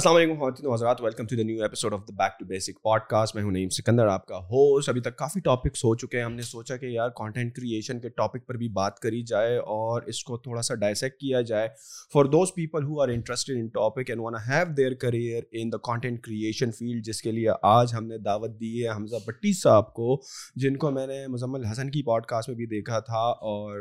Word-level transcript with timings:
السلام 0.00 0.16
علیکم 0.16 0.34
خواتین 0.38 0.66
و 0.66 0.72
حضرات 0.72 1.00
welcome 1.02 1.24
to 1.30 1.36
the 1.36 1.42
new 1.44 1.62
episode 1.62 1.92
of 1.94 2.00
the 2.08 2.12
back 2.18 2.38
to 2.38 2.44
basic 2.48 2.76
podcast 3.08 3.34
میں 3.34 3.42
ہوں 3.42 3.50
نعیم 3.52 3.68
سکندر 3.76 4.06
آپ 4.08 4.24
کا 4.26 4.36
ہوسٹ 4.50 4.88
ابھی 4.88 5.00
تک 5.04 5.16
کافی 5.16 5.40
ٹاپکس 5.44 5.82
ہو 5.84 5.94
چکے 6.02 6.16
ہیں 6.18 6.24
ہم 6.24 6.32
نے 6.34 6.42
سوچا 6.42 6.76
کہ 6.76 6.86
یار 6.86 7.08
کانٹینٹ 7.16 7.54
کریشن 7.56 7.98
کے 8.00 8.08
ٹاپک 8.20 8.46
پر 8.46 8.54
بھی 8.58 8.68
بات 8.78 8.98
کری 8.98 9.20
جائے 9.32 9.56
اور 9.76 10.02
اس 10.12 10.22
کو 10.24 10.36
تھوڑا 10.46 10.62
سا 10.68 10.74
ڈائسیکٹ 10.84 11.18
کیا 11.20 11.40
جائے 11.50 11.68
for 12.12 12.24
those 12.36 12.54
people 12.54 12.84
who 12.84 13.00
are 13.02 13.08
interested 13.14 13.56
in 13.56 13.66
topic 13.74 14.10
and 14.10 14.36
have 14.48 14.72
their 14.76 14.94
career 15.00 15.42
in 15.60 15.72
the 15.72 15.78
content 15.90 16.20
creation 16.24 16.70
field 16.78 17.04
جس 17.06 17.20
کے 17.22 17.32
لیے 17.32 17.48
آج 17.72 17.94
ہم 17.98 18.06
نے 18.06 18.18
دعوت 18.30 18.58
دی 18.60 18.72
ہے 18.84 18.94
حمزہ 18.96 19.16
بٹی 19.26 19.52
صاحب 19.60 19.92
کو 20.00 20.20
جن 20.62 20.76
کو 20.86 20.90
میں 21.00 21.06
نے 21.06 21.26
مزمل 21.36 21.64
حسن 21.72 21.90
کی 21.98 22.02
پوڈ 22.06 22.26
کاسٹ 22.34 22.48
میں 22.48 22.56
بھی 22.56 22.66
دیکھا 22.76 23.00
تھا 23.10 23.26
اور 23.54 23.80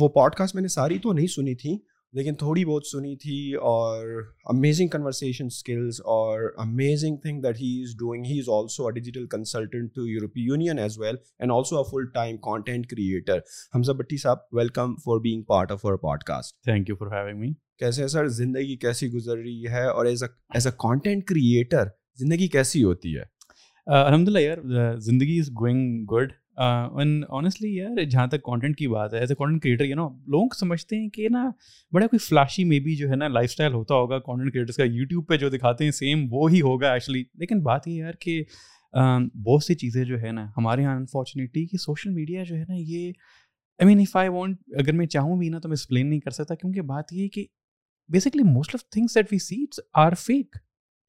وہ 0.00 0.08
پوڈ 0.18 0.34
کاسٹ 0.34 0.54
میں 0.54 0.62
نے 0.62 0.68
ساری 0.78 0.98
تو 1.02 1.12
نہیں 1.12 1.26
سنی 1.36 1.54
تھیں 1.64 1.76
لیکن 2.16 2.34
تھوڑی 2.38 2.64
بہت 2.64 2.86
سنی 2.86 3.14
تھی 3.16 3.36
اور 3.68 4.06
امیزنگ 4.52 4.88
کنورسیشن 4.92 5.46
اسکلز 5.46 6.00
اور 6.14 6.40
amazing 6.64 7.16
thing 7.22 7.40
that 7.42 7.60
he 7.60 7.70
is 7.82 7.94
doing 7.98 8.24
he 8.30 8.38
is 8.38 8.48
also 8.56 8.86
a 8.86 8.92
digital 8.98 9.26
consultant 9.36 9.94
to 9.94 10.06
European 10.08 10.40
Union 10.46 10.78
as 10.78 10.98
well 10.98 11.16
and 11.38 11.52
also 11.52 11.76
a 11.78 11.84
full 11.90 12.06
time 12.14 12.36
content 12.50 12.86
creator 12.90 13.38
Hamza 13.74 13.92
Bhatti 14.00 14.16
صاحب 14.22 14.54
welcome 14.58 14.94
for 15.04 15.20
being 15.28 15.42
part 15.48 15.72
of 15.72 15.84
our 15.86 15.96
podcast 16.32 16.54
thank 16.64 16.88
you 16.88 16.94
for 17.00 17.12
having 17.18 17.40
me 17.40 17.52
کیسے 17.78 18.02
ہے 18.02 18.08
sir 18.16 18.28
زندگی 18.42 18.76
کیسی 18.84 19.10
گزر 19.12 19.38
رہی 19.38 19.66
ہے 19.74 19.84
اور 19.88 20.06
as 20.06 20.22
a 20.22 20.28
as 20.54 20.66
a 20.66 20.72
content 20.86 21.24
creator 21.28 21.84
زندگی 22.24 22.48
کیسی 22.58 22.84
ہوتی 22.84 23.16
ہے 23.16 23.22
الحمد 24.04 24.28
للہ 24.28 24.38
یار 24.40 24.98
زندگی 25.10 25.38
از 25.40 25.50
گوئنگ 25.60 26.04
گڈ 26.12 26.32
آنیسٹلی 26.56 27.72
یار 27.76 28.02
جہاں 28.10 28.26
تک 28.30 28.42
کانٹینٹ 28.44 28.76
کی 28.78 28.86
بات 28.88 29.14
ہے 29.14 29.18
as 29.18 29.30
a 29.30 29.34
content 29.38 29.62
creator 29.62 29.84
you 29.84 29.96
know 29.96 30.08
لوگ 30.32 30.54
سمجھتے 30.58 30.96
ہیں 31.00 31.08
کہ 31.10 31.28
نا 31.32 31.48
بڑا 31.92 32.06
کوئی 32.06 32.18
فلاشی 32.28 32.64
میں 32.70 32.78
بھی 32.80 32.96
جو 32.96 33.08
ہے 33.10 33.16
نا 33.16 33.28
لائف 33.28 33.50
اسٹائل 33.50 33.72
ہوتا 33.74 33.94
ہوگا 33.94 34.18
کانٹینٹ 34.26 34.52
کریٹرس 34.52 34.76
کا 34.76 34.84
یوٹیوب 34.84 35.26
پہ 35.28 35.36
جو 35.44 35.48
دکھاتے 35.50 35.84
ہیں 35.84 35.90
سیم 35.98 36.26
وہ 36.30 36.50
ہی 36.52 36.60
ہوگا 36.62 36.92
ایکچولی 36.92 37.22
لیکن 37.40 37.60
بات 37.62 37.88
یہ 37.88 37.98
یار 38.00 38.14
کہ 38.20 38.42
بہت 39.46 39.62
سی 39.64 39.74
چیزیں 39.82 40.04
جو 40.04 40.20
ہے 40.22 40.32
نا 40.32 40.46
ہمارے 40.56 40.82
یہاں 40.82 40.96
انفارچونیٹلی 40.96 41.64
کہ 41.66 41.76
سوشل 41.84 42.10
میڈیا 42.14 42.42
جو 42.48 42.54
ہے 42.56 42.64
نا 42.68 42.74
یہ 42.76 43.08
I 43.80 43.86
mean 43.86 43.98
if 43.98 44.16
I 44.16 44.28
want 44.28 44.60
اگر 44.78 44.92
میں 44.96 45.06
چاہوں 45.14 45.36
بھی 45.38 45.48
نا 45.48 45.58
تو 45.58 45.68
میں 45.68 45.74
ایکسپلین 45.74 46.08
نہیں 46.10 46.20
کر 46.20 46.30
سکتا 46.30 46.54
کیونکہ 46.54 46.82
بات 46.92 47.12
یہ 47.12 47.28
کہ 47.34 47.46
basically 48.12 48.42
most 48.52 48.74
of 48.74 48.88
things 48.90 49.14
that 49.14 49.32
we 49.32 49.38
seats 49.38 49.80
are 50.04 50.12
fake 50.26 50.56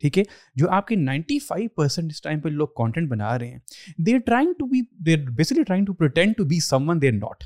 ٹھیک 0.04 0.18
ہے 0.20 0.24
جو 0.60 0.70
آپ 0.76 0.88
کے 0.88 0.96
نائنٹی 1.02 1.38
فائیو 1.40 1.68
پرسینٹ 1.76 2.12
اس 2.12 2.22
ٹائم 2.22 2.40
پہ 2.42 2.50
لوگ 2.50 2.68
کانٹینٹ 2.78 3.10
بنا 3.10 3.38
رہے 3.40 3.48
ہیں 3.52 4.04
they 4.06 4.14
are 4.14 4.20
trying 4.26 4.54
to 4.58 4.66
be 4.70 4.82
they 5.06 5.16
basically 5.38 5.64
trying 5.68 5.86
to 5.86 5.94
pretend 6.02 6.34
to 6.38 6.44
be 6.46 6.60
someone 6.90 7.02
they 7.02 7.12
not 7.12 7.44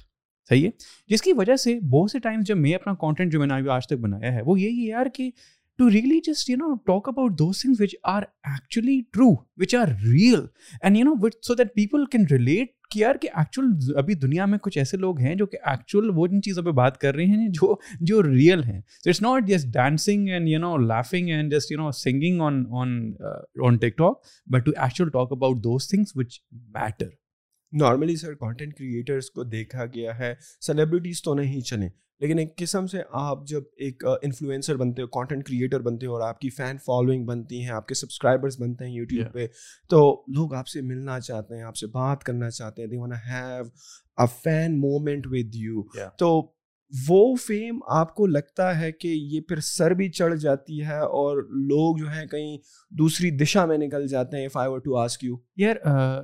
صحیح 0.50 0.66
ہے 0.66 0.70
جس 1.14 1.22
کی 1.22 1.34
وجہ 1.38 1.56
سے 1.64 1.78
بہت 1.92 2.12
سے 2.12 2.20
ٹائمس 2.20 2.48
جب 2.48 2.58
میں 2.58 2.74
اپنا 2.76 2.94
کانٹینٹ 3.02 3.32
جو 3.32 3.40
میں 3.40 3.48
نے 3.48 3.70
آج 3.74 3.88
تک 3.88 3.98
بنایا 4.06 4.34
ہے 4.34 4.42
وہ 4.46 4.60
یہی 4.60 4.84
ہے 4.84 4.88
یار 4.90 5.06
کہ 5.14 5.30
to 5.78 5.90
really 5.92 6.20
just 6.32 6.50
you 6.50 6.58
know 6.58 6.74
talk 6.90 7.08
about 7.10 7.38
two 7.40 7.52
things 7.62 7.82
which 7.82 7.96
are 8.14 8.22
actually 8.44 9.00
true 9.14 9.30
which 9.62 9.76
are 9.82 9.88
real 10.12 10.46
and 10.82 10.98
you 10.98 11.04
know 11.06 11.14
what 11.24 11.36
so 11.46 11.54
that 11.56 11.74
people 11.76 12.06
can 12.12 12.26
relate 12.32 12.72
کہ 12.92 13.00
یار 13.00 13.16
کہ 13.22 13.28
ایکچوئل 13.38 13.96
ابھی 14.00 14.14
دنیا 14.16 14.46
میں 14.46 14.58
کچھ 14.64 14.78
ایسے 14.78 14.98
لوگ 14.98 15.20
ہیں 15.20 15.34
جو 15.36 15.46
کہ 15.46 15.58
ایکچوئل 15.70 16.10
وہ 16.16 16.28
جن 16.28 16.42
چیزوں 16.42 16.64
پہ 16.64 16.72
بات 16.82 16.98
کر 16.98 17.16
رہے 17.16 17.26
ہیں 17.42 17.48
جو 17.60 17.74
جو 18.12 18.22
ریئل 18.24 18.64
ہیں 18.64 18.80
so 19.04 19.10
it's 19.10 19.22
not 19.22 19.48
just 19.48 19.68
dancing 19.74 20.30
and 20.30 20.50
you 20.50 20.60
know 20.60 20.76
laughing 20.78 21.30
and 21.30 21.54
just 21.56 21.72
you 21.72 21.78
know 21.84 21.92
singing 22.02 22.42
on 22.42 22.64
on 22.82 22.90
on 23.68 23.78
TikTok 23.98 24.26
but 24.54 24.66
to 24.66 24.72
actual 24.76 25.10
talk 25.18 25.32
about 25.32 25.64
those 25.64 25.88
things 25.90 26.16
which 26.16 26.40
matter 26.78 27.10
normally 27.82 28.16
sir 28.16 28.34
content 28.34 28.76
creators 28.78 29.30
کو 29.32 29.44
دیکھا 29.44 29.86
گیا 29.96 30.18
ہے 30.20 30.34
celebrities 30.66 31.22
تو 31.24 31.34
نہیں 31.36 31.62
چلیں 31.70 31.90
لیکن 32.20 32.40
ایک 32.40 32.56
قسم 32.58 32.86
سے 32.88 33.02
آپ 33.22 33.46
جب 33.48 33.64
ایک 33.86 34.04
انفلوئنسر 34.22 34.78
بنتے 34.78 35.02
ہو 35.02 35.08
کانٹینٹ 35.18 35.46
کریئٹر 35.48 35.80
بنتے 35.88 36.06
ہو 36.06 36.14
اور 36.14 36.22
آپ 36.28 36.40
کی 36.40 36.50
فین 36.50 36.78
فالوئنگ 36.86 37.26
بنتی 37.26 37.62
ہیں 37.64 37.72
آپ 37.72 37.88
کے 37.88 37.96
سبسکرائبرس 37.96 38.60
بنتے 38.60 38.86
ہیں 38.86 38.92
یوٹیوب 38.92 39.22
yeah. 39.24 39.34
پہ 39.34 39.48
تو 39.90 40.00
لوگ 40.36 40.54
آپ 40.60 40.68
سے 40.68 40.82
ملنا 40.82 41.20
چاہتے 41.20 41.56
ہیں 41.56 41.64
آپ 41.64 41.76
سے 41.78 41.88
بات 41.94 42.24
کرنا 42.24 42.50
چاہتے 42.50 42.82
ہیں 42.82 42.90
they 42.90 42.98
want 43.02 43.14
have 43.30 43.64
a 44.22 44.26
fan 44.44 44.80
moment 44.80 45.28
with 45.32 45.56
you 45.56 45.82
تو 46.20 46.40
وہ 47.08 47.36
فیم 47.46 47.80
آپ 47.94 48.14
کو 48.16 48.26
لگتا 48.28 48.80
ہے 48.80 48.92
کہ 48.92 49.08
یہ 49.08 49.42
پھر 49.48 49.60
سر 49.64 49.92
بھی 50.00 50.08
چڑھ 50.18 50.36
جاتی 50.40 50.82
ہے 50.86 50.98
اور 51.22 51.38
لوگ 51.68 51.98
جو 52.00 52.10
ہیں 52.10 52.26
کہیں 52.32 52.58
دوسری 53.00 53.32
دشا 53.44 53.66
میں 53.66 53.78
نکل 53.78 54.06
جاتے 54.08 54.38
ہیں 54.38 54.46
if 54.46 54.56
I 54.58 54.70
were 54.72 54.80
to 54.84 54.96
ask 54.98 55.24
you 55.24 55.36
یار 55.58 55.76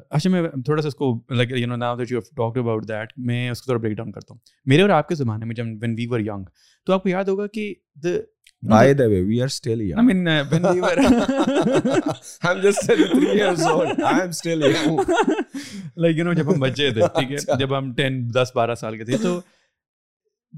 اچھا 0.10 0.30
میں 0.30 0.44
تھوڑا 0.66 0.82
سا 0.82 0.88
اس 0.88 0.96
کو 0.96 1.12
like 1.36 1.52
you 1.56 1.68
know 1.68 1.76
now 1.76 1.96
that 1.98 2.12
you 2.12 2.20
have 2.20 2.34
talk 2.44 2.58
about 2.64 2.88
that 2.90 3.14
میں 3.28 3.50
اس 3.50 3.62
کو 3.62 3.66
تھوڑا 3.72 3.80
بریک 3.82 3.98
ڈاؤن 3.98 4.12
کرتا 4.12 4.34
ہوں 4.34 4.40
میرے 4.70 4.82
اور 4.82 4.90
آپ 4.98 5.08
کے 5.10 5.16
زمانے 5.16 5.46
میں 5.46 5.56
جب 5.56 5.66
وین 5.82 5.96
وی 5.98 6.06
ور 6.12 6.20
ینگ 6.20 6.44
تو 6.86 6.94
آپ 6.94 7.04
کو 7.04 7.10
یاد 7.10 7.26
ہوگا 7.30 7.48
کہ 7.54 7.74
دا 8.04 8.18
By 8.72 8.86
the 9.00 9.06
way, 9.12 9.18
we 9.30 9.38
are 9.44 9.48
still 9.54 9.82
young. 9.86 9.98
I 10.02 10.04
mean, 10.10 10.20
uh, 10.34 10.34
when 10.52 10.66
we 10.76 10.84
were... 10.84 11.14
I'm 12.52 12.62
just 12.66 12.86
33 12.92 13.34
years 13.40 13.64
old. 13.72 14.00
I 14.12 14.14
am 14.22 14.36
still 14.38 14.64
young. 14.76 14.94
like, 16.06 16.16
you 16.22 16.28
know, 16.28 16.36
جب 16.42 16.54
ہم 16.54 16.60
بچے 16.68 16.90
تھے 16.98 17.02
ٹھیک 17.18 17.32
ہے 17.32 17.36
اچھا۔ 17.42 17.58
جب 17.64 17.78
ہم 17.78 17.92
10, 18.00 18.22
10, 18.38 18.54
12 18.60 18.76
سال 18.84 18.98
کے 18.98 19.06
تھے 19.10 19.18
تو 19.24 19.40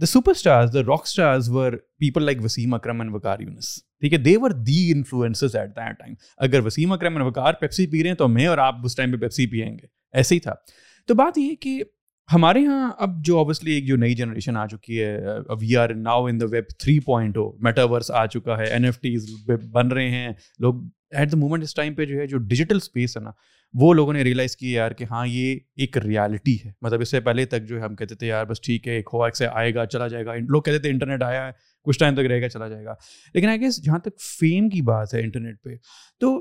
the 0.01 0.05
super 0.05 0.31
stars 0.35 0.71
the 0.73 0.81
rock 0.83 1.01
stars 1.05 1.49
were 1.49 1.73
people 1.99 2.23
like 2.25 2.43
Wasim 2.43 2.73
Akram 2.73 3.01
and 3.01 3.13
Waqar 3.15 3.39
Younis 3.39 3.67
ٹھیک 4.01 4.13
ہے 4.13 4.17
they 4.17 4.35
were 4.41 4.51
the 4.67 4.79
influencers 4.91 5.55
at 5.55 5.69
that 5.75 5.97
time 5.99 6.13
اگر 6.47 6.65
وسیم 6.65 6.91
اکرم 6.91 7.17
اینڈ 7.17 7.27
وکار 7.27 7.53
پیپسی 7.59 7.85
پی 7.91 8.01
رہے 8.03 8.09
ہیں 8.09 8.15
تو 8.17 8.27
میں 8.27 8.47
اور 8.47 8.57
آپ 8.65 8.85
اس 8.85 8.95
ٹائم 8.95 9.11
پہ 9.11 9.17
پیپسی 9.21 9.45
پئیں 9.51 9.71
گے 9.77 9.85
ایسے 10.17 10.35
ہی 10.35 10.39
تھا 10.39 10.53
تو 11.07 11.15
بات 11.23 11.37
یہ 11.37 11.55
کہ 11.61 11.79
ہمارے 12.33 12.59
یہاں 12.61 12.91
اب 13.05 13.23
جو 13.25 13.37
اوبیسلی 13.37 13.71
ایک 13.73 13.87
جو 13.87 13.95
نئی 13.97 14.15
جنریشن 14.15 14.57
آ 14.57 14.65
چکی 14.67 15.01
ہے 15.03 15.15
we 15.61 15.75
are 15.77 15.89
now 15.95 16.25
in 16.27 16.39
the 16.41 16.45
web 16.51 16.69
three 16.79 16.99
point 17.05 17.37
o 17.37 17.51
metaverse 17.67 18.11
آ 18.11 18.25
چکا 18.33 18.57
ہے 18.57 18.63
این 18.73 18.85
ایف 18.85 18.99
ٹیز 19.01 19.29
بن 19.73 19.91
رہے 19.91 20.09
ہیں 20.09 20.31
لوگ 20.63 20.83
ایٹ 21.17 21.31
دا 21.31 21.37
مومنٹ 21.37 21.63
اس 21.63 21.73
ٹائم 21.75 21.93
پہ 21.95 22.05
جو 22.05 22.19
ہے 22.19 22.25
جو 22.27 22.37
ڈیجیٹل 22.47 22.77
اسپیس 22.77 23.17
ہے 23.17 23.21
نا 23.23 23.31
وہ 23.79 23.93
لوگوں 23.93 24.13
نے 24.13 24.21
ریئلائز 24.23 24.55
کیا 24.57 24.73
یار 24.81 24.91
کہ 24.97 25.05
ہاں 25.11 25.25
یہ 25.27 25.55
ایک 25.81 25.97
ریالٹی 26.05 26.55
ہے 26.65 26.71
مطلب 26.81 27.01
اس 27.01 27.09
سے 27.11 27.19
پہلے 27.21 27.45
تک 27.53 27.63
جو 27.67 27.77
ہے 27.77 27.83
ہم 27.83 27.95
کہتے 27.95 28.15
تھے 28.15 28.27
یار 28.27 28.45
بس 28.45 28.61
ٹھیک 28.65 28.87
ہے 28.87 28.93
ایک 28.95 29.09
ہوا 29.13 29.27
ایک 29.27 29.35
سے 29.37 29.47
آئے 29.47 29.73
گا 29.75 29.85
چلا 29.85 30.07
جائے 30.07 30.25
گا 30.25 30.33
لوگ 30.47 30.61
کہتے 30.63 30.79
تھے 30.79 30.89
انٹرنیٹ 30.89 31.23
آیا 31.23 31.45
ہے 31.47 31.51
کچھ 31.87 31.99
ٹائم 31.99 32.15
تک 32.15 32.25
رہے 32.29 32.41
گا 32.41 32.49
چلا 32.49 32.67
جائے 32.67 32.85
گا 32.85 32.93
لیکن 33.33 33.47
آئی 33.49 33.59
گیس 33.61 33.81
جہاں 33.85 33.99
تک 34.03 34.19
فیم 34.21 34.69
کی 34.69 34.81
بات 34.91 35.13
ہے 35.13 35.21
انٹرنیٹ 35.23 35.61
پہ 35.63 35.75
تو 36.19 36.37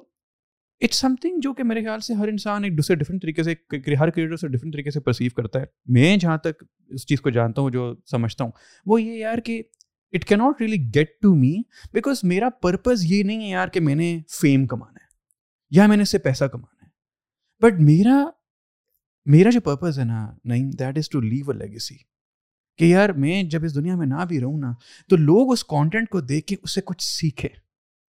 اٹس 0.83 0.99
سم 0.99 1.15
تھنگ 1.21 1.39
جو 1.43 1.53
کہ 1.55 1.65
میرے 1.65 1.83
خیال 1.85 2.01
سے 2.09 2.15
ہر 2.15 2.29
انسان 2.29 2.65
ایک 2.65 2.77
دوسرے 2.77 2.97
ڈفرینٹ 2.97 3.23
طریقے 3.23 3.43
سے 3.43 3.55
ہر 4.01 4.11
کریٹر 4.11 4.37
سے 4.37 4.49
ڈفرینٹ 4.49 4.73
طریقے 4.73 4.91
سے 4.91 5.01
پرسیو 5.01 5.31
کرتا 5.37 5.61
ہے 5.61 5.65
میں 5.99 6.17
جہاں 6.21 6.37
تک 6.45 6.63
اس 6.95 7.07
چیز 7.09 7.21
کو 7.21 7.31
جانتا 7.39 7.63
ہوں 7.63 7.71
جو 7.71 7.93
سمجھتا 8.11 8.45
ہوں 8.45 8.51
وہ 8.93 9.01
یہ 9.03 9.13
یار 9.19 9.39
کہ 9.45 9.63
اٹ 10.13 10.25
کی 10.25 10.35
not 10.37 10.61
really 10.61 10.79
get 10.95 11.21
to 11.23 11.35
me 11.35 11.55
because 11.93 12.25
میرا 12.35 12.49
پرپز 12.63 13.05
یہ 13.13 13.23
نہیں 13.23 13.43
ہے 13.45 13.49
یار 13.49 13.69
کہ 13.73 13.81
میں 13.89 13.95
نے 14.05 14.17
فیم 14.41 14.67
کمانا 14.75 15.03
ہے 15.03 15.13
یا 15.77 15.87
میں 15.87 15.97
نے 15.97 16.03
اس 16.03 16.11
سے 16.11 16.19
پیسہ 16.25 16.45
کمانا 16.53 16.74
بٹ 17.63 17.81
میرا 17.81 18.25
میرا 19.35 19.51
جو 19.53 19.61
پرپز 19.65 19.99
ہے 19.99 20.05
نا 20.05 20.25
نہیں 20.45 20.71
that 20.79 20.99
is 20.99 21.09
to 21.11 21.21
leave 21.21 21.51
a 21.51 21.57
legacy 21.59 21.95
کہ 22.79 22.85
یار 22.85 23.09
میں 23.25 23.43
جب 23.51 23.65
اس 23.65 23.75
دنیا 23.75 23.95
میں 23.97 24.07
نہ 24.07 24.25
بھی 24.29 24.41
رہوں 24.41 24.59
نا 24.61 24.73
تو 25.09 25.17
لوگ 25.17 25.53
اس 25.53 25.65
کانٹینٹ 25.65 26.09
کو 26.11 26.21
دیکھ 26.21 26.47
کے 26.47 26.57
اس 26.63 26.75
سے 26.75 26.81
کچھ 26.85 27.03
سیکھے 27.07 27.49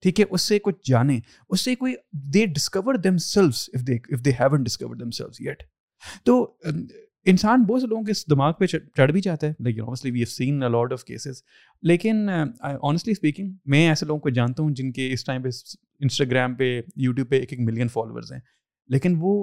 ٹھیک 0.02 0.20
ہے 0.20 0.26
اس 0.30 0.42
سے 0.48 0.60
کچھ 0.64 0.76
جانیں 0.90 1.20
اس 1.50 1.62
سے 1.62 1.76
کوئی 1.76 1.94
they 2.34 2.46
discover 2.54 2.94
discover 2.94 3.54
self 4.70 5.14
selves 5.16 5.42
yet 5.48 5.64
تو 6.26 6.42
انسان 7.32 7.64
بہت 7.66 7.82
سے 7.82 7.88
لوگوں 7.88 8.04
کے 8.04 8.12
دماغ 8.30 8.52
پہ 8.60 8.66
چڑھ 8.68 9.12
بھی 9.12 9.22
جاتا 9.22 9.48
ہے 9.48 9.54
لیکن 9.64 10.60
لیکن 11.90 12.20
اسپیکنگ 12.84 13.52
میں 13.74 13.88
ایسے 13.90 14.06
لوگوں 14.06 14.20
کو 14.20 14.30
جانتا 14.38 14.64
ہوں 14.64 14.72
جن 14.76 14.92
کے 14.92 15.12
اس 15.14 15.26
ٹائم 15.26 15.44
پہ 15.44 15.50
انسٹاگرام 16.00 16.56
پہ 16.62 16.76
یوٹیوب 17.08 17.30
پہ 17.30 17.40
ایک 17.40 17.54
ایک 17.54 17.60
ملین 17.68 17.88
فالوورز 17.98 18.32
ہیں 18.34 18.40
لیکن 18.92 19.16
وہ 19.20 19.34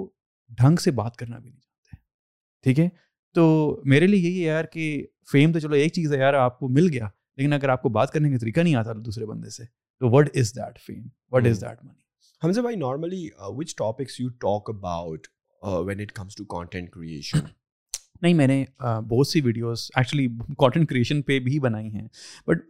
ڈھنگ 0.57 0.75
سے 0.83 0.91
بات 1.01 1.15
کرنا 1.17 1.37
بھی 1.39 1.49
نہیں 1.49 1.59
چاہتے 1.85 1.95
ٹھیک 2.63 2.79
ہے 2.79 2.87
تو 3.35 3.43
میرے 3.93 4.07
لیے 4.07 4.19
یہی 4.29 4.41
ہے 4.41 4.47
یار 4.53 4.65
کہ 4.73 4.83
فیم 5.31 5.51
تو 5.53 5.59
چلو 5.59 5.75
ایک 5.75 5.93
چیز 5.93 6.13
ہے 6.13 6.19
یار 6.19 6.33
آپ 6.43 6.59
کو 6.59 6.67
مل 6.77 6.89
گیا 6.93 7.07
لیکن 7.37 7.53
اگر 7.53 7.69
آپ 7.75 7.81
کو 7.81 7.89
بات 7.97 8.11
کرنے 8.11 8.29
کا 8.31 8.37
طریقہ 8.41 8.61
نہیں 8.61 8.75
آتا 8.75 8.93
دوسرے 9.05 9.25
بندے 9.25 9.49
سے 9.55 9.63
تو 9.99 10.09
what 10.15 10.29
is 10.37 10.53
that 10.55 10.79
fame 10.85 11.07
what 11.31 11.47
is 11.47 11.61
that 11.61 11.83
money 11.85 12.61
بھائی 12.61 12.75
normally 12.77 13.27
which 13.57 13.75
topics 13.77 14.19
you 14.19 14.27
talk 14.45 14.69
about 14.75 15.27
when 15.87 15.99
it 16.01 16.11
comes 16.21 16.35
to 16.35 16.45
content 16.55 16.89
creation 16.91 17.39
نہیں 18.21 18.33
میں 18.33 18.47
نے 18.47 18.63
بہت 19.09 19.27
سی 19.27 19.41
ویڈیوز 19.41 19.79
ایکچولی 19.97 20.27
کانٹینٹ 20.59 20.89
کریشن 20.89 21.21
پہ 21.27 21.39
بھی 21.43 21.59
بنائی 21.65 21.89
ہیں 21.93 22.07
بٹ 22.47 22.61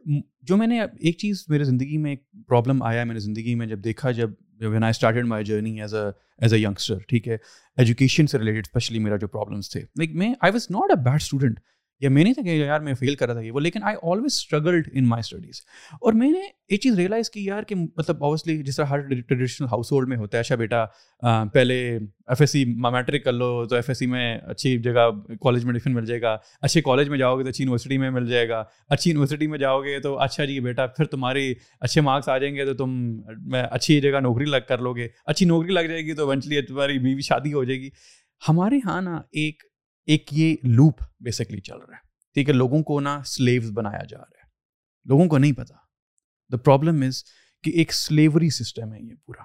جو 0.48 0.58
میں 0.58 0.68
نے 0.68 0.80
ایک 0.82 1.18
چیز 1.18 1.44
میرے 1.50 1.64
زندگی 1.64 1.98
میں 1.98 2.12
ایک 2.12 2.24
پرابلم 2.48 2.84
آیا 2.92 3.04
میرے 3.12 3.20
زندگی 3.20 3.56
میں 3.62 3.68
جب 3.68 3.84
دیکھا 3.84 4.12
جب 4.22 4.30
when 4.68 4.84
I 4.84 4.90
started 4.90 5.26
my 5.26 5.44
journey 5.46 5.80
as 5.82 5.94
a 5.96 6.06
as 6.44 6.54
a 6.54 6.60
youngster 6.60 6.98
ٹھیک 7.08 7.28
ہے 7.28 7.38
ایجوکیشن 7.78 8.28
سے 8.28 8.38
ریلیٹڈ 8.40 8.68
اسپیشلی 8.68 9.00
میرا 9.00 9.16
جو 9.18 9.28
پرابلمس 9.28 9.70
تھے 9.72 9.80
لائک 10.00 10.16
میں 10.22 10.34
I 10.42 10.52
was 10.54 10.68
not 10.72 10.92
a 10.98 11.02
bad 11.04 11.22
student 11.22 11.60
یا 12.02 12.10
میں 12.10 12.24
نہیں 12.24 12.34
تھا 12.34 12.42
کہ 12.44 12.50
یار 12.50 12.80
میں 12.82 12.94
فیل 13.00 13.16
کر 13.16 13.26
رہا 13.28 13.34
تھا 13.34 13.42
یہ 13.42 13.52
وہ 13.52 13.60
لیکن 13.60 13.84
I 13.88 13.96
always 14.12 14.34
struggled 14.34 14.88
in 14.92 15.08
my 15.08 15.20
studies 15.20 15.62
اور 16.02 16.14
میں 16.20 16.30
نے 16.32 16.42
ایک 16.68 16.80
چیز 16.82 16.94
ریئلائز 16.98 17.30
کی 17.30 17.44
یار 17.46 17.64
کہ 17.68 17.76
مطلب 17.76 18.24
اوبویسلی 18.24 18.58
جس 18.64 18.76
طرح 18.76 18.86
ہر 18.90 19.00
ٹریڈیشنل 19.08 19.68
ہاؤس 19.72 19.92
ہولڈ 19.92 20.08
میں 20.10 20.18
ہوتا 20.18 20.38
ہے 20.38 20.42
اچھا 20.42 20.56
بیٹا 20.62 20.86
پہلے 21.54 21.78
ایف 21.96 22.42
ایس 22.42 22.52
سی 22.52 22.64
میٹرک 22.74 23.24
کر 23.24 23.32
لو 23.34 23.66
تو 23.70 23.76
ایف 23.76 23.90
ایس 23.90 23.98
سی 24.00 24.06
میں 24.14 24.26
اچھی 24.52 24.76
جگہ 24.84 25.10
کالج 25.44 25.66
میں 25.66 25.74
ڈفن 25.74 25.94
مل 25.96 26.06
جائے 26.06 26.22
گا 26.22 26.36
اچھے 26.62 26.82
کالج 26.82 27.10
میں 27.10 27.18
جاؤ 27.18 27.38
گے 27.38 27.44
تو 27.44 27.50
اچھی 27.50 27.64
یونیورسٹی 27.64 27.98
میں 27.98 28.10
مل 28.10 28.28
جائے 28.30 28.48
گا 28.50 28.64
اچھی 28.90 29.12
یونیورسٹی 29.12 29.48
میں 29.48 29.60
جاؤ 29.60 29.82
گے 29.84 30.00
تو 30.04 30.18
اچھا 30.22 30.46
جی 30.46 30.60
بیٹا 30.70 30.86
پھر 30.98 31.06
تمہاری 31.16 31.54
اچھے 31.80 32.02
مارکس 32.02 32.30
آ 32.30 32.38
جائیں 32.38 32.56
گے 32.56 32.66
تو 32.66 32.74
تم 32.86 32.98
اچھی 33.70 34.00
جگہ 34.02 34.20
نوکری 34.24 34.46
لگ 34.46 34.68
کر 34.68 34.82
لو 34.88 34.96
گے 34.96 35.08
اچھی 35.26 35.46
نوکری 35.46 35.74
لگ 35.74 35.88
جائے 35.90 36.02
گی 36.06 36.14
تو 36.22 36.28
ونچلی 36.28 36.62
تمہاری 36.68 37.00
بیوی 37.00 37.22
شادی 37.30 37.54
ہو 37.54 37.64
جائے 37.64 37.80
گی 37.82 37.90
ہمارے 38.50 38.76
یہاں 38.76 39.02
نا 39.02 39.22
ایک 39.42 39.64
ایک 40.08 40.30
یہ 40.34 40.56
لوپ 40.64 41.02
بیسکلی 41.24 41.60
چل 41.62 41.78
رہا 41.80 41.96
ہے 41.96 42.08
ٹھیک 42.34 42.48
ہے 42.50 42.54
لوگوں 42.54 42.82
کو 42.84 43.00
نا 43.02 43.20
سلیوز 43.26 43.72
بنایا 43.76 44.04
جا 44.10 44.18
رہا 44.18 44.42
ہے 44.44 44.48
لوگوں 45.10 45.28
کو 45.28 45.38
نہیں 45.38 45.52
پتا 45.58 45.76
دا 46.52 46.58
پرابلم 46.58 47.02
از 47.08 47.24
کہ 47.64 47.70
ایک 47.76 47.94
سلیوری 47.94 48.50
سسٹم 48.58 48.94
ہے 48.94 49.02
یہ 49.02 49.14
پورا 49.26 49.42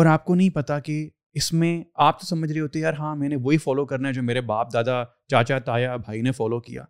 اور 0.00 0.06
آپ 0.06 0.24
کو 0.24 0.34
نہیں 0.34 0.50
پتا 0.54 0.78
کہ 0.88 1.08
اس 1.38 1.52
میں 1.52 1.82
آپ 2.06 2.20
تو 2.20 2.26
سمجھ 2.26 2.50
رہے 2.50 2.60
ہوتے 2.60 2.80
یار 2.80 2.94
ہاں 2.98 3.14
میں 3.16 3.28
نے 3.28 3.36
وہی 3.42 3.58
فالو 3.58 3.84
کرنا 3.86 4.08
ہے 4.08 4.12
جو 4.14 4.22
میرے 4.22 4.40
باپ 4.50 4.72
دادا 4.72 5.02
چاچا 5.30 5.58
تایا 5.64 5.96
بھائی 6.04 6.20
نے 6.22 6.32
فالو 6.32 6.60
کیا 6.60 6.84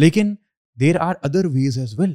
لیکن 0.00 0.34
there 0.80 0.96
are 1.00 1.14
other 1.22 1.46
ways 1.52 1.78
as 1.78 1.98
well 1.98 2.14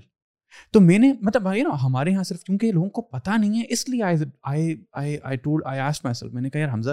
تو 0.74 0.80
میں 0.82 0.98
نے 1.00 1.12
مطلب 1.22 1.42
بھائی 1.44 1.62
نا 1.64 1.70
ہمارے 1.84 2.12
یہاں 2.12 2.24
صرف 2.24 2.44
کیونکہ 2.44 2.72
لوگوں 2.72 2.90
کو 2.98 3.02
پتا 3.02 3.38
نہیں 3.38 3.60
ہے 3.60 3.66
اس 3.74 3.88
لیے 3.90 4.04
میں 6.24 6.42
نے 6.42 6.50
کہا 6.50 6.60
یار 6.60 6.74
حمزہ 6.74 6.92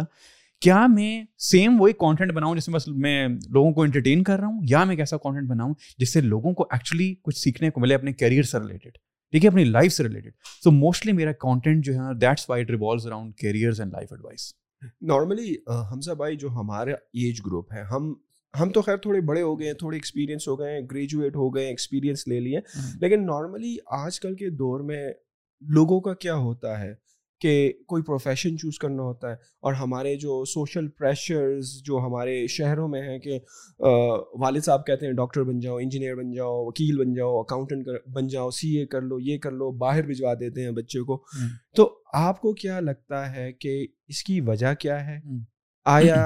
کیا 0.64 0.86
میں 0.94 1.22
سیم 1.50 1.80
وہی 1.80 1.92
کانٹینٹ 1.98 2.32
بناؤں 2.34 2.56
جس 2.56 2.66
میں 2.68 2.74
بس 2.74 2.86
میں 3.04 3.26
لوگوں 3.52 3.70
کو 3.74 3.82
انٹرٹین 3.82 4.22
کر 4.24 4.38
رہا 4.38 4.46
ہوں 4.46 4.60
یا 4.70 4.82
میں 4.84 4.96
کیسا 4.96 5.16
کانٹینٹ 5.22 5.48
بناؤں 5.50 5.72
جس 5.98 6.12
سے 6.12 6.20
لوگوں 6.20 6.52
کو 6.54 6.64
ایکچولی 6.72 7.14
کچھ 7.24 7.38
سیکھنے 7.38 7.70
کو 7.70 7.80
ملے 7.80 7.94
اپنے 7.94 8.12
کیریئر 8.12 8.42
سے 8.50 8.58
ریلیٹڈ 8.60 8.98
ٹھیک 9.32 9.44
ہے 9.44 9.48
اپنی 9.48 9.64
لائف 9.64 9.92
سے 9.92 10.04
ریلیٹڈ 10.04 10.32
سو 10.64 10.70
موسٹلی 10.70 11.12
میرا 11.12 11.32
کانٹینٹ 11.40 11.84
جو 11.84 11.92
ہے 11.94 12.14
that's 12.20 12.48
why 12.50 12.62
it 12.62 12.70
revolves 12.70 13.06
around 13.06 13.34
careers 13.38 13.80
and 13.80 13.92
life 13.92 14.12
advice 14.12 14.50
normally 15.12 15.54
Hamza 15.92 16.12
بھائی 16.22 16.36
جو 16.44 16.48
ہمارا 16.60 16.90
ایج 17.24 17.40
گروپ 17.46 17.72
ہے 17.72 17.82
ہم 17.90 18.12
ہم 18.60 18.70
تو 18.74 18.82
خیر 18.82 18.96
تھوڑے 19.06 19.20
بڑے 19.30 19.42
ہو 19.42 19.58
گئے 19.60 19.66
ہیں 19.66 19.74
تھوڑے 19.78 19.96
ایکسپیرینس 19.96 20.48
ہو 20.48 20.58
گئے 20.60 20.72
ہیں 20.74 20.80
گریجویٹ 20.90 21.36
ہو 21.36 21.54
گئے 21.54 21.62
ہیں 21.62 21.70
ایکسپیرینس 21.70 22.26
لے 22.28 22.40
لیے 22.40 22.60
لیکن 23.00 23.26
نارملی 23.26 23.76
آج 24.04 24.20
کل 24.20 24.34
کے 24.36 24.50
دور 24.64 24.80
میں 24.92 25.06
لوگوں 25.78 26.00
کا 26.08 26.14
کیا 26.24 26.34
ہوتا 26.46 26.80
ہے 26.80 26.92
کہ 27.40 27.72
کوئی 27.88 28.02
پروفیشن 28.06 28.56
چوز 28.58 28.78
کرنا 28.78 29.02
ہوتا 29.02 29.28
ہے 29.30 29.34
اور 29.66 29.74
ہمارے 29.74 30.14
جو 30.24 30.44
سوشل 30.52 30.88
پریشرز 30.98 31.70
جو 31.84 31.98
ہمارے 32.06 32.36
شہروں 32.56 32.88
میں 32.88 33.00
ہیں 33.08 33.18
کہ 33.18 33.38
والد 34.40 34.64
صاحب 34.64 34.84
کہتے 34.86 35.06
ہیں 35.06 35.12
ڈاکٹر 35.20 35.42
بن 35.50 35.58
جاؤ 35.60 35.76
انجینئر 35.78 36.14
بن 36.16 36.32
جاؤ 36.32 36.64
وکیل 36.66 36.98
بن 37.04 37.14
جاؤ 37.14 37.38
اکاؤنٹنٹ 37.40 37.86
بن 38.14 38.26
جاؤ 38.34 38.50
سی 38.58 38.74
اے 38.78 38.84
کر 38.94 39.02
لو 39.02 39.18
یہ 39.28 39.38
کر 39.44 39.52
لو 39.62 39.70
باہر 39.84 40.06
بھجوا 40.06 40.34
دیتے 40.40 40.64
ہیں 40.64 40.70
بچے 40.80 41.02
کو 41.06 41.22
تو 41.76 41.88
آپ 42.26 42.40
کو 42.40 42.52
کیا 42.62 42.80
لگتا 42.80 43.30
ہے 43.36 43.50
کہ 43.60 43.74
اس 44.08 44.22
کی 44.24 44.40
وجہ 44.52 44.74
کیا 44.80 45.04
ہے 45.06 45.18
آیا 45.96 46.22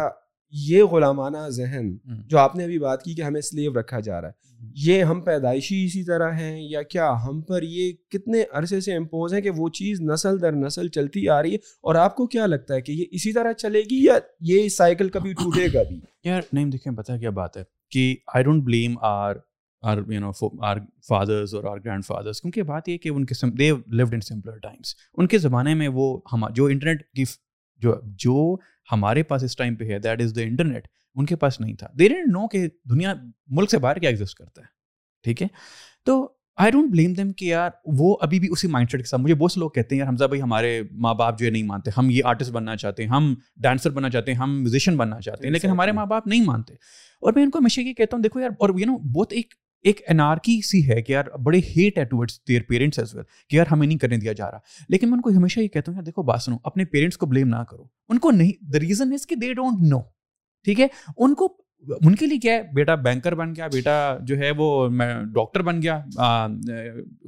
یہ 0.62 0.82
غلامانہ 0.90 1.48
ذہن 1.50 1.90
جو 2.28 2.38
آپ 2.38 2.54
نے 2.56 2.64
ابھی 2.64 2.78
بات 2.78 3.02
کی 3.02 3.14
کہ 3.14 3.22
ہمیں 3.22 3.40
سلیو 3.40 3.72
رکھا 3.80 4.00
جا 4.00 4.20
رہا 4.20 4.28
ہے 4.28 4.42
یہ 4.86 5.02
ہم 5.04 5.20
پیدائشی 5.20 5.84
اسی 5.84 6.02
طرح 6.04 6.32
ہیں 6.38 6.60
یا 6.70 6.82
کیا 6.90 7.10
ہم 7.24 7.40
پر 7.48 7.62
یہ 7.62 7.90
کتنے 8.12 8.42
عرصے 8.58 8.80
سے 8.80 8.94
امپوز 8.96 9.32
ہیں 9.34 9.40
کہ 9.42 9.50
وہ 9.56 9.68
چیز 9.78 10.00
نسل 10.12 10.40
در 10.42 10.52
نسل 10.56 10.88
چلتی 10.94 11.28
آ 11.28 11.40
رہی 11.42 11.52
ہے 11.52 11.56
اور 11.88 11.94
آپ 12.02 12.14
کو 12.16 12.26
کیا 12.36 12.46
لگتا 12.46 12.74
ہے 12.74 12.80
کہ 12.82 12.92
یہ 12.92 13.04
اسی 13.10 13.32
طرح 13.32 13.52
چلے 13.62 13.80
گی 13.90 14.02
یا 14.04 14.18
یہ 14.50 14.68
سائیکل 14.76 15.08
کبھی 15.16 15.32
ٹوٹے 15.42 15.66
گا 15.74 15.82
بھی 15.88 16.00
یار 16.28 16.40
نہیں 16.52 16.70
دیکھیں 16.70 16.92
پتہ 16.96 17.18
کیا 17.20 17.30
بات 17.40 17.56
ہے 17.56 17.62
کہ 17.92 18.14
I 18.34 18.44
don't 18.44 18.62
blame 18.64 18.94
our 19.12 19.36
our 19.90 19.98
you 20.12 20.20
know 20.20 20.30
our 20.66 20.76
fathers 21.08 21.54
اور 21.54 21.64
آر 21.72 21.78
گرینڈ 21.84 22.06
فادرز 22.06 22.40
کیونکہ 22.40 22.62
بات 22.72 22.88
یہ 22.88 22.98
کہ 22.98 23.08
ان 23.08 23.24
کے 23.26 23.46
they 23.58 23.76
lived 23.96 24.14
in 24.14 24.20
simpler 24.30 24.58
times 24.62 24.94
ان 25.16 25.26
کے 25.34 25.38
زمانے 25.38 25.74
میں 25.82 25.88
وہ 25.94 26.06
ہم 26.32 26.46
جو 26.54 26.64
انٹرنیٹ 26.66 27.02
کی 27.16 27.24
جو 27.82 27.94
جو 28.24 28.54
ہمارے 28.92 29.22
پاس 29.22 29.42
اس 29.44 29.56
ٹائم 29.56 29.74
پہ 29.76 29.88
ہے 29.92 29.98
دیٹ 30.04 30.20
از 30.22 30.34
دا 30.36 30.42
انٹرنیٹ 30.42 30.86
ان 31.14 31.26
کے 31.26 31.36
پاس 31.36 31.60
نہیں 31.60 31.74
تھا 31.78 31.86
نو 32.32 32.46
کہ 32.52 32.66
دنیا 32.90 33.14
ملک 33.58 33.70
سے 33.70 33.78
باہر 33.78 33.98
کیا 33.98 34.10
ایگزٹ 34.10 34.34
کرتا 34.38 34.60
ہے 34.62 34.66
ٹھیک 35.24 35.42
ہے 35.42 35.46
تو 36.06 36.26
آئی 36.62 36.70
ڈونٹ 36.72 36.90
بلیم 36.90 37.12
دیم 37.14 37.32
کہ 37.32 37.44
یار 37.44 37.70
وہ 37.98 38.16
ابھی 38.22 38.38
بھی 38.40 38.48
اسی 38.52 38.68
مائنڈ 38.68 38.90
سیٹ 38.90 39.00
کے 39.00 39.06
ساتھ 39.06 39.20
مجھے 39.22 39.34
بہت 39.34 39.52
سے 39.52 39.60
لوگ 39.60 39.70
کہتے 39.74 39.94
ہیں 39.94 40.00
یار 40.00 40.08
حمزہ 40.08 40.24
بھائی 40.24 40.42
ہمارے 40.42 40.80
ماں 41.06 41.14
باپ 41.20 41.38
جو 41.38 41.46
ہے 41.46 41.50
نہیں 41.50 41.62
مانتے 41.66 41.90
ہم 41.96 42.10
یہ 42.10 42.24
آرٹسٹ 42.32 42.50
بننا 42.52 42.76
چاہتے 42.82 43.02
ہیں 43.02 43.10
ہم 43.10 43.34
ڈانسر 43.62 43.90
بننا 43.90 44.10
چاہتے 44.10 44.32
ہیں 44.32 44.38
ہم 44.38 44.54
میوزیشین 44.58 44.96
بننا 44.96 45.20
چاہتے 45.20 45.46
ہیں 45.46 45.52
لیکن 45.52 45.70
ہمارے 45.70 45.92
ماں 45.92 46.06
باپ 46.06 46.26
نہیں 46.26 46.44
مانتے 46.46 46.74
اور 47.20 47.32
میں 47.36 47.42
ان 47.42 47.50
کو 47.50 47.58
ہمیشہ 47.58 47.80
یہ 47.80 47.92
کہتا 47.92 48.16
ہوں 48.16 48.22
دیکھو 48.22 48.40
یار 48.40 48.50
اور 48.58 48.70
یو 48.78 48.86
نو 48.90 48.96
بہت 49.14 49.32
ایک 49.32 49.54
ایک 49.88 50.00
انارکی 50.10 50.60
سی 50.66 50.78
ہے 50.88 51.00
کہ 51.02 51.12
یار 51.12 51.24
بڑے 51.44 51.58
ہیٹ 51.76 51.98
ہے 51.98 52.04
towards 52.10 52.38
their 52.48 52.62
parents 52.68 52.98
as 52.98 53.14
well 53.14 53.24
کہ 53.48 53.56
یار 53.56 53.66
ہمیں 53.72 53.86
نہیں 53.86 53.98
کرنے 53.98 54.16
دیا 54.18 54.32
جا 54.36 54.50
رہا 54.50 54.58
لیکن 54.90 55.08
میں 55.10 55.14
ان 55.16 55.20
کو 55.22 55.30
ہمیشہ 55.36 55.60
یہ 55.60 55.68
کہتا 55.68 55.90
ہوں 55.90 55.96
یار 55.98 56.04
دیکھو 56.04 56.22
بات 56.30 56.42
سنو 56.42 56.56
اپنے 56.70 56.84
پیرنٹس 56.92 57.16
کو 57.18 57.26
بلیم 57.32 57.48
نہ 57.48 57.62
کرو 57.70 57.84
ان 58.08 58.18
کو 58.26 58.30
نہیں 58.30 58.70
دا 58.72 58.80
ریزن 58.80 59.12
از 59.12 59.26
کہ 59.32 59.36
دے 59.42 59.52
ڈونٹ 59.54 59.82
نو 59.90 60.00
ٹھیک 60.64 60.80
ہے 60.80 60.86
ان 61.24 61.34
کو 61.40 61.48
ان 62.06 62.14
کے 62.16 62.26
لیے 62.26 62.38
کیا 62.40 62.52
ہے 62.54 62.62
بیٹا 62.74 62.94
بینکر 63.08 63.34
بن 63.34 63.54
گیا 63.56 63.66
بیٹا 63.72 63.94
جو 64.26 64.38
ہے 64.38 64.50
وہ 64.56 64.68
ڈاکٹر 65.34 65.62
بن 65.62 65.82
گیا 65.82 65.98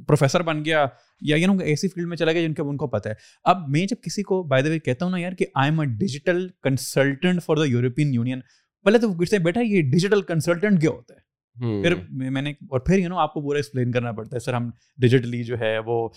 پروفیسر 0.07 0.41
بن 0.43 0.63
گیا 0.65 0.79
یا 0.79 1.35
یہ 1.35 1.41
یعنی 1.41 1.55
نا 1.57 1.63
ایسی 1.63 1.87
فیلڈ 1.87 2.07
میں 2.07 2.17
چلا 2.17 2.31
گیا 2.31 2.47
جن 2.47 2.53
کے 2.53 2.61
ان 2.61 2.77
کو 2.77 2.87
پتہ 2.97 3.09
ہے 3.09 3.13
اب 3.51 3.67
میں 3.75 3.85
جب 3.87 4.01
کسی 4.03 4.23
کو 4.31 4.41
بائی 4.53 4.63
دا 4.63 4.69
وے 4.69 4.79
کہتا 4.89 5.05
ہوں 5.05 5.11
نا 5.11 5.17
یار 5.19 5.31
کہ 5.39 5.45
I 5.53 5.69
am 5.71 5.79
a 5.79 5.85
digital 5.99 6.47
consultant 6.63 7.43
for 7.43 7.57
the 7.57 7.65
European 7.67 8.13
Union 8.13 8.39
پہلے 8.85 8.97
تو 9.07 9.13
بیٹا 9.43 9.59
یہ 9.61 9.81
ڈیجیٹل 9.91 10.21
کنسلٹنٹ 10.33 10.81
کیا 10.81 10.89
ہوتا 10.89 11.13
ہے 11.13 11.25
پھر 11.59 11.93
پھر 11.95 12.29
میں 12.29 12.41
نے 12.41 12.51
اور 12.69 12.79
یو 12.97 13.09
نو 13.09 13.17
آپ 13.19 13.33
کو 13.33 13.41
پورا 13.41 13.57
ایکسپلین 13.57 13.91
کرنا 13.91 14.11
پڑتا 14.11 14.35
ہے 14.35 14.39
ہے 14.39 14.43
سر 14.45 14.53
ہم 14.53 14.69
ڈیجیٹلی 15.01 15.43
جو 15.43 15.55
وہ 15.85 16.07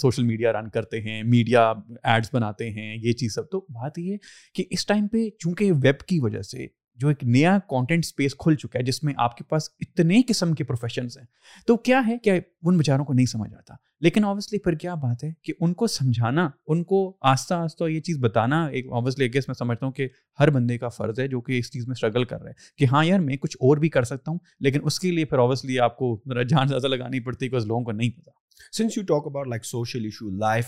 سوشل 0.00 0.22
میڈیا 0.22 0.52
رن 0.52 0.68
کرتے 0.74 1.00
ہیں 1.00 1.22
میڈیا 1.34 1.72
ایڈس 2.12 2.28
بناتے 2.34 2.70
ہیں 2.70 2.94
یہ 3.02 3.12
چیز 3.12 3.34
سب 3.34 3.48
تو 3.50 3.60
بات 3.74 3.98
یہ 3.98 4.16
کہ 4.54 4.64
اس 4.70 4.86
ٹائم 4.86 5.06
پہ 5.12 5.28
چونکہ 5.38 5.72
ویب 5.82 6.00
کی 6.08 6.18
وجہ 6.22 6.42
سے 6.50 6.66
جو 7.00 7.08
ایک 7.08 7.22
نیا 7.24 7.58
کانٹینٹ 7.68 8.04
اسپیس 8.04 8.34
کھل 8.38 8.54
چکا 8.60 8.78
ہے 8.78 8.84
جس 8.84 9.02
میں 9.04 9.12
آپ 9.24 9.36
کے 9.36 9.44
پاس 9.48 9.68
اتنے 9.80 10.20
قسم 10.28 10.52
کے 10.54 10.64
پروفیشنس 10.64 11.16
ہیں 11.18 11.24
تو 11.66 11.76
کیا 11.86 12.00
ہے 12.08 12.16
کیا 12.22 12.34
ان 12.34 12.76
بیچاروں 12.78 13.04
کو 13.04 13.12
نہیں 13.12 13.26
سمجھ 13.26 13.52
آتا 13.54 13.74
لیکن 14.02 14.24
آبویسلی 14.24 14.58
پھر 14.58 14.72
کیا 14.82 14.94
بات 15.02 15.22
ہے 15.24 15.30
کہ 15.44 15.52
ان 15.60 15.72
کو 15.80 15.86
سمجھانا 15.86 16.48
ان 16.72 16.82
کو 16.84 16.96
آہستہ 17.32 17.54
آہستہ 17.54 17.84
یہ 17.88 18.00
چیز 18.06 18.16
بتانا 18.22 18.64
ایک 18.66 18.86
آبویسلی 18.96 19.32
گیس 19.34 19.48
میں 19.48 19.54
سمجھتا 19.54 19.84
ہوں 19.86 19.92
کہ 19.98 20.08
ہر 20.40 20.50
بندے 20.56 20.78
کا 20.78 20.88
فرض 20.96 21.20
ہے 21.20 21.26
جو 21.34 21.40
کہ 21.48 21.58
اس 21.58 21.70
چیز 21.72 21.86
میں 21.88 21.92
اسٹرگل 21.92 22.24
کر 22.32 22.40
رہا 22.42 22.48
ہے 22.50 22.54
کہ 22.78 22.86
ہاں 22.92 23.04
یار 23.04 23.20
میں 23.28 23.36
کچھ 23.42 23.56
اور 23.60 23.76
بھی 23.84 23.88
کر 23.96 24.04
سکتا 24.12 24.30
ہوں 24.30 24.38
لیکن 24.66 24.80
اس 24.86 24.98
کے 25.00 25.10
لیے 25.10 25.24
پھر 25.24 25.38
آبویسلی 25.42 25.78
آپ 25.86 25.96
کو 25.98 26.16
ذرا 26.32 26.42
جان 26.48 26.68
زیادہ 26.68 26.86
لگانی 26.88 27.20
پڑتی 27.28 27.44
ہے 27.44 27.50
کہ 27.50 27.64
لوگوں 27.66 27.84
کو 27.84 27.92
نہیں 27.92 28.10
پتا 28.18 28.40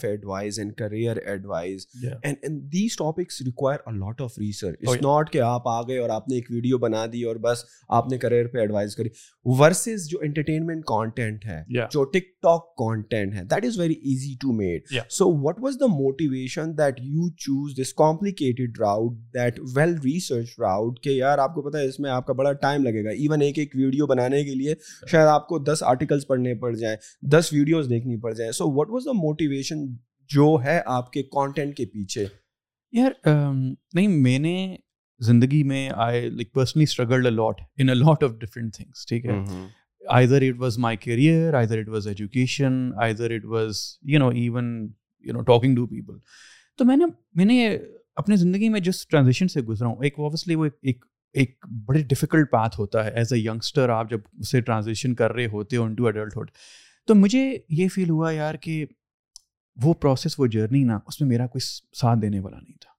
ایڈوائز 0.03 0.59
کریئر 0.79 1.17
oh, 4.73 5.25
کہ 5.33 5.41
آپ 5.41 5.53
آپ 5.55 5.63
آپ 5.69 5.69
آ 5.69 5.81
گئے 5.89 5.99
اور 5.99 6.11
اور 6.11 6.21
نے 6.29 6.35
نے 6.35 6.37
ایک 6.37 6.51
ویڈیو 6.51 6.79
بنا 6.79 7.05
دی 7.13 7.23
بس 7.43 7.65
پہ 8.11 8.17
کری 8.23 8.41
ورسز 9.59 10.07
جو 10.11 10.19
انٹرٹینمنٹ 10.23 10.85
کانٹینٹ 10.87 11.45
ہے 11.47 11.63
جو 11.93 12.05
ٹک 12.13 12.25
ٹاک 12.43 12.67
کانٹینٹ 12.79 13.35
ہے 13.35 13.43
that 13.43 13.51
that 13.51 13.63
that 13.63 13.65
is 13.71 13.79
very 13.79 13.95
easy 14.11 14.35
to 14.41 14.53
made 14.59 14.95
so 15.19 15.29
was 15.63 15.77
the 15.81 15.87
motivation 15.97 16.71
you 17.03 17.29
choose 17.39 17.75
this 17.81 17.93
route 18.01 18.79
route 18.81 19.59
well 19.77 19.95
research 20.05 20.61
کہ 21.03 21.11
یار 21.11 21.39
آپ 21.39 21.55
کو 21.55 21.63
پتا 21.69 21.79
ہے 21.79 21.89
اس 21.89 21.99
میں 22.01 22.11
آپ 22.11 22.27
کا 22.27 22.33
بڑا 22.43 22.53
ٹائم 22.65 22.83
لگے 22.85 23.05
گا 23.05 23.11
ایون 23.25 23.43
ایک 23.43 23.59
ایک 23.59 23.75
ویڈیو 23.77 24.07
بنانے 24.07 24.43
کے 24.45 24.55
لیے 24.55 24.75
شاید 25.11 25.29
آپ 25.29 25.47
کو 25.49 25.59
دس 25.73 25.83
آرٹیکلس 25.93 26.27
پڑھنے 26.27 26.55
پڑ 26.61 26.75
جائیں 26.77 26.97
دس 27.35 27.53
ویڈیو 27.53 27.74
ویڈیوز 27.75 27.89
دیکھنی 27.91 28.17
پڑ 28.21 28.33
جائیں 28.35 28.51
so 28.59 28.69
what 28.73 28.91
was 28.91 29.05
the 29.07 29.13
motivation 29.21 29.85
جو 30.35 30.55
ہے 30.65 30.81
آپ 30.97 31.11
کے 31.13 31.23
کانٹینٹ 31.33 31.77
کے 31.77 31.85
پیچھے 31.93 32.25
یار 32.99 33.13
نہیں 33.29 34.09
میں 34.27 34.39
نے 34.39 34.55
زندگی 35.27 35.63
میں 35.71 35.89
I 36.05 36.29
like 36.31 36.53
personally 36.55 36.85
struggled 36.89 37.27
lot 37.33 37.61
in 37.81 37.97
lot 37.97 38.25
of 38.25 38.31
different 38.41 38.75
things 38.75 39.07
ٹھیک 39.09 39.27
ہے 39.27 39.39
either 40.27 40.43
it 40.49 40.59
was 40.61 40.79
my 40.87 40.97
career 41.01 41.55
either 41.67 41.79
it 41.79 41.89
was 41.89 42.07
education 42.09 42.73
either 43.19 43.33
it 43.35 43.45
was 43.55 43.77
you 44.13 44.19
know 44.19 44.29
even 44.43 44.71
you 45.29 45.33
know 45.33 45.43
talking 45.53 45.77
to 45.77 45.87
people 45.95 46.19
تو 46.79 46.85
میں 46.85 46.97
نے 46.97 47.05
میں 47.37 47.45
نے 47.45 47.67
اپنی 48.23 48.37
زندگی 48.37 48.69
میں 48.69 48.81
جس 48.87 49.07
ٹرانزیشن 49.09 49.49
سے 49.49 49.61
گزرا 49.69 49.89
ہوں 49.89 50.05
ایک 50.05 50.19
اوبیسلی 50.19 50.55
وہ 50.55 50.67
ایک 50.83 51.05
ایک 51.43 51.67
بڑے 51.87 52.03
ڈفیکلٹ 52.09 52.51
پاتھ 52.51 52.79
ہوتا 52.81 53.05
ہے 53.05 53.11
ایز 53.19 53.33
اے 53.33 53.39
ینگسٹر 53.39 53.89
آپ 53.99 54.11
جب 54.11 54.19
اسے 54.41 54.61
ٹرانزیشن 54.69 55.15
کر 55.21 55.33
رہے 55.35 55.47
ہوتے 55.53 55.77
ہو 55.77 55.83
ان 55.85 55.95
ٹو 55.95 56.07
ایڈلٹہڈ 56.07 56.51
تو 57.07 57.15
مجھے 57.15 57.41
یہ 57.77 57.89
فیل 57.95 58.11
ہوا 58.11 58.31
یار 58.33 58.55
کہ 58.61 58.85
وہ 59.83 59.95
پروسیس 60.01 60.39
وہ 60.39 60.47
جرنی 60.53 60.83
نا 60.85 60.99
اس 61.07 61.21
میں 61.21 61.29
میرا 61.29 61.47
کوئی 61.53 61.61
ساتھ 62.01 62.19
دینے 62.23 62.41
والا 62.41 62.57
نہیں 62.59 62.77
تھا 62.81 62.91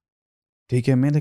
ٹھیک 0.69 0.89
ہے 0.89 0.95
میں 0.95 1.12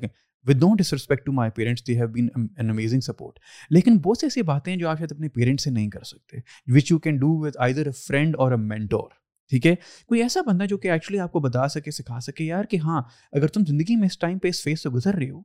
with 0.49 0.63
no 0.63 0.75
disrespect 0.93 1.25
to 1.27 1.33
my 1.33 1.51
parents 1.55 1.87
they 1.87 1.97
have 1.99 2.07
been 2.13 2.27
an 2.59 2.71
amazing 2.71 3.01
support 3.07 3.39
لیکن 3.75 3.97
بہت 4.05 4.19
سی 4.19 4.27
ایسی 4.27 4.43
باتیں 4.51 4.73
ہیں 4.73 4.79
جو 4.81 4.89
آپ 4.89 4.99
شاید 4.99 5.13
اپنے 5.13 5.29
پیرنٹس 5.35 5.65
سے 5.65 5.71
نہیں 5.71 5.89
کر 5.91 6.03
سکتے 6.05 6.39
which 6.77 6.91
you 6.91 6.99
can 7.07 7.17
do 7.19 7.29
with 7.45 7.57
I 7.65 7.75
there 7.75 7.87
a 7.87 7.93
friend 8.05 8.37
اور 8.39 8.51
اے 8.53 8.57
مینٹور 8.73 9.09
ٹھیک 9.51 9.67
ہے 9.67 9.75
کوئی 10.09 10.23
ایسا 10.23 10.41
بندہ 10.47 10.67
جو 10.69 10.79
کہ 10.79 10.91
ایکچولی 10.91 11.19
آپ 11.21 11.33
کو 11.33 11.41
بتا 11.41 11.67
سکے 11.77 11.91
سکھا 11.91 12.21
سکے 12.29 12.45
یار 12.45 12.65
کہ 12.71 12.77
ہاں 12.85 13.01
اگر 13.33 13.47
تم 13.55 13.65
زندگی 13.69 13.97
میں 14.01 14.07
اس 14.07 14.19
ٹائم 14.19 14.39
پہ 14.43 14.49
اس 14.49 14.63
فیس 14.65 14.83
سے 14.83 14.89
گزر 14.99 15.15
رہے 15.15 15.31
ہو 15.31 15.43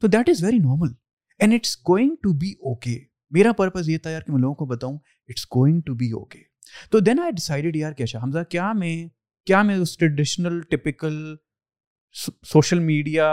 تو 0.00 0.06
that 0.16 0.28
is 0.28 0.42
very 0.44 0.58
normal 0.58 0.92
and 1.38 1.54
it's 1.54 1.76
going 1.88 2.14
to 2.22 2.32
be 2.40 2.52
okay 2.70 2.98
میرا 3.38 3.52
پرپز 3.56 3.88
یہ 3.88 3.98
تھا 4.02 4.10
یار 4.10 4.22
کہ 4.26 4.32
میں 4.32 4.40
لوگوں 4.40 4.54
کو 4.54 4.66
بتاؤں 4.74 4.98
it's 5.28 5.46
going 5.56 5.80
to 5.86 5.94
be 6.04 6.10
okay 6.20 6.42
تو 6.90 6.98
دین 7.00 7.20
آئی 7.20 7.30
ڈیسائڈیڈ 7.36 7.76
یار 7.76 7.92
کیا 8.50 8.72
میں 8.78 8.96
کیا 9.46 9.62
میں 9.62 9.76
اس 9.76 9.96
traditional 9.98 10.60
typical 10.70 11.14
social 12.52 12.78
media 12.78 13.26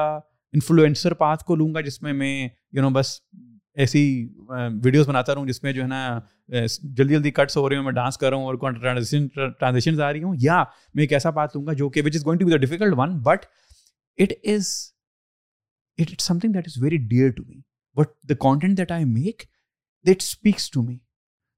influencer 0.53 1.13
path 1.23 1.43
کو 1.43 1.55
لوں 1.55 1.73
گا 1.75 1.81
جس 1.81 2.01
میں 2.01 2.13
میں 2.13 2.37
یو 2.73 2.81
نو 2.81 2.89
بس 2.99 3.17
ایسی 3.83 4.01
ویڈیوز 4.83 5.07
بناتا 5.07 5.33
رہوں 5.35 5.45
جس 5.47 5.61
میں 5.63 5.71
جو 5.73 5.81
ہے 5.83 5.87
نا 5.87 6.19
جلدی 6.81 7.13
جلدی 7.13 7.31
کٹس 7.35 7.57
ہو 7.57 7.67
رہی 7.69 7.77
ہوں 7.77 7.83
میں 7.83 7.91
ڈانس 7.93 8.17
کر 8.17 8.29
رہا 8.29 8.37
ہوں 8.37 8.45
اور 8.45 8.55
ٹرانزیکشن 9.59 10.01
یا 10.41 10.63
میں 10.93 11.03
ایک 11.03 11.13
ایسا 11.13 11.29
بات 11.39 11.55
لوں 11.55 11.65
گا 11.67 11.73
جو 11.81 11.89
کہ 11.95 12.01
which 12.05 12.15
is 12.15 12.25
going 12.25 12.39
to 12.39 12.45
be 12.45 12.51
the 12.51 12.57
difficult 12.57 12.93
one 12.97 13.17
but 13.25 13.45
it 14.23 14.33
is 14.53 14.69
it 16.01 16.21
something 16.39 16.53
that 16.53 16.67
is 16.67 16.81
very 16.83 16.97
dear 17.09 17.29
to 17.37 17.43
me 17.47 17.61
but 18.01 18.13
the 18.29 18.35
content 18.47 18.77
that 18.77 18.91
I 18.91 19.05
make 19.05 19.43
that 20.07 20.21
speaks 20.21 20.69
to 20.71 20.81
me 20.87 20.97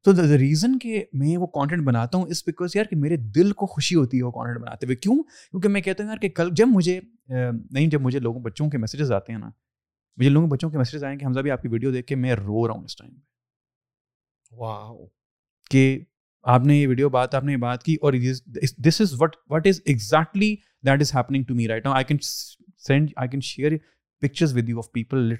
تو 0.07 0.11
دا 0.13 0.35
ریزن 0.37 0.77
کہ 0.81 1.03
میں 1.21 1.35
وہ 1.37 1.47
content 1.53 1.83
بناتا 1.85 2.17
ہوں 2.17 2.25
us 2.31 2.43
because 2.47 2.75
یار 2.75 2.85
کہ 2.89 2.95
میرے 2.95 3.15
دل 3.35 3.51
کو 3.61 3.65
خوشی 3.71 3.95
ہوتی 3.95 4.17
ہے 4.17 4.23
وہ 4.23 4.31
کانٹینٹ 4.31 4.59
بناتے 4.65 4.85
ہوئے 4.85 4.95
کیوں 4.95 5.15
کیونکہ 5.23 5.69
میں 5.69 5.81
کہتا 5.81 6.03
ہوں 6.03 6.09
یار 6.09 6.17
کہ 6.21 6.29
کل 6.35 6.49
جب 6.55 6.67
مجھے 6.73 6.99
نہیں 7.29 7.87
جب 7.95 8.01
مجھے 8.01 8.19
لوگوں 8.19 8.41
بچوں 8.41 8.69
کے 8.69 8.77
میسیجز 8.77 9.11
آتے 9.17 9.31
ہیں 9.31 9.39
نا 9.39 9.49
مجھے 10.17 10.29
لوگوں 10.29 10.47
بچوں 10.49 10.69
کے 10.69 10.77
میسیجز 10.77 11.03
آئے 11.03 11.13
ہیں 11.13 11.19
کہ 11.19 11.25
حمزہ 11.25 11.39
بھی 11.47 11.51
آپ 11.51 11.61
کی 11.61 11.67
ویڈیو 11.71 11.91
دیکھ 11.91 12.05
کے 12.07 12.15
میں 12.15 12.35
رو 12.35 12.65
رہا 12.67 12.73
ہوں 12.73 12.83
اس 12.85 12.95
ٹائم 12.97 13.11
پہ 13.13 14.55
واہ 14.59 14.93
کہ 15.71 15.83
آپ 16.53 16.65
نے 16.65 16.77
یہ 16.77 16.87
ویڈیو 16.87 17.09
بات 17.17 17.35
آپ 17.35 17.43
نے 17.43 17.51
یہ 17.53 17.57
بات 17.67 17.83
کی 17.83 17.95
اور 18.01 18.13
this 18.87 19.01
is 19.01 19.15
what 19.21 19.35
what 19.51 19.67
is 19.67 19.81
exactly 19.85 20.55
that 20.87 21.01
is 21.01 21.13
happening 21.15 21.43
to 21.47 21.55
me 21.55 21.67
right 21.67 21.85
now 21.85 21.93
I 21.95 22.05
can 22.07 22.17
send 22.87 23.09
I 23.15 23.29
can 23.29 23.41
share 23.53 23.73
pictures 24.21 24.55
with 24.57 24.69
you 24.69 24.77
of 24.79 24.91
people 24.93 25.31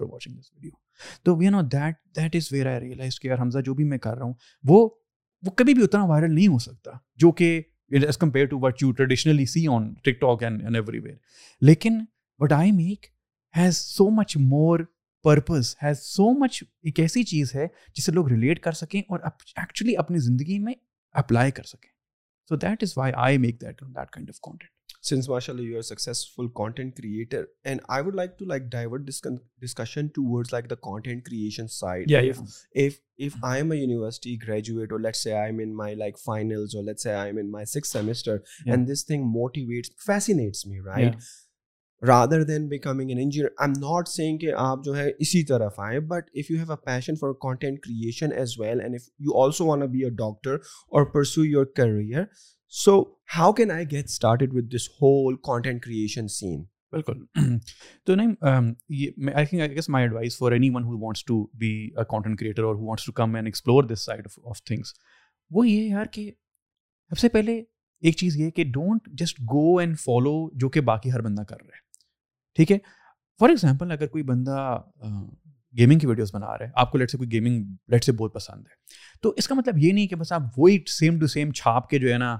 watching 0.00 0.68
تو 1.24 1.36
you 1.42 1.50
know 1.50 1.62
that 1.72 1.94
that 2.16 2.34
is 2.36 2.52
where 2.52 2.66
I 2.70 2.80
realize 2.80 3.18
کہ 3.20 3.28
یار 3.28 3.38
حمزہ 3.40 3.58
جو 3.64 3.74
بھی 3.74 3.84
میں 3.90 3.98
کر 3.98 4.16
رہا 4.16 4.24
ہوں 4.24 4.32
وہ 4.68 4.88
وہ 5.46 5.50
کبھی 5.56 5.74
بھی 5.74 5.82
اتنا 5.82 6.04
وائرل 6.06 6.34
نہیں 6.34 6.48
ہو 6.48 6.58
سکتا 6.64 6.90
جو 7.20 7.30
کہ 7.40 7.50
as 8.06 8.18
compare 8.18 8.46
to 8.50 8.58
what 8.62 8.82
you 8.82 8.90
traditionally 8.98 9.46
see 9.52 9.66
on 9.74 9.92
TikTok 10.20 10.42
and 10.44 10.62
everywhere 11.04 11.16
لیکن 11.66 11.98
what 12.42 12.52
I 12.56 12.72
make 12.72 13.06
has 13.56 13.76
so 13.96 14.08
much 14.20 14.36
more 14.40 14.80
purpose 15.24 15.74
has 15.82 15.98
so 16.02 16.30
much 16.38 16.62
ایک 16.82 17.00
ایسی 17.00 17.22
چیز 17.32 17.54
ہے 17.54 17.66
جسے 17.94 18.12
لوگ 18.12 18.28
ریلیٹ 18.30 18.60
کر 18.62 18.72
سکیں 18.82 19.00
اور 19.08 19.18
ایکچولی 19.24 19.96
اپنی 19.96 20.18
زندگی 20.28 20.58
میں 20.64 20.74
اپلائی 21.22 21.50
کر 21.58 21.62
سکیں 21.68 21.90
so 22.48 22.56
that 22.66 22.82
is 22.82 22.92
why 22.96 23.12
I 23.22 23.38
make 23.38 23.60
that 23.60 23.80
that 23.80 24.10
kind 24.10 24.30
of 24.30 24.40
content 24.42 24.70
since 25.08 25.28
Allah 25.30 25.62
you 25.62 25.74
are 25.74 25.82
successful 25.82 26.48
content 26.54 26.94
creator 26.96 27.44
and 27.70 27.80
I 27.94 28.02
would 28.04 28.14
like 28.14 28.38
to 28.38 28.44
like 28.44 28.72
the 30.70 30.74
content 30.82 31.70
side 31.70 32.12
if 32.12 33.44
I 33.44 33.60
am 33.60 33.70
a 33.72 33.78
university 33.78 34.36
graduate 34.46 34.92
اور 43.72 44.48
آپ 44.56 44.84
جو 44.84 44.96
ہے 44.96 45.10
اسی 45.18 45.44
طرف 45.48 45.80
آئیں 45.88 45.98
but 46.08 46.30
if 46.34 46.50
you 46.50 46.56
have 46.58 46.70
a 46.72 46.76
passion 46.86 47.14
for 47.20 47.32
content 47.48 47.80
creation 47.84 48.32
as 48.38 48.54
well 48.60 48.80
and 48.80 48.94
if 48.94 49.08
you 49.26 49.40
also 49.42 49.66
wanna 49.66 49.86
be 49.92 50.04
a 50.04 50.10
doctor 50.24 50.54
اور 50.54 51.12
pursue 51.12 51.44
your 51.44 51.64
career 51.76 52.22
so 52.80 52.92
how 53.36 53.52
can 53.52 53.70
I 53.70 53.84
get 53.90 54.04
started 54.08 54.52
this 54.74 54.88
whole 55.00 55.34
content 55.46 55.82
creation 55.84 56.28
scene 56.34 56.62
بالکل 56.92 57.24
تو 58.06 58.14
نہیں 58.14 58.34
I 58.50 59.30
I 59.34 59.46
think 59.46 59.74
guess 59.76 59.88
my 59.88 60.04
advice 60.04 60.36
for 60.38 60.52
anyone 60.74 60.84
who 60.84 60.90
who 60.92 60.98
wants 61.04 61.04
wants 61.06 61.24
to 61.24 61.34
to 61.42 61.58
be 61.58 61.70
a 61.98 62.04
content 62.10 62.38
creator 62.40 62.62
اور 62.70 62.76
come 63.16 63.34
and 63.34 63.46
explore 63.48 63.84
this 63.92 64.04
side 64.06 64.26
of 64.50 64.62
things 64.64 64.92
وہ 65.54 65.68
یہ 65.68 65.82
یار 65.88 66.06
کہ 66.12 66.30
سب 67.10 67.18
سے 67.18 67.28
پہلے 67.36 67.60
ایک 68.00 68.16
چیز 68.16 68.36
یہ 68.36 68.50
کہ 68.56 68.64
don't 68.78 69.08
just 69.22 69.40
go 69.52 69.76
and 69.78 69.98
follow 70.00 70.34
جو 70.60 70.68
کہ 70.76 70.80
باقی 70.92 71.12
ہر 71.12 71.22
بندہ 71.22 71.42
کر 71.48 71.60
رہا 71.62 71.74
ہے 71.76 71.90
ٹھیک 72.56 72.72
ہے 72.72 72.78
فار 73.40 73.48
ایگزامپل 73.48 73.92
اگر 73.92 74.06
کوئی 74.16 74.22
بندہ 74.32 74.60
گیمنگ 75.78 75.98
کی 75.98 76.06
ویڈیوز 76.06 76.32
بنا 76.34 76.56
رہے 76.58 76.64
ہیں 76.66 76.72
آپ 76.78 76.90
کو 76.92 76.98
لیٹ 76.98 77.10
سے 77.10 77.16
کوئی 77.18 77.30
گیمنگ 77.32 77.64
لیٹ 77.92 78.04
سے 78.04 78.12
بہت 78.12 78.34
پسند 78.34 78.64
ہے 78.66 79.18
تو 79.22 79.32
اس 79.38 79.48
کا 79.48 79.54
مطلب 79.54 79.78
یہ 79.82 79.92
نہیں 79.92 80.06
کہ 80.08 80.16
بس 80.16 80.32
آپ 80.32 80.42
وہی 80.58 80.78
سیم 80.98 81.18
ٹو 81.20 81.26
سیم 81.34 81.50
چھاپ 81.60 81.88
کے 81.88 81.98
جو 81.98 82.12
ہے 82.12 82.18
نا 82.18 82.36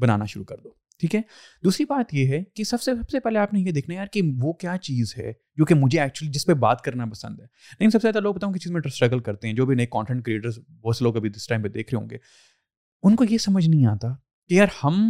بنانا 0.00 0.24
شروع 0.30 0.44
کر 0.44 0.56
دو 0.64 0.70
ٹھیک 0.98 1.14
ہے 1.14 1.20
دوسری 1.64 1.84
بات 1.88 2.14
یہ 2.14 2.26
ہے 2.34 2.42
کہ 2.56 2.64
سب 2.64 2.82
سے 2.82 2.94
سب 2.96 3.10
سے 3.10 3.20
پہلے 3.20 3.38
آپ 3.38 3.52
نے 3.54 3.60
یہ 3.60 3.72
دیکھنا 3.72 3.94
ہے 3.94 3.98
یار 3.98 4.06
کہ 4.12 4.22
وہ 4.42 4.52
کیا 4.62 4.76
چیز 4.82 5.14
ہے 5.18 5.32
جو 5.58 5.64
کہ 5.64 5.74
مجھے 5.74 6.00
ایکچولی 6.00 6.30
جس 6.32 6.46
پہ 6.46 6.52
بات 6.64 6.82
کرنا 6.84 7.06
پسند 7.12 7.40
ہے 7.40 7.44
لیکن 7.44 7.90
سب 7.90 8.02
سے 8.02 8.10
زیادہ 8.10 8.22
لوگ 8.22 8.34
بتاؤں 8.34 8.52
کہ 8.52 8.58
چیز 8.58 8.72
میں 8.72 8.80
اسٹرگل 8.84 9.18
کرتے 9.26 9.48
ہیں 9.48 9.54
جو 9.54 9.66
بھی 9.66 9.74
نئے 9.76 9.86
کانٹینٹ 9.90 10.24
کریٹرس 10.24 10.58
بہت 10.84 10.96
سے 10.96 11.04
لوگ 11.04 11.16
ابھی 11.16 11.30
اس 11.36 11.46
ٹائم 11.48 11.62
پہ 11.62 11.68
دیکھ 11.76 11.94
رہے 11.94 12.00
ہوں 12.02 12.08
گے 12.10 12.18
ان 13.08 13.16
کو 13.16 13.24
یہ 13.30 13.38
سمجھ 13.38 13.68
نہیں 13.68 13.86
آتا 13.90 14.12
کہ 14.48 14.54
یار 14.54 14.68
ہم 14.82 15.00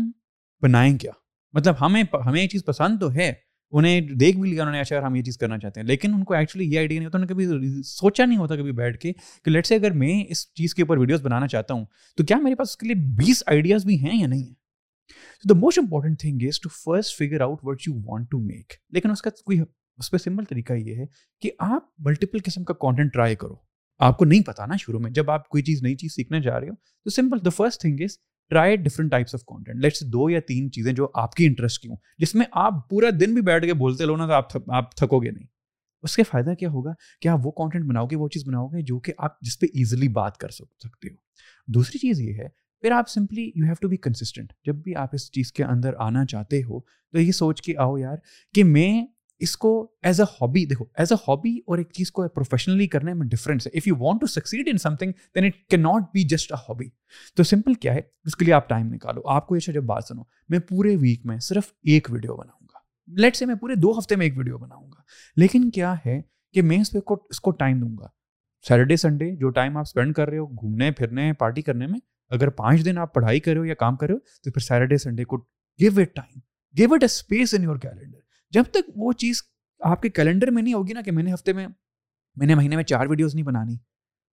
بنائیں 0.62 0.96
کیا 0.98 1.12
مطلب 1.56 1.74
ہمیں 1.80 2.02
ہمیں 2.26 2.42
یہ 2.42 2.48
چیز 2.48 2.64
پسند 2.64 2.98
تو 3.00 3.12
ہے 3.14 3.32
انہیں 3.78 4.00
دیکھ 4.20 4.36
بھی 4.40 4.50
لیا 4.50 4.62
انہوں 4.62 4.72
نے 4.72 4.80
اچھا 4.80 4.98
ہم 5.06 5.14
یہ 5.14 5.22
چیز 5.22 5.36
کرنا 5.38 5.56
چاہتے 5.62 5.80
ہیں 5.80 5.86
لیکن 5.86 6.12
ان 6.14 6.22
کو 6.24 6.34
ایکچولی 6.34 6.64
یہ 6.72 6.78
آئیڈیا 6.78 6.98
نہیں 6.98 7.06
ہوتا 7.06 7.18
انہوں 7.18 7.26
نے 7.26 7.34
کبھی 7.34 7.82
سوچا 7.86 8.24
نہیں 8.24 8.38
ہوتا 8.38 8.56
کبھی 8.56 8.72
بیٹھ 8.78 8.96
کے 8.98 9.12
کہ 9.44 9.50
لیٹ 9.50 9.66
سے 9.66 9.74
اگر 9.74 9.90
میں 10.02 10.08
اس 10.32 10.44
چیز 10.58 10.74
کے 10.74 10.82
اوپر 10.82 10.98
ویڈیوز 10.98 11.22
بنانا 11.22 11.48
چاہتا 11.54 11.74
ہوں 11.74 11.84
تو 12.16 12.24
کیا 12.24 12.36
میرے 12.42 12.54
پاس 12.54 12.70
اس 12.70 12.76
کے 12.76 12.86
لیے 12.86 12.94
بیس 13.18 13.42
آئیڈیاز 13.46 13.84
بھی 13.86 13.98
ہیں 14.04 14.16
یا 14.20 14.26
نہیں 14.26 14.42
ہیں 14.44 15.48
the 15.48 15.54
most 15.60 15.78
important 15.78 16.20
thing 16.20 16.46
is 16.48 16.60
to 16.60 16.68
first 16.82 17.16
figure 17.18 17.40
out 17.48 17.58
what 17.64 17.86
you 17.86 17.94
want 18.06 18.30
to 18.30 18.38
make 18.44 18.72
لیکن 18.96 19.10
اس 19.10 19.22
کا 19.22 19.30
کوئی 19.44 19.58
اس 19.60 20.10
پہ 20.10 20.16
سمپل 20.24 20.44
طریقہ 20.50 20.72
یہ 20.72 20.94
ہے 21.00 21.04
کہ 21.40 21.50
آپ 21.74 21.84
ملٹیپل 22.06 22.38
قسم 22.44 22.64
کا 22.70 22.74
کانٹینٹ 22.86 23.12
ٹرائی 23.14 23.36
کرو 23.44 23.54
آپ 24.06 24.16
کو 24.18 24.24
نہیں 24.24 24.42
پتا 24.46 24.66
نا 24.66 24.76
شروع 24.80 25.00
میں 25.00 25.10
جب 25.20 25.30
آپ 25.30 25.48
کوئی 25.48 25.62
چیز 25.64 25.82
نئی 25.82 25.94
چیز 26.02 26.14
سیکھنے 26.14 26.40
جا 26.48 26.58
رہے 26.60 26.68
ہو 26.68 26.74
تو 27.04 27.10
simple 27.20 27.44
the 27.44 27.50
first 27.56 27.80
thing 27.80 28.00
is 28.04 28.18
try 28.48 28.76
different 28.76 29.10
types 29.10 29.34
of 29.34 29.42
content 29.46 29.80
let's 29.82 30.00
دو 30.12 30.28
یا 30.30 30.40
تین 30.48 30.70
چیزیں 30.72 30.92
جو 30.96 31.08
آپ 31.22 31.34
کی 31.34 31.46
انٹرسٹ 31.46 31.80
کی 31.82 31.88
ہوں 31.88 31.96
جس 32.18 32.34
میں 32.34 32.46
آپ 32.64 32.88
پورا 32.90 33.06
دن 33.20 33.32
بھی 33.34 33.42
بیٹھ 33.42 33.64
کے 33.66 33.74
بولتے 33.82 34.04
لو 34.06 34.16
نا 34.16 34.26
تو 34.26 34.32
آپ 34.32 34.70
آپ 34.74 34.94
تھکو 34.96 35.20
گے 35.22 35.30
نہیں 35.30 35.46
اس 36.02 36.16
کے 36.16 36.22
فائدہ 36.22 36.54
کیا 36.58 36.68
ہوگا 36.70 36.92
کہ 37.22 37.28
آپ 37.28 37.46
وہ 37.46 37.50
کانٹینٹ 37.52 37.84
بناؤ 37.88 38.06
گے 38.06 38.16
وہ 38.16 38.28
چیز 38.32 38.44
بناؤ 38.46 38.66
گے 38.72 38.82
جو 38.86 38.98
کہ 39.04 39.12
آپ 39.18 39.40
جس 39.46 39.58
پہ 39.60 39.66
ایزیلی 39.78 40.08
بات 40.18 40.36
کر 40.38 40.48
سکتے 40.58 41.08
ہو 41.10 41.72
دوسری 41.74 41.98
چیز 41.98 42.20
یہ 42.20 42.34
ہے 42.38 42.48
پھر 42.82 42.92
آپ 42.92 43.08
simply 43.08 43.50
you 43.54 43.64
have 43.66 43.74
to 43.80 43.88
be 43.88 43.96
consistent 44.02 44.52
جب 44.66 44.76
بھی 44.82 44.94
آپ 45.04 45.10
اس 45.14 45.30
چیز 45.32 45.52
کے 45.52 45.64
اندر 45.64 45.94
آنا 46.06 46.24
چاہتے 46.30 46.60
ہو 46.68 46.80
تو 46.80 47.20
یہ 47.20 47.32
سوچ 47.32 47.62
کے 47.62 47.74
آؤ 47.82 47.96
یار 47.98 48.16
کہ 48.54 48.64
میں 48.64 48.90
اس 49.44 49.56
کو 49.56 49.70
ایز 50.06 50.20
اے 50.20 50.24
ہابی 50.40 50.64
دیکھو 50.66 50.84
ایز 50.98 51.12
اے 51.12 51.16
ہابی 51.26 51.56
اور 51.66 51.78
ایک 51.78 51.90
چیز 51.94 52.10
کو 52.12 52.26
پروفیشنلی 52.34 52.86
کرنے 52.88 53.14
میں 53.14 53.26
ڈفرینس 53.30 53.66
ہے 53.66 53.70
if 53.78 53.86
you 53.88 53.94
want 54.00 54.20
to 54.20 54.26
succeed 54.26 54.68
in 54.72 54.78
something 54.96 55.12
then 55.34 55.44
it 55.44 55.56
can 55.70 55.76
not 55.76 56.02
be 56.14 56.22
just 56.34 56.52
a 56.52 56.60
hobby 56.68 56.88
تو 57.36 57.42
سمپل 57.50 57.74
کیا 57.82 57.94
ہے 57.94 58.00
اس 58.26 58.36
کے 58.36 58.44
لیے 58.44 58.54
آپ 58.54 58.68
ٹائم 58.68 58.92
نکالو 58.92 59.20
آپ 59.34 59.46
کو 59.46 59.56
یہ 59.56 59.68
اچھا 59.70 59.80
بات 59.86 60.04
سنو 60.08 60.22
میں 60.48 60.58
پورے 60.68 60.96
ویک 61.00 61.26
میں 61.26 61.38
صرف 61.48 61.72
ایک 61.92 62.08
ویڈیو 62.12 62.36
بناؤں 62.36 62.66
گا 62.72 63.20
لیٹ 63.22 63.36
سے 63.36 63.46
میں 63.46 63.54
پورے 63.60 63.74
دو 63.80 63.98
ہفتے 63.98 64.16
میں 64.16 64.26
ایک 64.26 64.38
ویڈیو 64.38 64.58
بناؤں 64.58 64.86
گا 64.90 65.02
لیکن 65.40 65.70
کیا 65.70 65.94
ہے 66.06 66.20
کہ 66.54 66.62
میں 66.62 66.80
اس 66.80 66.92
پہ 66.92 66.98
اس 67.30 67.40
کو 67.40 67.50
ٹائم 67.62 67.80
دوں 67.80 67.96
گا 67.98 68.08
سیٹرڈے 68.68 68.96
سنڈے 68.96 69.30
جو 69.40 69.48
ٹائم 69.58 69.76
آپ 69.76 69.84
اسپینڈ 69.86 70.14
کر 70.14 70.28
رہے 70.30 70.38
ہو 70.38 70.46
گھومنے 70.46 70.90
پھرنے 70.98 71.32
پارٹی 71.38 71.62
کرنے 71.62 71.86
میں 71.86 71.98
اگر 72.36 72.48
پانچ 72.60 72.84
دن 72.84 72.98
آپ 72.98 73.12
پڑھائی 73.14 73.40
کرو 73.40 73.64
یا 73.64 73.74
کام 73.84 73.96
کرو 73.96 74.16
تو 74.44 74.50
پھر 74.50 74.62
سیٹرڈے 74.62 74.96
سنڈے 74.98 75.24
کو 75.32 75.36
give 75.80 76.04
time 76.14 76.38
give 76.78 76.92
it 76.94 77.02
a 77.02 77.06
space 77.10 77.54
in 77.54 77.62
your 77.62 77.76
calendar 77.78 78.18
جب 78.52 78.62
تک 78.72 78.90
وہ 78.96 79.12
چیز 79.18 79.40
آپ 79.90 80.02
کے 80.02 80.08
کیلنڈر 80.08 80.50
میں 80.50 80.62
نہیں 80.62 80.74
ہوگی 80.74 80.92
نا 80.92 81.02
کہ 81.04 81.12
میں 81.12 81.22
نے 81.22 81.32
ہفتے 81.34 81.52
میں 81.52 81.66
میں 82.38 82.46
نے 82.46 82.54
مہینے 82.54 82.76
میں 82.76 82.84
چار 82.84 83.06
ویڈیوز 83.10 83.34
نہیں 83.34 83.44
بنانی 83.44 83.76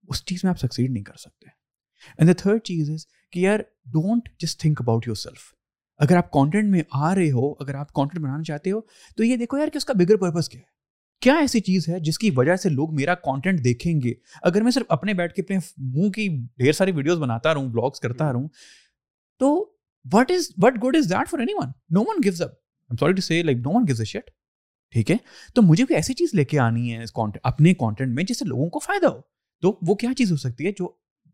اس 0.08 0.24
چیز 0.26 0.44
میں 0.44 0.50
آپ 0.52 0.60
سکسیڈ 0.60 0.92
نہیں 0.92 1.04
کر 1.04 1.16
سکتے 1.18 1.46
اینڈ 2.18 2.30
دا 2.30 2.34
تھرڈ 2.42 2.62
چیز 2.66 2.90
از 2.92 3.06
کہ 3.32 3.40
یار 3.40 3.60
don't 3.94 4.30
just 4.42 4.60
think 4.62 4.82
about 4.82 5.08
yourself 5.16 5.54
اگر 6.04 6.18
آپ 6.18 6.32
کانٹینٹ 6.32 6.70
میں 6.72 6.82
آ 7.00 7.14
رہے 7.16 7.32
ہو 7.32 7.52
اگر 7.64 7.76
آپ 7.76 7.92
کانٹینٹ 7.94 8.24
بنانا 8.24 8.44
چاہتے 8.48 8.72
ہو 8.72 8.80
تو 9.18 9.24
یہ 9.24 9.36
دیکھو 9.38 9.58
یار 9.58 9.68
کہ 9.74 9.78
اس 9.78 9.86
کا 9.86 9.94
بگر 10.00 10.18
پرپز 10.22 10.50
کیا 10.50 10.62
ہے 10.62 10.72
کیا 11.22 11.34
ایسی 11.40 11.60
چیز 11.68 11.88
ہے 11.90 12.00
جس 12.04 12.18
کی 12.20 12.30
وجہ 12.36 12.56
سے 12.62 12.70
لوگ 12.70 12.96
میرا 12.96 13.14
کانٹینٹ 13.26 13.64
دیکھیں 13.64 13.94
گے 14.04 14.14
اگر 14.50 14.62
میں 14.64 14.72
صرف 14.72 14.92
اپنے 14.96 15.14
بیٹھ 15.20 15.34
کے 15.34 15.42
اپنے 15.42 15.58
منہ 15.94 16.10
کی 16.16 16.28
ڈھیر 16.58 16.72
ساری 16.74 16.92
ویڈیوز 16.96 17.20
بناتا 17.20 17.54
رہوں 17.54 17.70
بلاگس 17.74 18.00
کرتا 18.00 18.32
رہوں 18.34 18.48
تو 19.40 19.54
what 20.14 20.32
is 20.32 20.50
what 20.64 20.84
good 20.84 20.96
is 20.98 21.10
that 21.12 21.30
for 21.30 21.40
anyone 21.60 21.72
no 21.96 22.02
one 22.10 22.20
gives 22.24 22.42
up 22.42 22.52
I'm 22.94 22.98
sorry 23.00 23.14
to 23.16 23.22
see 23.22 23.42
like 23.44 23.58
no 23.66 23.72
one 23.74 23.86
gives 23.90 24.00
a 24.02 24.06
shit 24.06 24.30
ٹھیک 24.92 25.12
ہے 25.12 25.16
تو 25.56 25.62
مجھے 25.62 25.84
بھی 25.88 25.96
ایسی 25.96 26.14
چیز 26.14 26.30
لے 26.36 26.44
کے 26.46 26.60
آنی 26.60 26.94
ہے 26.96 27.04
اپنے 27.52 27.74
کانٹینٹ 27.80 28.14
میں 28.16 28.24
جس 28.30 28.40
سے 28.40 28.46
لوگوں 28.46 28.68
کو 28.76 28.80
فائدہ 28.80 29.08
ہو 29.08 29.20
تو 29.62 29.72
وہ 29.88 29.96
کیا 30.04 30.10
چیز 30.18 30.32
ہو 30.32 30.36
سکتی 30.38 30.66
ہے 30.66 30.72
جو 30.80 30.88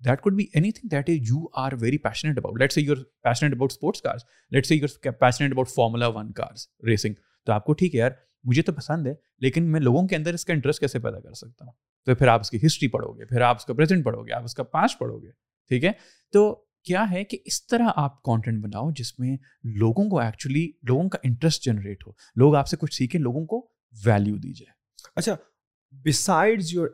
that 0.05 0.21
could 0.21 0.33
be 0.35 0.45
anything 0.71 0.89
that 0.89 1.09
is 1.09 1.31
you 1.31 1.39
are 1.63 1.71
very 1.79 1.97
passionate 2.07 2.37
about 2.37 2.59
let 2.61 2.73
see 2.73 2.81
you 2.81 2.95
passionate 3.23 3.53
about 3.53 3.71
sports 3.71 4.01
cars 4.01 4.21
let 4.51 4.65
see 4.65 4.75
you 4.75 4.87
passionate 5.19 5.51
about 5.51 5.69
Formula 5.69 6.07
One 6.15 6.31
cars 6.35 6.67
racing 6.87 7.13
تو 7.45 7.53
آپ 7.53 7.65
کو 7.65 7.73
ٹھیک 7.81 7.95
ہے 7.95 7.99
یار 7.99 8.11
مجھے 8.47 8.61
تو 8.61 8.73
پسند 8.73 9.07
ہے 9.07 9.13
لیکن 9.41 9.71
میں 9.71 9.79
لوگوں 9.79 10.07
کے 10.07 10.15
اندر 10.15 10.33
اس 10.33 10.45
کا 10.45 10.53
انٹرسٹ 10.53 10.79
کیسے 10.79 10.99
پیدا 10.99 11.19
کر 11.19 11.33
سکتا 11.41 11.65
ہوں 11.65 11.71
تو 12.05 12.15
پھر 12.15 12.27
آپ 12.27 12.41
اس 12.41 12.49
کی 12.51 12.65
ہسٹری 12.65 12.87
پڑھو 12.97 13.11
گے 13.17 13.25
پھر 13.29 13.41
آپ 13.49 13.57
اس 13.59 13.65
کا 13.65 13.73
پریزنٹ 13.73 14.05
پڑھو 14.05 14.25
گے 14.27 14.33
آپ 14.33 14.43
اس 14.43 14.55
کا 14.55 14.63
پاسٹ 14.77 14.99
پڑھو 14.99 15.19
گے 15.23 15.31
ٹھیک 15.69 15.83
ہے 15.85 15.91
تو 16.33 16.47
کیا 16.85 17.05
ہے 17.11 17.23
کہ 17.23 17.37
اس 17.45 17.65
طرح 17.67 17.89
آپ 17.95 18.21
کانٹینٹ 18.23 18.61
بناؤ 18.63 18.89
جس 18.95 19.17
میں 19.19 19.35
لوگوں 19.81 20.09
کو 20.09 20.19
ایکچولی 20.19 20.65
لوگوں 20.87 21.09
کا 21.09 21.17
انٹرسٹ 21.27 21.63
جنریٹ 21.65 22.05
ہو 22.07 22.11
لوگ 22.41 22.55
آپ 22.55 22.67
سے 22.67 22.77
کچھ 22.79 22.93
سیکھیں 22.95 23.19
لوگوں 23.21 23.45
کو 23.53 23.65
ویلیو 24.05 24.37
دی 24.43 24.51
جائے 24.53 24.71
اچھا 25.15 25.35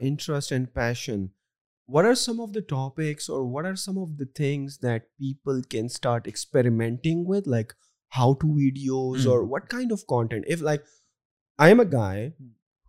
interest 0.08 0.52
and 0.54 0.68
passion 0.74 1.26
what 1.94 2.06
are 2.06 2.14
some 2.26 2.42
of 2.42 2.54
the 2.56 2.60
topics 2.70 3.30
اور 3.30 3.42
what 3.54 3.66
are 3.66 3.74
some 3.86 4.00
of 4.00 4.20
the 4.20 4.24
things 4.36 4.82
that 4.84 5.04
people 5.18 5.62
can 5.70 5.86
start 5.94 6.28
experimenting 6.28 7.26
with 7.30 7.48
like 7.56 7.74
how 8.18 8.34
to 8.42 8.54
videos 8.56 9.28
اور 9.28 9.48
what 9.50 9.68
kind 9.70 9.92
of 9.94 10.04
content 10.10 10.46
if 10.54 10.62
like 10.62 10.82
I 11.64 11.72
am 11.72 11.80
a 11.80 11.86
guy 11.94 12.28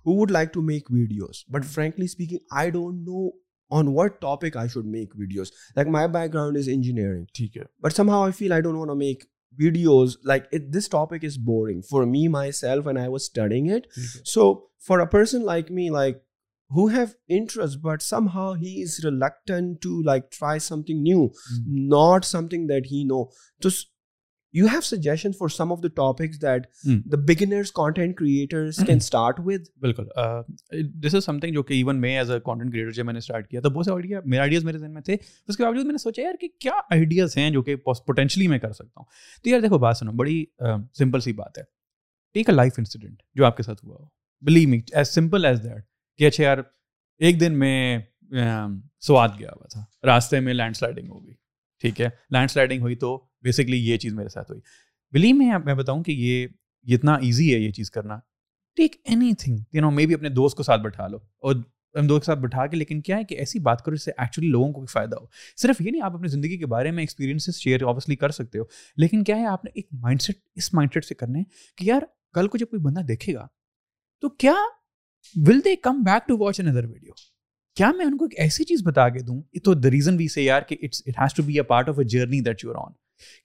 who 0.06 0.24
like 0.26 0.52
to 0.52 0.62
make 0.62 0.90
videos 0.92 1.42
but 1.52 1.64
frankly 1.74 2.04
speaking 2.04 2.38
I 2.58 2.70
don't 2.70 3.06
know 3.08 3.28
on 3.70 3.92
what 3.92 4.20
topic 4.20 4.56
I 4.56 4.66
should 4.66 4.86
make 4.86 5.16
videos. 5.16 5.50
Like 5.74 5.88
my 5.88 6.06
background 6.06 6.56
is 6.56 6.68
engineering, 6.68 7.26
but 7.80 7.94
somehow 7.94 8.24
I 8.24 8.30
feel 8.30 8.52
I 8.52 8.60
don't 8.60 8.78
want 8.78 8.90
to 8.90 8.94
make 8.94 9.26
videos 9.60 10.16
like 10.22 10.46
it, 10.52 10.70
this 10.70 10.86
topic 10.86 11.24
is 11.24 11.38
boring 11.38 11.80
for 11.80 12.04
me 12.04 12.28
myself 12.28 12.84
and 12.86 12.98
I 12.98 13.08
was 13.08 13.24
studying 13.24 13.66
it. 13.66 13.86
So 14.24 14.68
for 14.78 15.00
a 15.00 15.06
person 15.06 15.42
like 15.42 15.70
me, 15.70 15.90
like 15.90 16.22
who 16.70 16.88
have 16.88 17.14
interest, 17.28 17.80
but 17.80 18.02
somehow 18.02 18.54
he 18.54 18.82
is 18.82 19.00
reluctant 19.02 19.80
to 19.82 20.02
like 20.02 20.30
try 20.30 20.58
something 20.58 21.02
new, 21.02 21.32
hmm. 21.54 21.88
not 21.88 22.24
something 22.24 22.66
that 22.66 22.86
he 22.86 23.04
know. 23.04 23.30
Just 23.60 23.84
you 24.56 24.66
have 24.72 24.80
suggestion 24.80 25.32
for 25.38 25.48
some 25.54 25.72
of 25.72 25.82
the 25.82 25.88
topics 25.96 26.44
بالکل 29.80 30.04
this 31.04 31.14
is 31.14 31.24
some 31.24 31.38
thing 31.40 31.52
جو 31.54 31.62
کہ 31.70 31.74
even 31.74 32.00
میں 32.00 32.16
as 32.18 32.30
a 32.30 32.38
content 32.44 32.72
creator 32.72 32.90
جب 32.98 33.04
میں 33.04 33.12
نے 33.12 33.18
start 33.18 33.48
کیا 33.48 33.60
تو 33.60 33.70
بہت 33.70 33.84
سے 33.86 33.90
آئیڈیا 33.92 34.20
میرے 34.24 34.40
آئیڈیاز 34.40 34.64
میرے 34.64 34.78
ذہن 34.78 34.92
میں 34.94 35.02
تھے 35.08 35.16
اس 35.46 35.56
کے 35.56 35.62
باوجود 35.64 35.84
میں 35.84 35.92
نے 35.92 35.98
سوچا 36.02 36.22
یار 36.22 36.40
کہ 36.40 36.48
کیا 36.60 36.72
آئیڈیاز 36.90 37.36
ہیں 37.38 37.48
جو 37.56 37.62
کہ 37.62 37.76
پوٹینشلی 38.06 38.48
میں 38.52 38.58
کر 38.58 38.72
سکتا 38.72 39.00
ہوں 39.00 39.06
تو 39.44 39.50
یار 39.50 39.60
دیکھو 39.60 39.78
بات 39.78 39.96
سنو 39.96 40.12
بڑی 40.22 40.44
سمپل 40.98 41.20
سی 41.26 41.32
بات 41.42 41.58
ہے 41.58 41.62
ٹیک 42.34 42.48
اے 42.50 42.54
لائف 42.54 42.78
انسیڈنٹ 42.78 43.22
جو 43.38 43.44
آپ 43.46 43.56
کے 43.56 43.62
ساتھ 43.62 43.84
ہوا 43.84 43.96
ہو 43.98 44.06
believe 44.46 44.68
me 44.68 44.80
as 44.94 45.08
simple 45.14 45.44
as 45.46 45.62
that 45.64 45.82
کہ 46.18 46.26
اچھا 46.26 46.44
یار 46.44 46.58
ایک 47.26 47.40
دن 47.40 47.58
میں 47.58 47.76
سواد 49.06 49.38
گیا 49.38 49.50
ہوا 49.56 49.66
تھا 49.72 49.84
راستے 50.06 50.40
میں 50.48 50.54
لینڈ 50.54 50.76
سلائڈنگ 50.76 51.10
ہو 51.10 51.26
گئی 51.26 51.34
ٹھیک 51.80 52.00
ہے 52.00 52.08
لینڈ 52.32 52.50
سلائڈنگ 52.50 52.82
ہوئی 52.82 52.94
تو 52.96 53.16
بیسکلی 53.42 53.76
یہ 53.88 53.96
چیز 54.02 54.14
میرے 54.14 54.28
ساتھ 54.28 54.50
ہوئی 54.50 54.60
بلیم 55.12 55.38
میں 55.38 55.58
میں 55.64 55.74
بتاؤں 55.74 56.02
کہ 56.02 56.12
یہ 56.18 56.94
اتنا 56.94 57.14
ایزی 57.22 57.52
ہے 57.52 57.58
یہ 57.58 57.70
چیز 57.72 57.90
کرنا 57.90 58.18
take 58.76 58.96
anything 59.38 59.58
you 59.72 59.80
know 59.80 59.90
maybe 60.06 60.14
اپنے 60.14 60.28
دوست 60.28 60.56
کو 60.56 60.62
ساتھ 60.62 60.82
بٹھا 60.82 61.06
لو 61.08 61.18
اور 61.48 61.54
ہم 61.98 62.06
دوست 62.06 62.20
کے 62.22 62.26
ساتھ 62.26 62.38
بٹھا 62.38 62.66
کے 62.66 62.76
لیکن 62.76 63.00
کیا 63.02 63.16
ہے 63.16 63.24
کہ 63.24 63.34
ایسی 63.38 63.58
بات 63.68 63.84
کرو 63.84 63.94
جس 63.94 64.02
سے 64.04 64.10
ایکچولی 64.16 64.48
لوگوں 64.48 64.72
کو 64.72 64.80
بھی 64.80 64.86
فائدہ 64.92 65.16
ہو 65.20 65.26
صرف 65.60 65.80
یہ 65.80 65.90
نہیں 65.90 66.02
آپ 66.04 66.14
اپنی 66.14 66.28
زندگی 66.28 66.56
کے 66.58 66.66
بارے 66.72 66.90
میں 66.96 67.02
ایکسپیرینس 67.02 67.50
شیئر 67.58 67.82
آبویسلی 67.88 68.16
کر 68.16 68.30
سکتے 68.38 68.58
ہو 68.58 68.64
لیکن 69.02 69.22
کیا 69.24 69.36
ہے 69.36 69.46
آپ 69.52 69.64
نے 69.64 69.70
ایک 69.74 69.88
مائنڈ 70.02 70.22
سیٹ 70.22 70.36
اس 70.56 70.72
مائنڈ 70.74 70.94
سیٹ 70.94 71.04
سے 71.04 71.14
کرنا 71.14 71.38
ہے 71.38 71.44
کہ 71.76 71.84
یار 71.88 72.02
کل 72.34 72.48
کو 72.48 72.58
جب 72.58 72.70
کوئی 72.70 72.82
بندہ 72.82 73.00
دیکھے 73.08 73.34
گا 73.34 73.46
تو 74.20 74.28
کیا 74.44 74.54
will 75.46 75.60
they 75.64 75.76
come 75.82 76.02
back 76.06 76.28
to 76.28 76.36
watch 76.38 76.60
another 76.60 76.84
video 76.88 77.12
کیا 77.76 77.90
میں 77.96 78.04
ان 78.06 78.16
کو 78.16 78.24
ایک 78.24 78.38
ایسی 78.40 78.64
چیز 78.64 78.82
بتا 78.84 79.08
کے 79.14 79.18
دوں 79.22 79.40
تو 79.64 79.72
دا 79.74 79.90
ریزن 79.90 80.16
وی 80.16 80.26
سے 80.34 80.42
یار 80.42 80.62
کہ 80.68 81.62
part 81.68 81.88
of 81.88 81.98
a 81.98 82.04
journey 82.14 82.40
that 82.44 82.64
you 82.64 82.70
on 82.84 82.92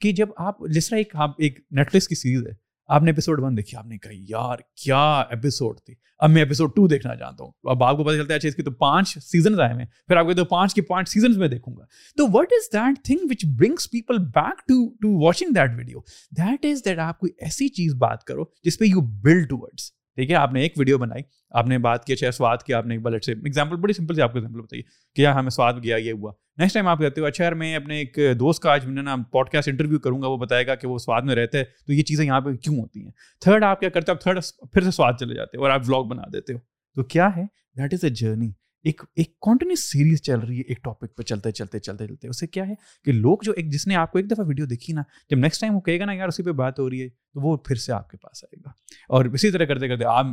کہ 0.02 0.12
جب 0.20 0.28
آپ 0.48 0.58
جس 0.76 0.88
طرح 0.90 0.98
ایک 1.00 1.16
آپ 1.26 1.32
ایک 1.44 1.60
نیٹفلکس 1.80 2.08
کی 2.08 2.16
سیریز 2.16 2.46
ہے 2.48 2.54
آپ 2.96 3.04
نے 3.04 3.12
اپیسوڈ 3.12 3.40
ون 3.44 3.58
دیکھی 3.58 3.78
آپ 3.78 3.86
نے 3.86 3.98
کہا 3.98 4.12
یار 4.30 4.60
کیا 4.84 5.02
ایپیسوڈ 5.30 5.80
تھی 5.86 5.94
اب 6.24 6.30
میں 6.30 6.42
اپیسوڈ 6.42 6.76
ٹو 6.76 6.88
دیکھنا 6.88 7.16
چاہتا 7.16 7.44
ہوں 7.44 7.52
اب 7.72 7.84
آپ 7.84 7.98
کو 7.98 8.04
پتا 8.04 8.16
چلتا 8.18 8.34
ہے 8.34 8.38
اچھا 8.38 8.50
اس 8.50 8.56
کے 8.56 8.64
تو 8.64 8.72
پانچ 8.86 9.18
سیزنس 9.24 9.60
آئے 9.68 9.74
ہیں 9.78 9.86
پھر 10.08 10.18
آپ 10.18 10.28
کے 10.28 10.34
تو 10.42 10.46
پانچ 10.56 10.74
کے 10.74 10.82
پانچ 10.92 11.10
سیزنس 11.10 11.38
میں 11.38 11.48
دیکھوں 11.48 11.76
گا 11.76 11.86
تو 12.18 12.28
what 12.38 12.54
is 12.58 12.72
that 12.74 13.04
thing 13.06 13.30
which 13.32 13.46
brings 13.60 13.90
people 13.92 14.18
back 14.40 14.68
to 14.68 14.84
to 15.02 15.18
watching 15.26 15.54
that 15.56 15.78
video 15.78 16.00
that 16.38 16.66
is 16.72 16.86
that 16.86 17.00
آپ 17.08 17.20
کوئی 17.20 17.32
ایسی 17.46 17.68
چیز 17.80 17.96
بات 18.08 18.24
کرو 18.32 18.44
جس 18.64 18.80
پہ 18.80 18.86
یو 18.86 19.02
بلڈ 19.24 19.50
ٹو 19.50 19.58
ورڈس 19.62 19.92
ٹھیک 20.16 20.32
ہے 20.32 20.36
آپ 20.36 20.54
نے 20.54 20.62
ایک 20.62 20.74
ویڈیو 20.78 20.98
بنائی 20.98 21.24
آپ 21.60 21.68
نے 21.68 21.78
بات 21.84 22.06
کیا 22.06 22.14
اچھا 22.14 22.32
سواد 22.32 22.58
کیا 22.66 22.78
آپ 22.78 22.86
نے 22.86 22.96
ایک 23.14 23.24
سے 23.26 23.32
ایگزامپل 23.32 23.76
بڑی 23.82 23.94
سمپل 23.94 24.16
سے 24.16 24.22
آپ 24.22 24.32
کو 24.32 24.38
ایگزامپل 24.40 24.62
بتائیے 24.62 24.84
کہ 25.16 25.22
یار 25.22 25.34
ہمیں 25.34 25.50
سواد 25.50 25.74
گیا 25.84 25.96
یہ 25.98 26.14
ہوا 26.22 26.32
نیکسٹ 26.60 26.74
ٹائم 26.74 26.88
آپ 26.88 27.00
کہتے 27.00 27.22
ہو 27.22 27.26
اچھا 27.26 27.44
یار 27.44 27.52
میں 27.62 27.74
اپنے 27.76 27.98
ایک 28.00 28.20
دوست 28.40 28.62
کا 28.62 28.72
آج 28.72 28.86
میں 28.86 29.04
نا 29.04 29.16
کاسٹ 29.52 29.68
انٹرویو 29.70 30.00
کروں 30.00 30.22
گا 30.22 30.28
وہ 30.28 30.38
بتائے 30.38 30.68
گا 30.68 30.76
کہ 30.76 30.88
وہ 30.88 30.98
سواد 31.06 31.22
میں 31.30 31.36
رہتے 31.36 31.64
تو 31.86 31.94
یہ 31.94 32.04
چیزیں 32.10 32.26
یہاں 32.26 32.42
پہ 32.42 32.56
کیوں 32.64 32.78
ہوتی 32.80 33.04
ہیں 33.04 33.12
تھرڈ 33.46 33.64
آپ 33.64 33.80
کیا 33.80 33.90
کرتے 33.90 34.12
ہو 34.12 34.16
آپ 34.18 34.22
تھرڈ 34.24 34.44
پھر 34.74 34.82
سے 34.84 34.92
سواد 34.92 35.14
چلے 35.20 35.36
جاتے 35.36 35.58
اور 35.58 35.70
آپ 35.70 35.86
بلاگ 35.88 36.04
بنا 36.10 36.24
دیتے 36.34 36.54
ہو 36.54 36.60
تو 36.96 37.04
کیا 37.04 37.30
ہے 37.38 37.44
دیٹ 37.78 37.94
از 37.94 38.04
اے 38.04 38.10
جرنی 38.10 38.52
ایک 38.84 39.02
ایک 39.16 39.30
کانٹینیوس 39.46 39.84
سیریز 39.92 40.22
چل 40.24 40.40
رہی 40.40 40.58
ہے 40.58 40.64
ایک 40.68 40.84
ٹاپک 40.84 41.16
پہ 41.18 41.24
چلتے 41.24 41.52
چلتے 41.52 41.80
چلتے 41.80 42.06
چلتے 42.08 42.28
اسے 42.28 42.48
کیا 42.48 42.68
ہے 42.68 42.74
کہ 43.06 43.12
لوگ 43.12 43.38
جو 43.44 43.54
ایک 43.58 43.72
جس 43.74 43.86
نے 43.88 43.96
آپ 43.96 44.12
کو 44.12 44.18
ایک 44.18 44.30
دفعہ 44.32 44.46
ویڈیو 44.48 44.66
دیکھی 44.66 44.94
نا 44.94 45.02
جب 45.30 45.38
نیکسٹ 45.38 45.62
ٹائم 45.62 45.76
وہ 45.76 45.80
کہے 45.82 46.00
گا 46.00 46.06
نا 46.06 46.14
یار 46.14 46.28
اسی 46.28 46.44
پہ 46.44 46.52
بات 46.62 46.80
ہو 46.80 46.90
رہی 46.90 47.02
ہے 47.02 47.10
تو 47.10 47.42
وہ 47.48 47.56
پھر 47.68 47.76
سے 47.86 47.92
آپ 47.94 48.10
کے 48.10 48.18
پاس 48.22 48.44
آئے 48.44 48.62
گا 48.66 48.72
اور 49.18 49.26
اسی 49.34 49.52
طرح 49.52 49.66
کرتے 49.66 49.88
کرتے 49.88 50.06
آپ 50.14 50.26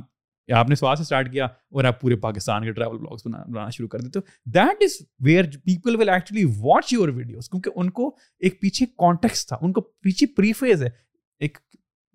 آپ 0.56 0.68
نے 0.68 0.74
سوا 0.74 0.94
سے 0.96 1.02
اسٹارٹ 1.02 1.30
کیا 1.32 1.44
اور 1.44 1.84
آپ 1.84 2.00
پورے 2.00 2.16
پاکستان 2.20 2.64
کے 2.64 2.72
ٹریول 2.72 2.98
بلاگس 2.98 3.26
بنا 3.26 3.42
بنانا 3.46 3.70
شروع 3.70 3.88
کر 3.88 3.98
دیتے 4.00 4.20
تو 4.20 4.26
that 4.54 4.82
is 4.82 4.92
where 5.24 5.44
people 5.64 5.96
will 6.00 6.08
actually 6.08 6.44
watch 6.58 6.92
your 6.92 7.08
videos 7.16 7.48
کیونکہ 7.50 7.70
ان 7.80 7.90
کو 7.98 8.08
ایک 8.40 8.60
پیچھے 8.60 8.86
کانٹیکس 8.98 9.46
تھا 9.46 9.56
ان 9.62 9.72
کو 9.72 9.80
پیچھے 9.80 10.26
پریفیز 10.36 10.82
ہے 10.82 10.88
ایک 11.40 11.58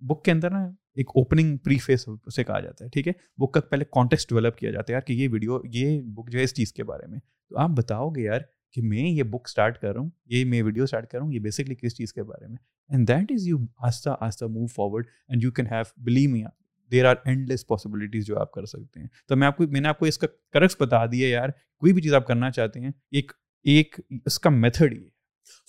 بک 0.08 0.24
کے 0.26 0.32
اندر 0.32 0.50
نا 0.52 0.65
ایک 0.95 1.10
اوپننگ 1.15 1.56
پری 1.65 1.77
فیس 1.86 2.08
اسے 2.25 2.43
کہا 2.43 2.60
جاتا 2.60 2.86
ہے 2.86 2.89
ٹھیک 2.93 3.08
ہے 3.08 3.13
بک 3.43 3.53
کا 3.53 3.60
پہلے 3.69 3.86
کانٹیکس 3.91 4.27
ڈیولپ 4.29 4.58
کیا 4.58 4.71
جاتا 4.71 4.91
ہے 4.91 4.93
یار 4.95 5.01
کہ 5.08 5.13
یہ 5.13 5.27
ویڈیو 5.32 5.60
یہ 5.73 5.99
بک 6.15 6.32
جو 6.32 6.39
ہے 6.39 6.43
اس 6.43 6.53
چیز 6.56 6.73
کے 6.73 6.84
بارے 6.91 7.08
میں 7.12 7.19
تو 7.49 7.58
آپ 7.62 7.69
بتاؤ 7.77 8.10
گے 8.15 8.21
یار 8.23 8.41
کہ 8.73 8.82
میں 8.82 9.08
یہ 9.10 9.23
بک 9.29 9.47
اسٹارٹ 9.49 9.77
کر 9.82 9.93
رہا 9.93 10.01
ہوں 10.01 10.10
یہ 10.32 10.45
میں 10.51 10.62
ویڈیو 10.63 10.84
اسٹارٹ 10.84 11.10
کر 11.10 11.17
رہا 11.17 11.25
ہوں 11.25 11.34
یہ 11.34 11.39
بیسکلی 11.39 11.75
کس 11.82 11.95
چیز 11.97 12.13
کے 12.13 12.23
بارے 12.23 12.47
میں 12.47 12.58
اینڈ 12.89 13.08
دیٹ 13.08 13.32
از 13.32 13.47
یو 13.47 13.58
آستہ 13.88 14.15
آہستہ 14.19 14.45
move 14.45 14.65
forward 14.75 15.08
and 15.27 15.43
you 15.43 15.51
can 15.60 15.67
have 15.71 15.82
believe 16.06 16.29
me 16.32 16.43
there 16.91 17.06
are 17.10 17.15
endless 17.49 17.67
possibilities 17.67 18.25
جو 18.27 18.39
آپ 18.39 18.51
کر 18.51 18.65
سکتے 18.65 18.99
ہیں 18.99 19.08
تو 19.27 19.36
میں 19.36 19.47
آپ 19.47 19.58
کو 19.58 19.67
میں 19.71 19.82
نے 19.82 19.88
آپ 19.89 19.99
کو 19.99 20.06
اس 20.06 20.17
کا 20.17 20.27
کرکس 20.53 20.75
بتا 20.82 21.06
دیا 21.12 21.27
یار 21.29 21.49
کوئی 21.79 21.93
بھی 21.93 22.01
چیز 22.01 22.13
آپ 22.13 22.27
کرنا 22.27 22.51
چاہتے 22.51 22.79
ہیں 22.79 22.91
ایک 23.12 23.32
ایک 23.75 23.99
اس 24.25 24.39
کا 24.39 24.49
میتھڈ 24.49 24.93
یہ 24.93 24.99
ہے 25.03 25.10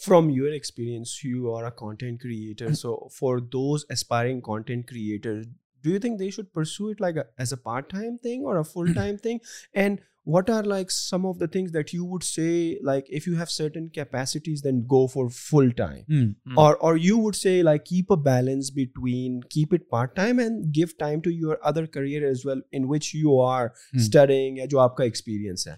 from 0.07 0.31
your 0.31 0.49
experience 0.53 1.15
you 1.25 1.51
are 1.55 1.65
a 1.65 1.71
content 1.77 2.21
creator 2.23 2.73
so 2.83 2.95
for 3.19 3.39
those 3.53 3.85
aspiring 3.91 4.41
content 4.51 4.87
creator 4.89 5.41
do 5.85 5.91
you 5.91 6.01
think 6.01 6.19
they 6.21 6.31
should 6.31 6.47
pursue 6.55 6.89
it 6.89 7.01
like 7.01 7.17
as 7.19 7.53
a 7.53 7.61
part 7.63 7.91
time 7.93 8.17
thing 8.23 8.45
اور 8.47 8.63
full 8.73 8.93
time 8.95 9.17
thing 9.23 9.39
and 9.83 9.99
what 10.33 10.51
are 10.51 10.65
like 10.65 10.91
some 10.93 11.27
of 11.27 11.41
the 11.41 11.47
things 11.53 11.73
that 11.75 11.95
you 11.95 12.05
would 12.11 12.23
say 12.25 12.43
like 12.85 13.11
if 13.17 13.27
you 13.29 13.35
have 13.37 13.45
certain 13.55 13.89
capacities 13.95 14.63
then 14.65 14.81
go 14.91 15.05
for 15.15 15.29
full 15.35 15.69
time 15.77 16.59
اور 16.59 16.97
you 17.01 17.19
would 17.19 17.35
say 17.37 17.61
like 17.63 17.85
keep 17.87 18.13
a 18.13 18.21
balance 18.25 18.71
between 18.77 19.41
keep 19.55 19.75
it 19.75 19.89
part 19.91 20.15
time 20.17 20.39
and 20.45 20.65
give 20.77 20.87
time 20.99 21.21
to 21.25 21.31
your 21.31 21.57
other 21.71 21.87
career 21.99 22.23
as 22.29 22.47
well 22.47 22.61
in 22.73 22.85
which 22.93 23.15
you 23.15 23.41
are 23.49 23.67
studying 23.97 24.59
یا 24.59 24.65
جو 24.71 24.81
آپ 24.81 24.97
کا 24.97 25.05
experience 25.05 25.69
ہے 25.69 25.77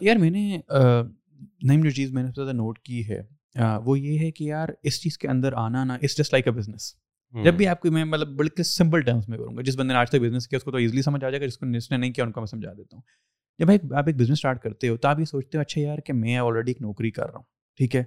یار 0.00 0.16
میں 0.18 0.30
نے 0.30 0.58
نئی 1.68 1.80
جو 1.82 1.90
چیز 1.90 2.12
میں 2.12 2.22
نے 2.22 2.28
سب 2.28 2.34
سے 2.34 2.44
زیادہ 2.44 2.56
نوٹ 2.56 2.78
کی 2.84 3.02
ہے 3.08 3.20
وہ 3.84 3.98
یہ 3.98 4.18
ہے 4.18 4.30
کہ 4.30 4.44
یار 4.44 4.68
اس 4.88 5.00
چیز 5.02 5.18
کے 5.18 5.28
اندر 5.28 5.52
آنا 5.66 5.84
نا 5.84 5.96
اس 6.08 6.16
جسٹ 6.18 6.32
لائک 6.34 6.46
اے 6.46 6.52
بزنس 6.58 6.92
جب 7.44 7.54
بھی 7.54 7.66
آپ 7.68 7.80
کو 7.80 7.90
میں 7.92 8.04
مطلب 8.04 8.28
بڑے 8.36 8.62
سمپل 8.62 9.02
ٹرمس 9.04 9.28
میں 9.28 9.38
کروں 9.38 9.56
گا 9.56 9.62
جس 9.62 9.76
بندے 9.78 9.92
نے 9.92 9.98
آج 9.98 10.10
تک 10.10 10.20
بزنس 10.22 10.48
کیا 10.48 10.56
اس 10.56 10.62
کو 10.64 10.70
تو 10.70 10.76
ایزلی 10.76 11.02
سمجھ 11.02 11.24
آ 11.24 11.28
جائے 11.30 11.40
گا 11.40 11.46
جس 11.46 11.58
کو 11.58 11.66
جس 11.72 11.90
نے 11.90 11.96
نہیں 11.96 12.12
کیا 12.12 12.24
ان 12.24 12.32
کو 12.32 12.40
میں 12.40 12.46
سمجھا 12.46 12.72
دیتا 12.76 12.96
ہوں 12.96 13.02
جب 13.58 13.70
ایک 13.70 13.92
آپ 13.98 14.06
ایک 14.06 14.16
بزنس 14.16 14.38
اسٹارٹ 14.38 14.62
کرتے 14.62 14.88
ہو 14.88 14.96
تو 14.96 15.08
آپ 15.08 15.18
یہ 15.20 15.24
سوچتے 15.24 15.58
ہو 15.58 15.62
اچھا 15.62 15.80
یار 15.80 15.98
کہ 16.06 16.12
میں 16.12 16.36
آلریڈی 16.38 16.72
ایک 16.72 16.82
نوکری 16.82 17.10
کر 17.10 17.28
رہا 17.30 17.36
ہوں 17.36 17.44
ٹھیک 17.76 17.96
ہے 17.96 18.02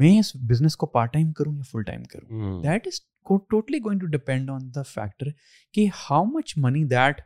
میں 0.00 0.18
اس 0.18 0.30
بزنس 0.50 0.76
کو 0.76 0.86
پارٹ 0.86 1.12
ٹائم 1.12 1.32
کروں 1.32 1.54
یا 1.56 1.62
فل 1.70 1.82
ٹائم 1.86 2.02
کروں 2.12 2.62
that 2.62 2.86
is 2.86 3.00
totally 3.50 3.78
going 3.84 3.98
to 4.00 4.06
depend 4.16 4.50
on 4.50 4.68
the 4.74 4.82
factor 4.88 5.28
کہ 5.74 5.86
how 6.08 6.24
much 6.34 6.54
money 6.66 6.84
that 6.90 7.20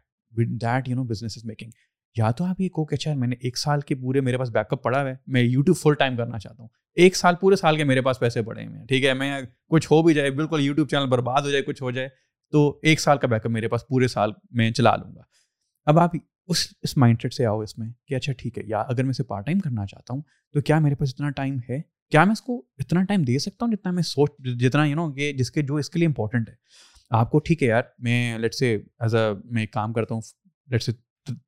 that 0.62 0.88
you 0.88 0.96
know 0.96 1.04
business 1.06 1.36
is 1.38 1.44
making 1.44 1.70
یا 2.16 2.30
تو 2.36 2.44
آپ 2.44 2.60
یہ 2.60 2.68
کو 2.72 2.84
کہ 2.84 2.94
اچھا 2.94 3.14
میں 3.16 3.28
نے 3.28 3.36
ایک 3.40 3.58
سال 3.58 3.80
کے 3.86 3.94
پورے 4.00 4.20
میرے 4.20 4.38
پاس 4.38 4.50
بیک 4.52 4.72
اپ 4.72 4.82
پڑا 4.82 5.00
ہوا 5.00 5.08
ہے 5.08 5.14
میں 5.32 5.42
یوٹیوب 5.42 5.76
فل 5.76 5.94
ٹائم 5.98 6.16
کرنا 6.16 6.38
چاہتا 6.38 6.62
ہوں 6.62 6.68
ایک 7.02 7.16
سال 7.16 7.34
پورے 7.40 7.56
سال 7.56 7.76
کے 7.76 7.84
میرے 7.84 8.00
پاس 8.02 8.18
پیسے 8.20 8.42
پڑے 8.42 8.62
ہیں 8.62 8.84
ٹھیک 8.86 9.04
ہے 9.04 9.12
میں 9.20 9.30
کچھ 9.70 9.86
ہو 9.92 10.02
بھی 10.06 10.14
جائے 10.14 10.30
بالکل 10.40 10.60
یوٹیوب 10.60 10.88
چینل 10.88 11.06
برباد 11.10 11.42
ہو 11.44 11.50
جائے 11.50 11.62
کچھ 11.66 11.82
ہو 11.82 11.90
جائے 11.90 12.08
تو 12.52 12.66
ایک 12.82 13.00
سال 13.00 13.18
کا 13.18 13.26
بیک 13.32 13.46
اپ 13.46 13.50
میرے 13.52 13.68
پاس 13.68 13.86
پورے 13.88 14.08
سال 14.08 14.32
میں 14.60 14.70
چلا 14.70 14.94
لوں 14.96 15.14
گا 15.14 15.22
اب 15.90 15.98
آپ 15.98 16.10
اس 16.50 16.66
اس 16.82 16.96
مائنڈ 16.96 17.22
سیٹ 17.22 17.34
سے 17.34 17.46
آؤ 17.46 17.60
اس 17.60 17.76
میں 17.78 17.88
کہ 18.08 18.14
اچھا 18.14 18.32
ٹھیک 18.38 18.58
ہے 18.58 18.62
یا 18.66 18.80
اگر 18.88 19.02
میں 19.02 19.10
اسے 19.10 19.22
پارٹ 19.24 19.46
ٹائم 19.46 19.58
کرنا 19.60 19.86
چاہتا 19.86 20.14
ہوں 20.14 20.20
تو 20.52 20.60
کیا 20.60 20.78
میرے 20.78 20.94
پاس 20.94 21.12
اتنا 21.14 21.30
ٹائم 21.36 21.58
ہے 21.68 21.80
کیا 22.10 22.24
میں 22.24 22.32
اس 22.32 22.40
کو 22.42 22.58
اتنا 22.78 23.02
ٹائم 23.08 23.22
دے 23.24 23.38
سکتا 23.38 23.64
ہوں 23.64 23.72
جتنا 23.72 23.90
میں 23.92 24.02
سوچ 24.02 24.30
جتنا 24.60 24.84
یو 24.84 24.96
نو 24.96 25.10
کہ 25.12 25.32
جس 25.38 25.50
کے 25.50 25.62
جو 25.68 25.76
اس 25.82 25.90
کے 25.90 25.98
لیے 25.98 26.08
امپورٹنٹ 26.08 26.48
ہے 26.48 26.54
آپ 27.20 27.30
کو 27.30 27.38
ٹھیک 27.46 27.62
ہے 27.62 27.68
یار 27.68 27.82
میں 27.98 28.16
لیٹ 28.38 28.42
لیٹ 28.42 28.54
سے 28.54 28.58
سے 28.76 28.80
ایز 29.04 29.14
اے 29.14 29.30
میں 29.54 29.66
کام 29.72 29.92
کرتا 29.92 30.14
ہوں 30.14 30.20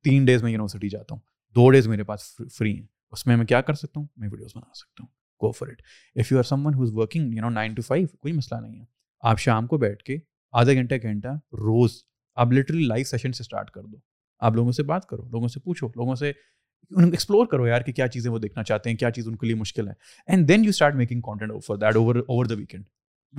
تین 0.03 0.25
ڈیز 0.25 0.43
میں 0.43 0.51
یونیورسٹی 0.51 0.89
جاتا 0.89 1.13
ہوں 1.15 1.21
دو 1.55 1.69
ڈیز 1.71 1.87
میرے 1.87 2.03
پاس 2.03 2.23
فری 2.57 2.73
ہیں 2.77 2.85
اس 3.11 3.25
میں 3.27 3.35
میں 3.37 3.45
کیا 3.45 3.61
کر 3.61 3.73
سکتا 3.73 3.99
ہوں 3.99 4.07
میں 4.17 4.29
ویڈیوز 4.31 4.51
بنا 4.55 4.73
سکتا 4.75 5.03
ہوں 5.03 5.07
go 5.41 5.51
for 5.51 5.67
it 5.67 5.81
if 6.15 6.31
you 6.31 6.37
are 6.37 6.43
someone 6.65 6.73
who's 6.73 6.91
working 6.95 7.33
you 7.33 7.41
know 7.41 7.49
nine 7.49 7.73
to 7.75 7.81
five 7.87 8.07
کوئی 8.19 8.33
مسئلہ 8.33 8.59
نہیں 8.61 8.79
ہے 8.79 8.85
آپ 9.29 9.39
شام 9.39 9.67
کو 9.67 9.77
بیٹھ 9.77 10.03
کے 10.03 10.17
آدھا 10.59 10.73
گھنٹہ 10.73 10.95
گھنٹہ 11.01 11.27
روز 11.65 11.97
آپ 12.43 12.51
لٹرلی 12.53 12.83
لائف 12.87 13.07
سیشن 13.07 13.31
سے 13.33 13.41
اسٹارٹ 13.43 13.71
کر 13.71 13.81
دو 13.83 13.97
آپ 14.45 14.55
لوگوں 14.55 14.71
سے 14.71 14.83
بات 14.83 15.05
کرو 15.09 15.25
لوگوں 15.31 15.47
سے 15.47 15.59
پوچھو 15.63 15.87
لوگوں 15.95 16.15
سے 16.15 16.29
ان 16.29 17.03
کو 17.03 17.09
ایکسپلور 17.11 17.45
کرو 17.51 17.67
یار 17.67 17.81
کہ 17.81 17.91
کیا 17.93 18.07
چیزیں 18.07 18.31
وہ 18.31 18.39
دیکھنا 18.39 18.63
چاہتے 18.63 18.89
ہیں 18.89 18.97
کیا 18.97 19.11
چیز 19.11 19.27
ان 19.27 19.35
کے 19.37 19.45
لیے 19.47 19.55
مشکل 19.55 19.87
ہے 19.87 19.93
and 20.27 20.47
then 20.47 20.63
you 20.63 20.69
start 20.69 20.95
making 20.95 21.21
content 21.25 21.63
for 21.65 21.75
that 21.77 21.95
over 21.95 22.15
over 22.15 22.45
the 22.45 22.55
weekend 22.57 22.85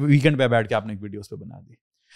weekend 0.00 0.38
پہ 0.38 0.48
بیٹھ 0.48 0.68
کے 0.68 0.74
آپ 0.74 0.86
نے 0.86 0.92
ایک 0.92 1.02
ویڈیوز 1.02 1.28
پہ 1.30 1.36
بنا 1.36 1.60
دی 1.68 1.74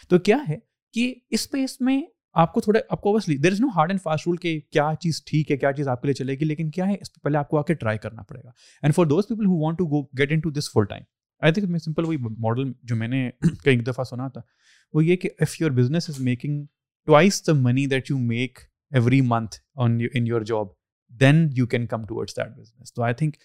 تو 0.08 0.18
کیا 0.28 0.36
ہے 0.48 0.56
کہ 0.94 1.12
اس 1.30 1.40
اسپیس 1.40 1.80
میں 1.80 2.00
آپ 2.42 2.52
کو 2.54 2.60
تھوڑے 2.60 2.80
آپ 2.88 3.00
کو 3.00 3.16
there 3.42 3.52
is 3.52 3.60
no 3.60 3.66
hard 3.76 3.90
and 3.90 4.00
fast 4.02 4.26
rule 4.26 4.36
کہ 4.42 4.58
کیا 4.72 4.88
چیز 5.00 5.22
ٹھیک 5.26 5.50
ہے 5.50 5.56
کیا 5.56 5.72
چیز 5.76 5.88
آپ 5.88 6.00
کے 6.02 6.06
لیے 6.06 6.14
چلے 6.14 6.34
گی 6.40 6.44
لیکن 6.44 6.70
کیا 6.70 6.86
ہے 6.88 6.94
اس 7.00 7.12
پہ 7.12 7.18
پہلے 7.24 7.38
آپ 7.38 7.48
کو 7.48 7.58
آ 7.58 7.62
کے 7.66 7.74
ٹرائی 7.74 7.98
کرنا 8.02 8.22
پڑے 8.28 8.40
گا 8.44 8.50
and 8.82 8.94
for 8.94 9.06
those 9.06 9.28
people 9.28 9.46
who 9.46 9.58
want 9.62 9.78
to 9.78 9.86
go 9.92 10.02
get 10.18 10.32
into 10.40 10.50
this 10.58 10.70
full 10.72 10.84
time 10.90 11.02
I 11.42 11.52
think 11.52 11.68
میں 11.70 11.78
سمپل 11.78 12.04
وہی 12.04 12.16
ماڈل 12.38 12.70
جو 12.88 12.96
میں 12.96 13.08
نے 13.08 13.28
کئی 13.64 13.76
ایک 13.76 13.86
دفعہ 13.86 14.04
سنا 14.10 14.28
تھا 14.32 14.40
وہ 14.94 15.04
یہ 15.04 15.16
کہ 15.16 15.28
if 15.40 15.60
your 15.60 15.70
business 15.78 16.08
is 16.10 16.20
making 16.30 16.64
twice 17.06 17.46
the 17.46 17.52
money 17.60 17.86
that 17.92 18.10
you 18.10 18.18
make 18.18 18.58
every 18.96 19.20
month 19.30 19.56
on 19.84 19.98
in 20.12 20.26
your 20.26 20.40
job 20.50 20.68
then 21.20 21.46
you 21.56 21.66
can 21.72 21.86
come 21.86 22.04
towards 22.06 22.36
that 22.36 22.56
business 22.58 22.92
تو 22.94 23.02
آئی 23.02 23.14
تھنک 23.18 23.36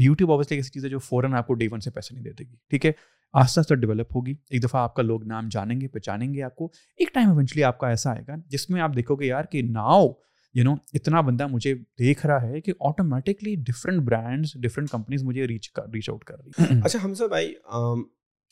یوٹیوب 0.00 0.30
اوبیسلی 0.32 0.56
ایسی 0.56 0.70
چیز 0.72 0.84
ہے 0.84 0.90
جو 0.90 0.98
فوراً 1.08 1.32
آپ 1.38 1.46
کو 1.46 1.54
ڈے 1.54 1.68
ون 1.72 1.80
سے 1.80 1.90
پیسے 1.90 2.14
نہیں 2.14 2.24
دیتے 2.24 2.44
ٹھیک 2.70 2.86
ہے 2.86 2.92
آہستہ 3.32 3.60
آہستہ 3.60 3.74
ڈیولپ 3.74 4.16
ہوگی 4.16 4.34
ایک 4.50 4.62
دفعہ 4.62 4.80
آپ 4.82 4.94
کا 4.94 5.02
لوگ 5.02 5.24
نام 5.28 5.48
جانیں 5.52 5.80
گے 5.80 5.88
پہچانیں 5.88 6.32
گے 6.34 6.42
آپ 6.42 6.54
کو 6.56 6.68
ایک 6.98 7.12
ٹائم 7.14 7.28
ایونچولی 7.30 7.64
آپ 7.64 7.78
کا 7.78 7.88
ایسا 7.88 8.10
آئے 8.10 8.22
گا 8.28 8.34
جس 8.50 8.68
میں 8.70 8.80
آپ 8.80 8.96
دیکھو 8.96 9.14
گے 9.20 9.26
یار 9.26 9.44
کہ 9.52 9.62
ناؤ 9.70 10.06
یو 10.54 10.64
نو 10.64 10.74
اتنا 10.94 11.20
بندہ 11.20 11.46
مجھے 11.50 11.74
دیکھ 11.98 12.24
رہا 12.26 12.48
ہے 12.50 12.60
کہ 12.60 12.72
automatically 12.88 13.54
different 13.66 14.02
brands 14.04 14.54
different 14.60 14.90
companies 14.90 15.22
مجھے 15.24 15.46
ریچ 15.48 15.70
ریچ 15.94 16.08
آؤٹ 16.10 16.24
کر 16.24 16.36
رہی 16.44 16.78
اچھا 16.84 16.98
ہم 17.04 17.14
سب 17.14 17.28
بھائی 17.28 17.52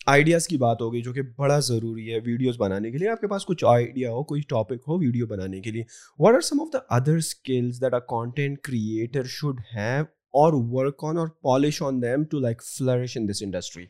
آئیڈیاز 0.09 0.47
کی 0.49 0.57
بات 0.57 0.81
ہوگی 0.83 1.01
جو 1.03 1.13
کہ 1.13 1.23
بڑا 1.37 1.59
ضروری 1.69 2.13
ہے 2.15 2.19
ویڈیوز 2.25 2.59
بنانے 2.59 2.91
کے 2.91 2.99
لیے 2.99 3.09
آپ 3.09 3.21
کے 3.21 3.29
پاس 3.29 3.47
کچھ 3.47 3.65
آئیڈیا 3.69 4.11
ہو 4.13 4.23
کوئی 4.25 4.41
ٹاپک 4.49 4.85
ہو 4.89 4.99
ویڈیو 4.99 5.27
بنانے 5.27 5.61
کے 5.61 5.71
لیے 5.71 5.83
what 6.19 6.35
are 6.35 6.41
some 6.51 6.61
of 6.61 6.73
the 6.73 6.79
other 6.97 7.17
skills 7.17 7.81
that 7.83 7.95
are 7.95 8.01
content 8.09 8.59
creator 8.65 9.25
should 9.39 9.61
have 9.77 10.05
اور 10.43 10.53
ورک 10.73 11.05
آن 11.09 11.19
اور 11.19 11.29
polish 11.43 11.83
on 11.87 12.01
them 12.03 12.25
to 12.31 12.39
like 12.41 12.63
flourish 12.77 13.17
in 13.17 13.29
this 13.29 13.43
industry 13.43 13.85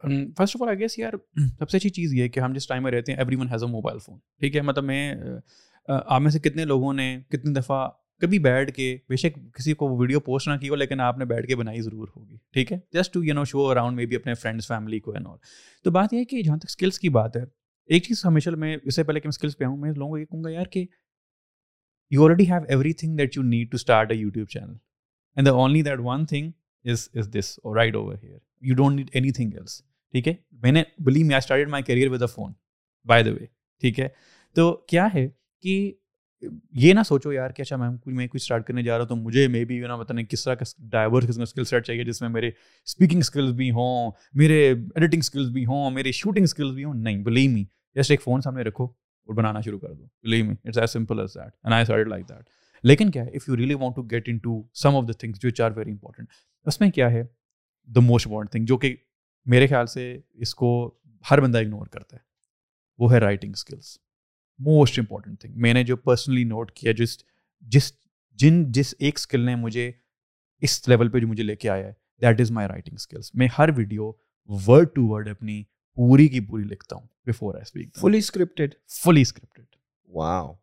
first 0.00 0.56
of 0.56 0.62
all 0.62 0.68
I 0.68 0.78
guess 0.78 0.98
یار 0.98 1.12
سب 1.58 1.70
سے 1.70 1.76
اچھی 1.76 1.88
چیز 1.90 2.14
یہ 2.14 2.22
ہے 2.22 2.28
کہ 2.28 2.40
ہم 2.40 2.52
جس 2.52 2.66
ٹائم 2.68 2.82
میں 2.82 2.90
رہتے 2.92 3.12
ہیں 3.12 3.18
everyone 3.40 3.48
has 3.50 3.62
a 3.64 3.68
mobile 3.70 3.98
phone 4.04 4.18
ٹھیک 4.40 4.56
ہے 4.56 4.60
مطلب 4.62 4.84
میں 4.84 5.14
آپ 5.96 6.20
میں 6.20 6.30
سے 6.30 6.38
کتنے 6.38 6.64
لوگوں 6.64 6.92
نے 6.94 7.14
کتنی 7.30 7.52
دفعہ 7.54 7.86
کبھی 8.20 8.38
بیٹھ 8.44 8.72
کے 8.76 8.96
بے 9.08 9.16
شک 9.22 9.38
کسی 9.56 9.72
کو 9.80 9.88
ویڈیو 9.98 10.20
پوسٹ 10.26 10.48
نہ 10.48 10.56
کی 10.60 10.68
ہو 10.68 10.74
لیکن 10.74 11.00
آپ 11.00 11.18
نے 11.18 11.24
بیٹھ 11.32 11.46
کے 11.46 11.56
بنائی 11.56 11.80
ضرور 11.82 12.08
ہوگی 12.16 12.36
ٹھیک 12.52 12.72
ہے 12.72 12.78
just 12.98 13.12
to 13.14 13.22
you 13.24 13.34
know 13.34 13.44
show 13.50 13.66
around 13.70 13.96
maybe 14.12 14.16
اپنے 14.16 14.34
فرینڈس 14.34 14.68
فیملی 14.68 15.00
کو 15.00 15.12
اینڈ 15.14 15.26
آل 15.28 15.36
تو 15.84 15.90
بات 15.90 16.12
یہ 16.12 16.18
ہے 16.18 16.24
کہ 16.24 16.42
جہاں 16.42 16.56
تک 16.58 16.68
اسکلس 16.68 16.98
کی 16.98 17.08
بات 17.18 17.36
ہے 17.36 17.42
ایک 17.94 18.02
چیز 18.04 18.24
ہمیشہ 18.24 18.50
میں 18.62 18.76
اس 18.82 18.94
سے 18.96 19.02
پہلے 19.04 19.20
کہ 19.20 19.26
میں 19.28 19.34
اسکلس 19.34 19.58
پہ 19.58 19.64
آؤں 19.64 19.76
میں 19.76 19.90
لوگوں 19.92 20.08
کو 20.10 20.18
یہ 20.18 20.24
کہوں 20.24 20.44
گا 20.44 20.50
یار 20.50 20.66
کہ 20.72 20.84
you 22.10 22.24
already 22.24 22.50
have 22.50 22.62
everything 23.02 23.16
that 23.16 23.36
you 23.36 23.42
need 23.42 23.70
to 23.70 23.74
start 23.76 24.10
a 24.12 24.16
YouTube 24.16 24.48
channel 24.48 24.74
and 25.36 25.46
the 25.46 25.52
only 25.52 25.82
that 25.82 25.98
one 26.04 26.24
thing 26.32 26.50
is 26.90 27.08
is 27.18 27.28
this 27.34 27.58
right 27.76 27.96
over 27.96 28.14
here 28.22 28.38
you 28.68 28.74
don't 28.74 28.96
need 28.98 29.10
anything 29.32 29.52
else 29.56 29.80
ٹھیک 30.12 30.28
ہے 30.28 30.32
میں 30.62 30.70
نے 30.72 30.82
believe 31.04 31.26
I 31.26 31.34
started 31.36 31.68
my 31.70 31.82
career 31.82 32.08
with 32.10 32.22
a 32.22 32.26
phone 32.34 32.52
by 33.08 33.24
the 33.24 33.30
way 33.32 33.46
ٹھیک 33.80 34.00
ہے 34.00 34.08
تو 34.54 34.72
کیا 34.88 35.06
ہے 35.14 35.26
کہ 35.62 35.76
یہ 36.82 36.92
نہ 36.94 37.02
سوچو 37.06 37.32
یار 37.32 37.50
کہ 37.56 37.62
اچھا 37.62 37.76
میم 37.76 37.94
میں 38.16 38.26
کچھ 38.26 38.42
اسٹارٹ 38.42 38.66
کرنے 38.66 38.82
جا 38.82 38.94
رہا 38.96 39.02
ہوں 39.02 39.08
تو 39.08 39.16
مجھے 39.16 39.46
مے 39.48 39.64
بی 39.64 39.74
یو 39.76 39.86
نا 39.88 39.96
پتا 39.96 40.14
نہیں 40.14 40.26
کس 40.30 40.44
طرح 40.44 40.54
کا 40.54 40.64
ڈائیورس 40.90 41.26
قسم 41.28 41.38
کا 41.38 41.42
اسکل 41.42 41.64
سیٹ 41.70 41.86
چاہیے 41.86 42.04
جس 42.04 42.20
میں 42.22 42.28
میرے 42.28 42.48
اسپیکنگ 42.48 43.18
اسکلس 43.20 43.52
بھی 43.60 43.70
ہوں 43.78 44.10
میرے 44.40 44.60
ایڈیٹنگ 44.68 45.20
اسکلس 45.24 45.48
بھی 45.52 45.64
ہوں 45.66 45.90
میرے 45.94 46.12
شوٹنگ 46.20 46.44
اسکلس 46.44 46.74
بھی 46.74 46.84
ہوں 46.84 46.94
نہیں 47.04 47.22
بلیو 47.24 47.50
می 47.52 47.64
جسٹ 48.00 48.10
ایک 48.10 48.22
فون 48.22 48.40
سامنے 48.48 48.62
رکھو 48.70 48.84
اور 48.84 49.34
بنانا 49.34 49.60
شروع 49.64 49.78
کر 49.78 49.92
دو 49.92 50.04
believe 50.22 50.44
me 50.44 50.54
it's 50.64 50.78
as 50.78 50.90
simple 50.90 51.20
as 51.20 51.34
that 51.34 51.52
and 51.64 51.74
I 51.74 51.84
sort 51.84 52.08
like 52.08 52.28
that 52.28 52.84
لیکن 52.86 53.10
کیا 53.10 53.24
ہے 53.24 53.36
if 53.36 53.48
you 53.48 53.56
really 53.56 53.74
want 53.80 53.94
to 53.96 54.02
get 54.10 54.28
into 54.42 54.62
some 54.82 54.96
of 54.96 55.08
the 55.08 55.12
things 55.20 55.44
which 55.44 55.60
are 55.60 55.70
very 55.76 55.90
important 55.90 56.28
اس 56.68 56.80
میں 56.80 56.90
کیا 56.98 57.10
ہے 57.12 57.22
دا 57.94 58.00
موسٹ 58.00 58.26
امپورٹنٹ 58.26 58.50
تھنگ 58.52 58.64
جو 58.68 58.76
کہ 58.78 58.94
میرے 59.54 59.66
خیال 59.66 59.86
سے 59.86 60.12
اس 60.44 60.54
کو 60.54 60.68
ہر 61.30 61.40
بندہ 61.40 61.58
اگنور 61.58 61.86
کرتا 61.90 62.16
ہے 62.16 62.22
وہ 62.98 63.12
ہے 63.12 63.18
writing 63.20 63.52
skills 63.56 63.96
most 64.66 64.98
important 64.98 65.40
thing 65.40 65.54
میں 65.60 65.72
نے 65.74 65.82
جو 65.84 65.96
پرسنلی 65.96 66.44
نوٹ 66.44 66.70
کیا 66.76 66.92
جس 66.96 67.16
جس 67.76 67.92
جن 68.42 68.64
جس 68.72 68.94
ایک 68.98 69.18
اسکل 69.18 69.40
نے 69.46 69.54
مجھے 69.56 69.90
اس 70.66 70.86
لیول 70.88 71.08
پہ 71.10 71.18
جو 71.20 71.28
مجھے 71.28 71.42
لے 71.44 71.56
کے 71.56 71.68
آیا 71.70 71.86
ہے 71.86 71.92
that 72.22 72.40
is 72.40 72.50
my 72.58 72.68
writing 72.68 72.94
skills 72.94 73.34
میں 73.40 73.48
ہر 73.58 73.68
ویڈیو 73.76 74.10
ورڈ 74.66 74.88
ٹو 74.94 75.06
ورڈ 75.08 75.28
اپنی 75.28 75.62
پوری 75.96 76.26
کی 76.28 76.40
پوری 76.46 76.64
لکھتا 76.68 76.96
ہوں 76.96 77.06
before 77.26 77.54
I 77.54 77.62
speak 77.66 77.96
fully 78.00 78.18
scripted 78.18 78.74
fully 79.02 79.20
scripted 79.22 79.64
wow 80.16 80.54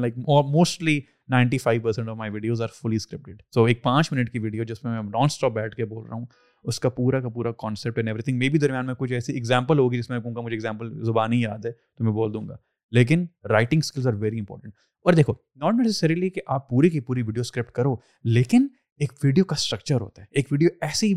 like 0.00 0.18
mostly 0.52 1.00
ninety 1.30 1.58
five 1.58 1.80
percent 1.82 2.08
of 2.08 2.16
my 2.16 2.30
videos 2.32 2.62
are 2.62 2.68
fully 2.80 2.96
scripted 2.96 3.42
so 3.54 3.64
ایک 3.64 3.82
پانچ 3.82 4.12
منٹ 4.12 4.30
کی 4.32 4.38
ویڈیو 4.38 4.64
جس 4.68 4.82
میں 4.84 4.92
میں 4.92 5.02
نان 5.10 5.24
اسٹاپ 5.32 5.52
بیٹھ 5.52 5.76
کے 5.76 5.84
بول 5.84 6.04
رہا 6.06 6.14
ہوں 6.14 6.24
اس 6.68 6.78
کا 6.80 6.88
پورا 6.90 7.20
کا 7.20 7.28
پورا 7.28 7.50
کانسیپٹ 7.58 8.04
مے 8.28 8.48
می 8.50 8.58
درمیان 8.58 8.86
میں 8.86 8.94
کچھ 8.98 9.12
ایسی 9.12 9.32
ایگزامپل 9.32 9.78
ہوگی 9.78 9.98
جس 9.98 10.10
میں 10.10 10.20
کہوں 10.20 10.34
گا 10.34 10.40
مجھے 10.40 10.54
ایگزامپل 10.56 10.92
زبان 11.04 11.32
ہی 11.32 11.40
یاد 11.40 11.64
ہے 11.66 11.70
تو 11.72 12.04
میں 12.04 12.12
بول 12.12 12.32
دوں 12.34 12.46
گا 12.48 12.56
لیکن 12.98 13.24
writing 13.50 13.80
skills 13.84 14.06
are 14.06 14.12
very 14.22 14.38
important 14.38 14.72
اور 15.06 15.12
دیکھو 15.14 15.32
ناٹ 15.60 15.74
نیسسریلی 15.82 16.28
کہ 16.30 16.40
آپ 16.56 16.68
پوری 16.68 16.90
کی 16.90 17.00
پوری 17.08 17.22
ویڈیو 17.22 17.40
اسکرپٹ 17.40 17.70
کرو 17.74 17.94
لیکن 18.24 18.66
ایک 19.00 19.12
ویڈیو 19.22 19.44
کا 19.52 19.56
اسٹرکچر 19.58 20.00
ہوتا 20.00 20.22
ہے 20.22 20.26
ایک 20.30 20.52
ویڈیو 20.52 20.68
ایسی 20.88 21.12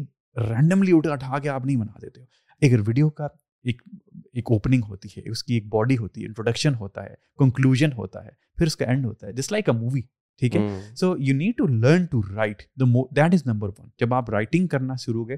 رینڈملی 0.50 0.92
اٹھا 0.98 1.12
اٹھا 1.14 1.40
کے 1.44 1.50
آپ 1.50 1.66
نہیں 1.66 1.76
بنا 1.78 1.98
دیتے 2.02 2.22
ایک 2.68 2.74
ویڈیو 2.88 3.10
کا 3.20 3.28
ایک 3.72 3.82
ایک 4.34 4.52
اوپننگ 4.52 4.82
ہوتی 4.90 5.10
ہے 5.18 5.30
اس 5.30 5.44
کی 5.44 5.54
ایک 5.54 5.68
باڈی 5.74 5.98
ہوتی 5.98 6.22
ہے 6.22 6.28
انٹروڈکشن 6.28 6.76
ہوتا 6.80 7.04
ہے 7.04 7.14
کنکلوژن 7.40 7.94
ہوتا 7.98 8.24
ہے 8.26 8.30
پھر 8.58 8.68
اس 8.68 8.76
کا 8.78 8.86
اینڈ 8.86 9.06
ہوتا 9.06 9.28
ہے 9.28 9.34
جس 9.42 9.52
لائک 9.52 9.70
اے 9.70 9.76
مووی 9.78 10.02
ٹھیک 10.40 10.56
ہے 10.56 10.80
so 11.00 11.14
you 11.28 11.34
need 11.36 11.58
to 11.58 11.68
learn 11.68 12.06
to 12.12 12.22
write 12.36 12.62
the 12.80 12.86
مو 12.88 13.04
دیٹ 13.16 13.34
از 13.34 13.46
نمبر 13.46 13.70
ون 13.78 13.88
جب 14.00 14.14
آپ 14.14 14.30
رائٹنگ 14.30 14.68
کرنا 14.74 14.96
شروع 15.06 15.24
ہو 15.24 15.28
گئے 15.30 15.38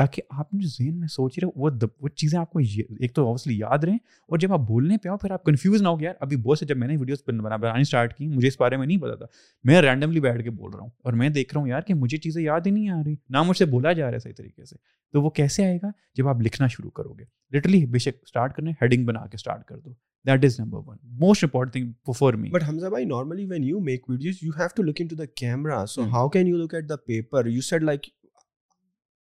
تاکہ 0.00 0.22
آپ 0.38 0.50
جو 0.52 0.68
ذہن 0.68 0.98
میں 0.98 1.06
سوچ 1.10 1.38
رہے 1.38 1.46
ہو 1.56 1.68
وہ 2.02 2.08
چیزیں 2.16 2.38
آپ 2.38 2.50
کو 2.50 2.58
ایک 2.68 3.14
تو 3.14 3.24
اوبیسلی 3.28 3.56
یاد 3.58 3.82
رہیں 3.84 3.96
اور 4.28 4.38
جب 4.38 4.52
آپ 4.52 4.60
بولنے 4.68 4.96
پہ 5.02 5.08
آؤ 5.08 5.16
پھر 5.22 5.30
آپ 5.30 5.42
کنفیوز 5.44 5.82
نہ 5.82 5.88
ہو 5.88 5.96
یار 6.00 6.14
ابھی 6.26 6.36
بہت 6.44 6.58
سے 6.58 6.66
جب 6.66 6.76
میں 6.78 6.88
نے 6.88 6.96
ویڈیوز 6.96 7.22
بنا 7.26 7.56
بنانی 7.56 7.80
اسٹارٹ 7.80 8.14
کی 8.16 8.28
مجھے 8.28 8.46
اس 8.48 8.58
بارے 8.60 8.76
میں 8.76 8.86
نہیں 8.86 8.98
پتا 9.02 9.14
تھا 9.14 9.26
میں 9.70 9.80
رینڈملی 9.82 10.20
بیٹھ 10.26 10.42
کے 10.44 10.50
بول 10.50 10.70
رہا 10.74 10.82
ہوں 10.82 10.88
اور 11.04 11.12
میں 11.22 11.28
دیکھ 11.34 11.52
رہا 11.54 11.60
ہوں 11.60 11.68
یار 11.68 11.82
کہ 11.86 11.94
مجھے 11.94 12.18
چیزیں 12.18 12.42
یاد 12.42 12.66
ہی 12.66 12.70
نہیں 12.70 12.88
آ 12.90 13.00
رہی 13.04 13.14
نہ 13.36 13.42
مجھ 13.46 13.56
سے 13.58 13.64
بولا 13.74 13.92
جا 13.92 14.06
رہا 14.06 14.14
ہے 14.14 14.18
صحیح 14.18 14.32
طریقے 14.36 14.64
سے 14.64 14.76
تو 15.12 15.22
وہ 15.22 15.30
کیسے 15.40 15.64
آئے 15.64 15.76
گا 15.82 15.90
جب 16.18 16.28
آپ 16.28 16.40
لکھنا 16.44 16.66
شروع 16.76 16.90
کرو 16.96 17.12
گے 17.18 17.24
لٹلی 17.56 17.84
بے 17.86 17.98
شک 17.98 18.22
اسٹارٹ 18.22 18.54
کرنے 18.56 18.70
ہیڈنگ 18.82 19.04
بنا 19.06 19.26
کے 19.30 19.34
اسٹارٹ 19.40 19.64
کر 19.68 19.78
دو 19.78 19.92
that 20.26 20.44
is 20.44 20.58
number 20.60 20.78
one 20.86 20.96
most 21.26 21.44
important 21.44 21.94
thing 22.04 22.40
me 22.40 22.50
but 22.52 22.62
بھائی 22.90 23.04
normally 23.12 23.44
when 23.50 23.64
you 23.64 23.76
you 23.76 23.80
make 23.84 24.08
videos 24.10 24.38
have 24.58 24.66
to 24.76 24.82
look 24.82 25.00
into 25.08 25.16
the 25.16 25.24
camera 25.42 25.84
so 25.94 26.04
how 26.12 26.28
can 26.36 26.46
you 26.46 26.56
look 26.64 26.74
at 26.74 26.88
the 26.88 26.96
paper 27.06 27.46
you 27.46 27.60
said 27.70 27.82
like 27.82 28.06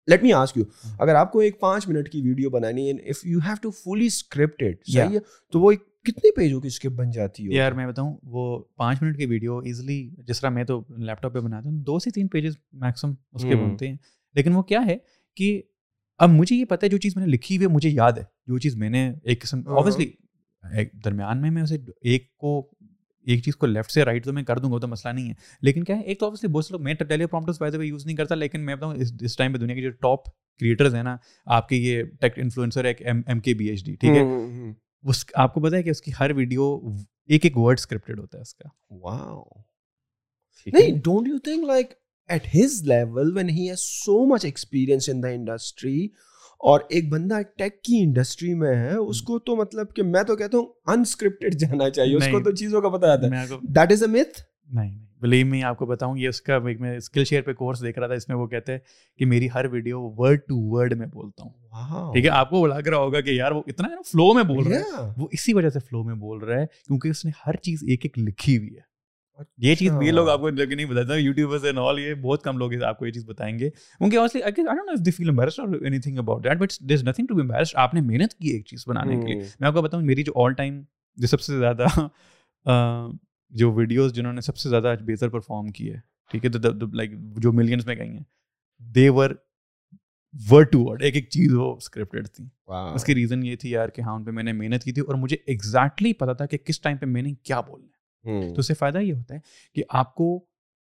let 0.09 0.23
me 0.23 0.31
ask 0.33 0.57
you 0.57 0.63
اگر 0.99 1.15
آپ 1.15 1.31
کو 1.31 1.39
ایک 1.39 1.59
پانچ 1.59 1.87
minute 1.87 2.09
کی 2.11 2.21
video 2.21 2.49
بنانی 2.49 2.87
ہے 2.89 2.95
if 3.09 3.25
you 3.25 3.39
have 3.45 3.55
to 3.61 3.69
fully 3.71 4.05
scripted 4.05 4.75
صحیح 4.93 5.13
ہے 5.15 5.19
تو 5.51 5.59
وہ 5.61 5.71
ایک 5.71 5.83
کتنے 6.05 6.31
پیجوں 6.35 6.59
کی 6.61 6.67
اسکرپٹ 6.67 6.95
بن 6.95 7.11
جاتی 7.11 7.45
ہے 7.47 7.53
یار 7.55 7.71
میں 7.71 7.85
بتاؤں 7.87 8.15
وہ 8.31 8.57
پانچ 8.77 9.01
منٹ 9.01 9.17
کی 9.17 9.25
ویڈیو 9.25 9.57
ایزلی 9.65 10.01
جس 10.27 10.41
طرح 10.41 10.49
میں 10.57 10.63
تو 10.71 10.81
لیپ 10.97 11.21
ٹاپ 11.21 11.33
پہ 11.33 11.39
بناتا 11.39 11.69
ہوں 11.69 11.77
دو 11.87 11.99
سے 11.99 12.09
تین 12.15 12.27
پیجز 12.35 12.55
میکسیمم 12.81 13.13
اس 13.33 13.41
کے 13.43 13.53
hmm. 13.55 13.61
بنتے 13.67 13.87
ہیں 13.87 13.95
لیکن 14.35 14.55
وہ 14.55 14.61
کیا 14.73 14.85
ہے 14.85 14.97
کہ 15.37 15.61
اب 16.25 16.29
مجھے 16.29 16.55
یہ 16.55 16.65
پتہ 16.69 16.85
ہے 16.85 16.89
جو 16.91 16.97
چیز 17.03 17.15
میں 17.17 17.25
نے 17.25 17.31
لکھی 17.31 17.55
ہوئی 17.57 17.67
ہے 17.67 17.71
مجھے 17.73 17.89
یاد 17.89 18.17
ہے 18.17 18.23
جو 18.47 18.57
چیز 18.67 18.75
میں 18.77 18.89
نے 18.89 19.11
ایک 19.23 19.41
قسم 19.41 19.57
oh. 19.69 19.77
آبویسلی 19.79 20.11
درمیان 21.05 21.41
میں 21.41 21.49
میں 21.51 21.61
اسے 21.61 21.77
ایک 22.01 22.33
کو 22.39 22.59
ایک 23.31 23.43
چیز 23.43 23.55
کو 23.55 23.65
لیفٹ 23.65 23.91
سے 23.91 24.03
رائٹ 24.05 24.25
تو 24.25 24.33
میں 24.33 24.43
کر 24.43 24.59
دوں 24.59 24.71
گا 24.71 24.77
تو 24.81 24.87
مسئلہ 24.87 25.13
نہیں 25.13 25.29
ہے 25.29 25.33
لیکن 25.61 25.83
کیا 25.83 25.95
ہے 25.97 26.01
ایک 26.01 26.19
تو 26.19 26.25
آبویسلی 26.25 26.49
بہت 26.53 26.65
سے 26.65 26.73
لوگ 26.73 26.83
میں 26.83 26.93
ٹیلی 26.93 27.25
پرومپٹرس 27.25 27.61
وائز 27.61 27.75
وے 27.75 27.85
یوز 27.85 28.05
نہیں 28.05 28.15
کرتا 28.15 28.35
لیکن 28.35 28.65
میں 28.65 28.75
بتاؤں 28.75 28.93
اس 29.25 29.35
ٹائم 29.37 29.53
پہ 29.53 29.57
دنیا 29.57 29.75
کے 29.75 29.81
جو 29.81 29.89
ٹاپ 30.07 30.25
کریٹرز 30.59 30.95
ہیں 30.95 31.03
نا 31.03 31.15
آپ 31.57 31.69
کے 31.69 31.75
یہ 31.75 32.03
ٹیک 32.21 32.39
انفلوئنسر 32.43 32.85
ایک 32.85 33.01
M 33.07 33.21
M 33.27 33.39
K 33.47 33.53
B 33.61 33.67
H 33.69 33.85
D 33.85 33.95
ٹھیک 33.99 34.17
ہے 34.17 34.23
اس 35.09 35.23
آپ 35.43 35.53
کو 35.53 35.61
پتا 35.61 35.75
ہے 35.77 35.83
کہ 35.83 35.89
اس 35.89 36.01
کی 36.01 36.11
ہر 36.19 36.31
ویڈیو 36.35 36.71
ایک 37.27 37.45
ایک 37.45 37.57
ورڈ 37.57 37.79
اسکرپٹیڈ 37.79 38.19
ہوتا 38.19 38.37
ہے 38.37 38.41
اس 38.41 38.53
کا 38.55 38.69
واو 39.01 39.43
نہیں 40.73 40.99
don't 41.03 41.27
you 41.27 41.37
think 41.43 41.63
like 41.67 41.93
at 42.33 42.47
his 42.55 42.81
level 42.87 43.35
when 43.37 43.49
he 43.49 43.69
has 43.69 43.79
so 44.05 44.25
much 44.33 44.45
experience 44.45 45.09
in 45.09 45.23
the 45.23 45.27
industry 45.27 46.07
اور 46.71 46.79
ایک 46.95 47.09
بندہ 47.11 47.35
ٹیک 47.57 47.81
کی 47.83 47.97
انڈسٹری 48.03 48.53
میں 48.59 48.75
ہے 48.75 48.93
اس 48.97 49.21
کو 49.29 49.37
تو 49.47 49.55
مطلب 49.55 49.93
کہ 49.95 50.03
میں 50.11 50.21
تو 50.27 50.35
کہتا 50.35 50.57
ہوں 50.57 50.91
انسکرپٹیڈ 50.93 51.55
جانا 51.59 51.89
چاہیے 51.97 52.15
اس 52.15 52.27
کو 52.31 52.39
تو 52.43 52.51
چیزوں 52.61 52.81
کا 52.81 52.87
ہے 53.07 53.57
دیٹ 53.75 53.91
از 53.93 54.03
اے 54.03 54.09
نہیں 54.75 54.91
بلیو 55.21 55.45
میں 55.47 55.61
آپ 55.63 55.77
کو 55.77 55.85
بتاؤں 55.85 56.17
یہ 56.17 56.27
اس 56.29 56.39
کا 56.41 56.57
میں 56.79 56.95
اسکل 56.97 57.23
شیئر 57.25 57.41
پہ 57.41 57.53
کورس 57.53 57.81
دیکھ 57.83 57.99
رہا 57.99 58.07
تھا 58.07 58.15
اس 58.15 58.27
میں 58.29 58.35
وہ 58.37 58.45
کہتے 58.47 58.71
ہیں 58.71 58.79
کہ 59.19 59.25
میری 59.33 59.47
ہر 59.55 59.65
ویڈیو 59.71 60.01
ورڈ 60.17 60.39
ورڈ 60.51 60.91
ٹو 60.93 60.97
میں 60.99 61.07
بولتا 61.13 61.43
ہوں 61.43 62.13
ٹھیک 62.13 62.25
ہے 62.25 62.29
آپ 62.37 62.49
کو 62.49 62.65
لگ 62.67 62.87
رہا 62.87 62.97
ہوگا 62.97 63.21
کہ 63.21 63.29
یار 63.31 63.51
وہ 63.51 63.61
اتنا 63.67 63.87
فلو 64.11 64.33
میں 64.33 64.43
بول 64.55 64.63
رہا 64.71 64.77
ہے 64.77 65.05
وہ 65.17 65.27
اسی 65.37 65.53
وجہ 65.53 65.69
سے 65.69 65.79
فلو 65.89 66.03
میں 66.03 66.15
بول 66.25 66.43
رہا 66.47 66.59
ہے 66.61 66.65
کیونکہ 66.85 67.09
اس 67.09 67.25
نے 67.25 67.31
ہر 67.45 67.55
چیز 67.67 67.83
ایک 67.87 68.05
ایک 68.05 68.17
لکھی 68.27 68.57
ہوئی 68.57 68.75
ہے 68.75 68.91
یہ 69.65 69.75
چیز 69.75 69.91
اچھا۔ 69.91 70.03
یہ 70.05 70.11
لوگ 70.11 70.29
آپ 70.29 70.39
کو 70.39 70.49
لگے 70.49 70.75
نہیں 70.75 70.85
بتاتے 70.85 71.19
یوٹیوبرز 71.19 71.65
اینڈ 71.65 71.79
آل 71.79 71.99
یہ 71.99 72.13
بہت 72.21 72.43
کم 72.43 72.57
لوگ 72.57 72.73
آپ 72.87 72.97
کو 72.99 73.05
یہ 73.05 73.11
چیز 73.11 73.25
بتائیں 73.27 73.57
گے 73.59 73.69
ان 73.99 74.09
کے 74.09 74.17
I 74.19 74.51
don't 74.63 74.79
know 74.85 74.91
if 74.93 75.05
they 75.05 75.11
feel 75.11 75.29
embarrass 75.29 75.59
اور 75.59 75.75
anything 76.01 76.17
about 76.17 76.43
that 76.43 76.57
but 76.57 76.79
there 76.89 76.97
is 76.97 77.03
nothing 77.07 77.27
to 77.27 77.35
be 77.35 77.41
embarrass 77.41 77.75
آپ 77.85 77.93
نے 77.93 78.01
محنت 78.01 78.33
کی 78.33 78.49
ایک 78.49 78.65
چیز 78.67 78.83
بنانے 78.87 79.17
کے 79.21 79.33
لیے 79.33 79.47
میں 79.59 79.67
آپ 79.67 79.73
کو 79.73 79.81
بتاؤں 79.81 80.01
میری 80.05 80.23
جو 80.23 80.33
آل 80.45 80.53
ٹائم 80.57 80.81
جو 81.21 81.27
سب 81.27 81.41
سے 81.41 81.57
زیادہ 81.59 81.85
جو 83.59 83.71
ویڈیوز 83.73 84.13
جنہوں 84.13 84.33
نے 84.33 84.41
سب 84.41 84.57
سے 84.57 84.69
زیادہ 84.69 84.93
بہتر 85.07 85.29
پرفارم 85.29 85.67
کی 85.71 85.91
ہے 85.93 85.97
ٹھیک 86.31 86.45
ہے 86.45 86.71
لائک 86.97 87.11
جو 87.41 87.51
ملینس 87.53 87.85
میں 87.85 87.95
گئی 87.95 88.09
ہیں 88.09 88.23
they 88.95 89.07
were 89.09 89.31
word 90.51 90.71
to 90.71 90.83
word 90.83 91.01
ایک 91.03 91.15
ایک 91.15 91.29
چیز 91.29 91.53
وہ 91.53 91.75
اسکرپٹڈ 91.75 92.27
تھی 92.35 92.45
اس 92.93 93.03
کی 93.05 93.15
ریزن 93.15 93.43
یہ 93.45 93.55
تھی 93.61 93.69
یار 93.71 93.89
کہ 93.95 94.01
ہاں 94.01 94.13
ان 94.15 94.23
پہ 94.23 94.31
میں 94.31 94.43
نے 94.43 94.53
محنت 94.61 94.83
کی 94.83 94.91
تھی 94.91 95.01
اور 95.07 95.15
مجھے 95.23 95.37
ایگزیکٹلی 95.53 96.13
پتا 96.21 96.33
تھا 96.39 96.45
کہ 96.53 96.57
کس 96.65 96.79
ٹائم 96.81 96.97
پہ 96.97 97.05
میں 97.05 97.21
نے 97.21 97.33
کیا 97.43 97.59
بولنا 97.67 97.87
تو 98.25 98.55
اس 98.59 98.67
سے 98.67 98.73
فائدہ 98.79 98.97
یہ 99.01 99.13
ہوتا 99.13 99.35
ہے 99.35 99.39
کہ 99.75 99.83
آپ 100.01 100.13
کو 100.15 100.37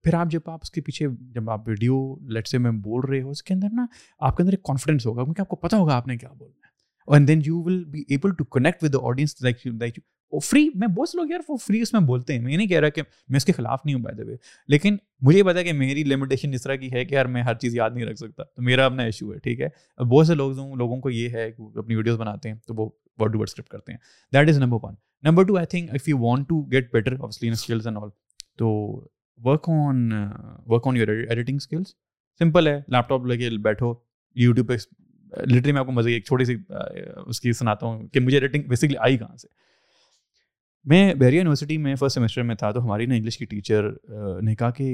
پھر 0.03 0.13
آپ 0.13 0.27
جب 0.31 0.49
آپ 0.49 0.59
اس 0.63 0.71
کے 0.71 0.81
پیچھے 0.81 1.05
جب 1.33 1.49
آپ 1.49 1.67
ویڈیو 1.67 1.97
لیٹ 2.33 2.47
سے 2.47 2.57
میں 2.57 2.71
بول 2.83 3.05
رہے 3.09 3.21
ہو 3.21 3.29
اس 3.29 3.43
کے 3.43 3.53
اندر 3.53 3.67
نا 3.75 3.85
آپ 4.27 4.37
کے 4.37 4.43
اندر 4.43 4.53
ایک 4.53 4.63
کانفیڈینس 4.65 5.05
ہوگا 5.05 5.23
کیونکہ 5.23 5.41
آپ 5.41 5.47
کو 5.47 5.55
پتا 5.55 5.77
ہوگا 5.77 5.95
آپ 5.95 6.07
نے 6.07 6.17
کیا 6.17 6.29
بولنا 6.39 6.67
ہے 6.67 7.13
and 7.15 7.27
then 7.27 7.41
you 7.45 7.61
will 7.65 7.83
be 7.91 8.03
able 8.09 8.33
to 8.37 8.43
connect 8.57 8.83
with 8.83 8.95
audience 9.01 9.41
like 9.43 9.65
like 9.67 9.99
free 10.43 10.67
میں 10.79 10.87
بہت 10.87 11.09
سے 11.09 11.17
لوگ 11.17 11.31
یار 11.31 11.39
وہ 11.47 11.55
فری 11.65 11.79
اس 11.81 11.91
میں 11.93 11.99
بولتے 12.05 12.33
ہیں 12.33 12.39
میں 12.41 12.55
نہیں 12.57 12.67
کہہ 12.67 12.79
رہا 12.79 12.89
کہ 12.89 13.01
میں 13.29 13.37
اس 13.37 13.45
کے 13.45 13.51
خلاف 13.53 13.81
نہیں 13.85 13.95
ہوں 13.95 14.01
بائی 14.03 14.15
دے 14.17 14.23
وے 14.29 14.35
لیکن 14.71 14.95
مجھے 15.25 15.43
پتا 15.43 15.61
کہ 15.63 15.73
میری 15.73 16.03
لمیٹیشن 16.03 16.53
اس 16.53 16.61
طرح 16.63 16.75
کی 16.83 16.91
ہے 16.93 17.03
کہ 17.05 17.15
یار 17.15 17.25
میں 17.35 17.41
ہر 17.43 17.53
چیز 17.61 17.75
یاد 17.75 17.89
نہیں 17.95 18.05
رکھ 18.05 18.17
سکتا 18.19 18.43
تو 18.43 18.61
میرا 18.69 18.85
اپنا 18.85 19.03
ایشو 19.03 19.33
ہے 19.33 19.37
ٹھیک 19.43 19.61
ہے 19.61 19.69
بہت 20.03 20.27
سے 20.27 20.35
لوگ 20.35 20.75
لوگوں 20.77 20.99
کو 21.01 21.09
یہ 21.09 21.29
ہے 21.33 21.49
کہ 21.51 21.61
اپنی 21.79 21.95
ویڈیوز 21.95 22.17
بناتے 22.19 22.49
ہیں 22.49 22.55
تو 22.67 22.73
وہ 22.81 22.89
ورڈ 23.19 23.35
ورڈ 23.35 23.49
اسکرپٹ 23.49 23.69
کرتے 23.69 23.91
ہیں 23.91 23.99
that 24.33 24.49
is 24.49 24.57
number 24.59 24.85
one 24.87 24.93
number 25.25 25.43
two 25.47 25.55
I 25.57 25.65
think 25.69 25.89
if 25.95 26.07
you 26.09 26.17
want 26.19 26.47
to 26.47 26.61
get 26.71 26.91
better 26.93 27.11
and 27.11 27.97
all 27.97 28.09
تو 28.57 28.69
work 29.45 29.69
work 29.69 29.69
on 30.87 30.89
on 30.89 30.97
your 30.97 31.07
editing 31.07 31.55
skills 31.61 31.93
simple 32.39 32.67
ہے 32.67 32.75
لیپ 32.91 33.07
ٹاپ 33.09 33.25
لے 33.27 33.37
کے 33.37 33.49
بیٹھو 33.69 33.93
یوٹیوب 34.41 34.67
پہ 34.71 35.43
لٹری 35.53 35.71
میں 35.71 35.79
آپ 35.79 35.85
کو 35.85 35.91
مزے 35.91 36.13
ایک 36.13 36.25
چھوٹی 36.25 36.45
سی 36.45 36.55
اس 37.25 37.39
کی 37.41 37.53
سناتا 37.59 37.85
ہوں 37.85 38.07
کہ 38.13 38.19
مجھے 38.19 38.37
ایڈیٹنگ 38.37 38.67
بیسکلی 38.69 38.97
آئی 39.07 39.17
کہاں 39.17 39.35
سے 39.37 39.47
میں 40.91 41.13
بحریہ 41.15 41.37
یونیورسٹی 41.37 41.77
میں 41.83 41.95
فسٹ 41.95 42.13
سیمسٹر 42.13 42.43
میں 42.43 42.55
تھا 42.63 42.71
تو 42.71 42.83
ہماری 42.83 43.05
نا 43.05 43.15
انگلش 43.15 43.37
کی 43.37 43.45
ٹیچر 43.53 43.89
نے 44.45 44.55
کہا 44.55 44.69
کہ 44.79 44.89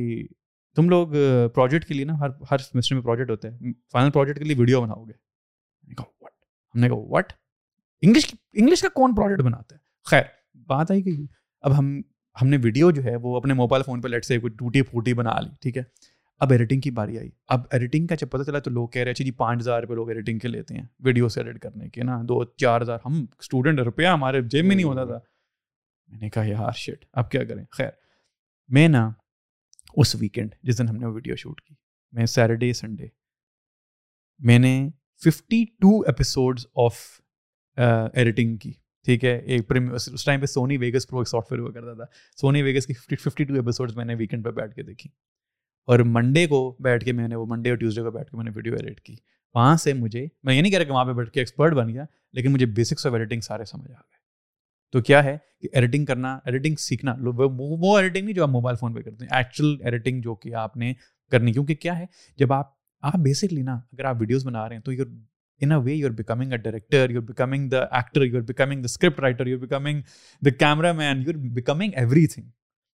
تم 0.75 0.89
لوگ 0.89 1.07
پروجیکٹ 1.55 1.85
کے 1.87 1.93
لیے 1.93 2.05
نا 2.05 2.19
ہر 2.19 2.29
ہر 2.51 2.57
سیمسٹر 2.67 2.95
میں 2.95 3.03
پروجیکٹ 3.03 3.29
ہوتے 3.31 3.49
ہیں 3.49 3.73
فائنل 3.91 4.11
پروجیکٹ 4.17 4.39
کے 4.39 4.45
لیے 4.45 4.55
ویڈیو 4.59 4.81
بناؤ 4.81 5.03
گے 5.05 5.99
ہم 6.01 6.79
نے 6.79 6.89
کہا 6.89 7.05
واٹ 7.13 7.33
انگلش 8.01 8.33
انگلش 8.53 8.81
کا 8.81 8.89
کون 8.95 9.15
پروجیکٹ 9.15 9.41
بناتا 9.45 9.75
ہے 9.75 9.78
خیر 10.07 10.23
بات 10.67 10.91
آئی 10.91 11.05
گئی 11.05 11.25
اب 11.62 11.77
ہم 11.77 11.99
ہم 12.41 12.47
نے 12.47 12.57
ویڈیو 12.63 12.89
جو 12.91 13.03
ہے 13.03 13.15
وہ 13.21 13.35
اپنے 13.38 13.53
موبائل 13.53 13.83
فون 13.85 14.01
پہ 14.01 14.07
لیٹ 14.07 14.25
سے 14.25 14.38
کوئی 14.39 14.53
ٹوٹی 14.57 14.81
پھوٹی 14.89 15.13
بنا 15.13 15.39
لی 15.41 15.49
ٹھیک 15.62 15.77
ہے 15.77 15.83
اب 16.41 16.51
ایڈیٹنگ 16.51 16.81
کی 16.81 16.91
باری 16.97 17.17
آئی 17.17 17.29
اب 17.55 17.62
ایڈیٹنگ 17.71 18.05
کا 18.07 18.15
جب 18.19 18.29
پتہ 18.31 18.43
چلا 18.49 18.59
تو 18.67 18.71
لوگ 18.71 18.88
کہہ 18.89 19.01
رہے 19.03 19.12
اچھا 19.12 19.25
جی 19.25 19.31
پانچ 19.39 19.62
ہزار 19.62 19.81
روپئے 19.81 19.95
لوگ 19.95 20.09
ایڈیٹنگ 20.09 20.39
کے 20.39 20.47
لیتے 20.47 20.75
ہیں 20.75 20.83
ویڈیو 21.05 21.29
سے 21.29 21.41
ایڈٹ 21.41 21.59
کرنے 21.62 21.89
کے 21.93 22.03
نا 22.03 22.21
دو 22.29 22.43
چار 22.63 22.81
ہزار 22.81 22.99
ہم 23.05 23.23
اسٹوڈنٹ 23.39 23.79
روپیہ 23.85 24.07
ہمارے 24.07 24.41
جیب 24.51 24.65
میں 24.65 24.75
نہیں 24.75 24.85
ہوتا 24.85 25.05
تھا 25.05 25.17
میں 26.12 26.19
نے 26.19 26.29
کہا 26.35 26.43
یار 26.43 26.71
شیٹ 26.75 27.05
اب 27.13 27.29
کیا 27.31 27.43
کریں 27.45 27.63
خیر 27.77 27.89
میں 28.77 28.88
نا 28.89 29.09
اس 29.97 30.15
ویکینڈ 30.19 30.55
جس 30.67 30.79
دن 30.79 30.88
ہم 30.89 30.95
نے 30.97 31.07
ویڈیو 31.15 31.35
شوٹ 31.35 31.62
کی 31.62 31.73
میں 32.15 32.25
سیٹرڈے 32.35 32.71
سنڈے 32.81 33.07
میں 34.47 34.59
نے 34.59 34.75
fifty 35.23 35.63
two 35.81 35.99
episode 36.07 36.59
of 36.85 36.97
editing 38.13 38.55
کی 38.57 38.71
ٹھیک 39.10 39.24
ہے 39.26 39.38
ایک 39.54 39.62
اس 39.93 40.24
ٹائم 40.26 40.39
پہ 40.41 40.45
سونی 40.45 40.76
ویگس 40.78 41.08
پرو 41.08 41.19
ایک 41.19 41.28
سافٹ 41.30 41.52
ویئر 41.52 41.60
ہوا 41.62 41.72
کرتا 41.74 41.93
تھا 41.98 42.04
سونی 42.41 42.62
ویگس 42.63 42.86
کی 42.88 42.93
ففٹی 43.15 43.43
ٹو 43.43 43.54
ایپیسوڈ 43.60 43.91
میں 43.98 44.04
نے 44.06 44.15
ویکینڈ 44.15 44.43
پہ 44.45 44.50
بیٹھ 44.60 44.74
کے 44.76 44.84
دیکھی 44.89 45.10
اور 45.91 46.00
منڈے 46.15 46.45
کو 46.48 46.60
بیٹھ 46.88 47.06
کے 47.06 47.12
میں 47.19 47.28
نے 47.28 47.36
وہ 47.36 47.45
منڈے 47.50 47.69
اور 47.69 47.78
ٹیوزڈے 47.78 48.02
کو 48.02 48.12
بیٹھ 48.17 48.30
کے 48.32 48.38
میں 48.38 48.43
نے 48.45 48.52
ویڈیو 48.56 48.74
ایڈیٹ 48.80 49.00
کی 49.06 49.15
وہاں 49.56 49.76
سے 49.84 49.93
مجھے 50.02 50.26
میں 50.43 50.54
یہ 50.56 50.62
نہیں 50.62 50.72
کہہ 50.72 50.78
رہا 50.80 50.86
کہ 50.88 50.91
وہاں 50.91 51.06
پہ 51.06 51.13
بیٹھ 51.22 51.32
کے 51.32 51.39
ایکسپرٹ 51.39 51.74
بن 51.80 51.89
گیا 51.93 52.06
لیکن 52.39 52.52
مجھے 52.54 52.65
بیسکس 52.80 53.06
آف 53.08 53.13
ایڈیٹنگ 53.13 53.41
سارے 53.48 53.65
سمجھ 53.72 53.91
آ 53.91 53.95
گئے 53.95 54.17
تو 54.91 55.02
کیا 55.08 55.24
ہے 55.24 55.38
کہ 55.62 55.67
ایڈیٹنگ 55.74 56.06
کرنا 56.06 56.38
ایڈیٹنگ 56.45 56.76
سیکھنا 56.88 57.15
وہ 57.38 57.98
ایڈیٹنگ 57.98 58.24
نہیں 58.26 58.34
جو 58.36 58.43
آپ 58.43 58.50
موبائل 58.50 58.76
فون 58.80 58.93
پہ 58.93 59.02
کرتے 59.10 59.26
ہیں 59.26 59.38
ایکچوئل 59.38 59.76
ایڈیٹنگ 59.84 60.22
جو 60.22 60.36
کہ 60.43 60.54
آپ 60.65 60.78
نے 60.78 60.93
کرنی 61.32 61.54
کیونکہ 61.54 61.76
کیا 61.86 61.98
ہے 62.00 62.06
جب 62.39 62.54
آپ 62.54 62.72
آپ 63.12 63.15
بیسکلی 63.26 63.62
نا 63.72 63.76
اگر 63.93 64.06
آپ 64.06 64.17
ویڈیوز 64.22 64.45
بنا 64.48 64.67
رہے 64.69 64.76
ہیں 64.76 64.82
تو 64.84 64.91
in 65.63 65.72
a 65.72 65.78
way 65.86 65.93
you 65.93 66.08
becoming 66.19 66.52
becoming 66.52 66.52
a 66.91 67.02
you're 67.02 67.10
you 67.13 67.22
the 67.22 67.82
actor 68.02 68.22
you 68.22 68.22
becoming 68.41 68.45
becoming 68.48 68.78
script 68.84 68.89
script 68.89 69.19
writer 69.19 69.48
you 69.48 69.58
the 69.74 69.91
the 70.45 70.50
cameraman 71.00 71.22
you 71.22 71.30
are 71.30 71.38
becoming 71.60 71.91
everything 72.34 72.48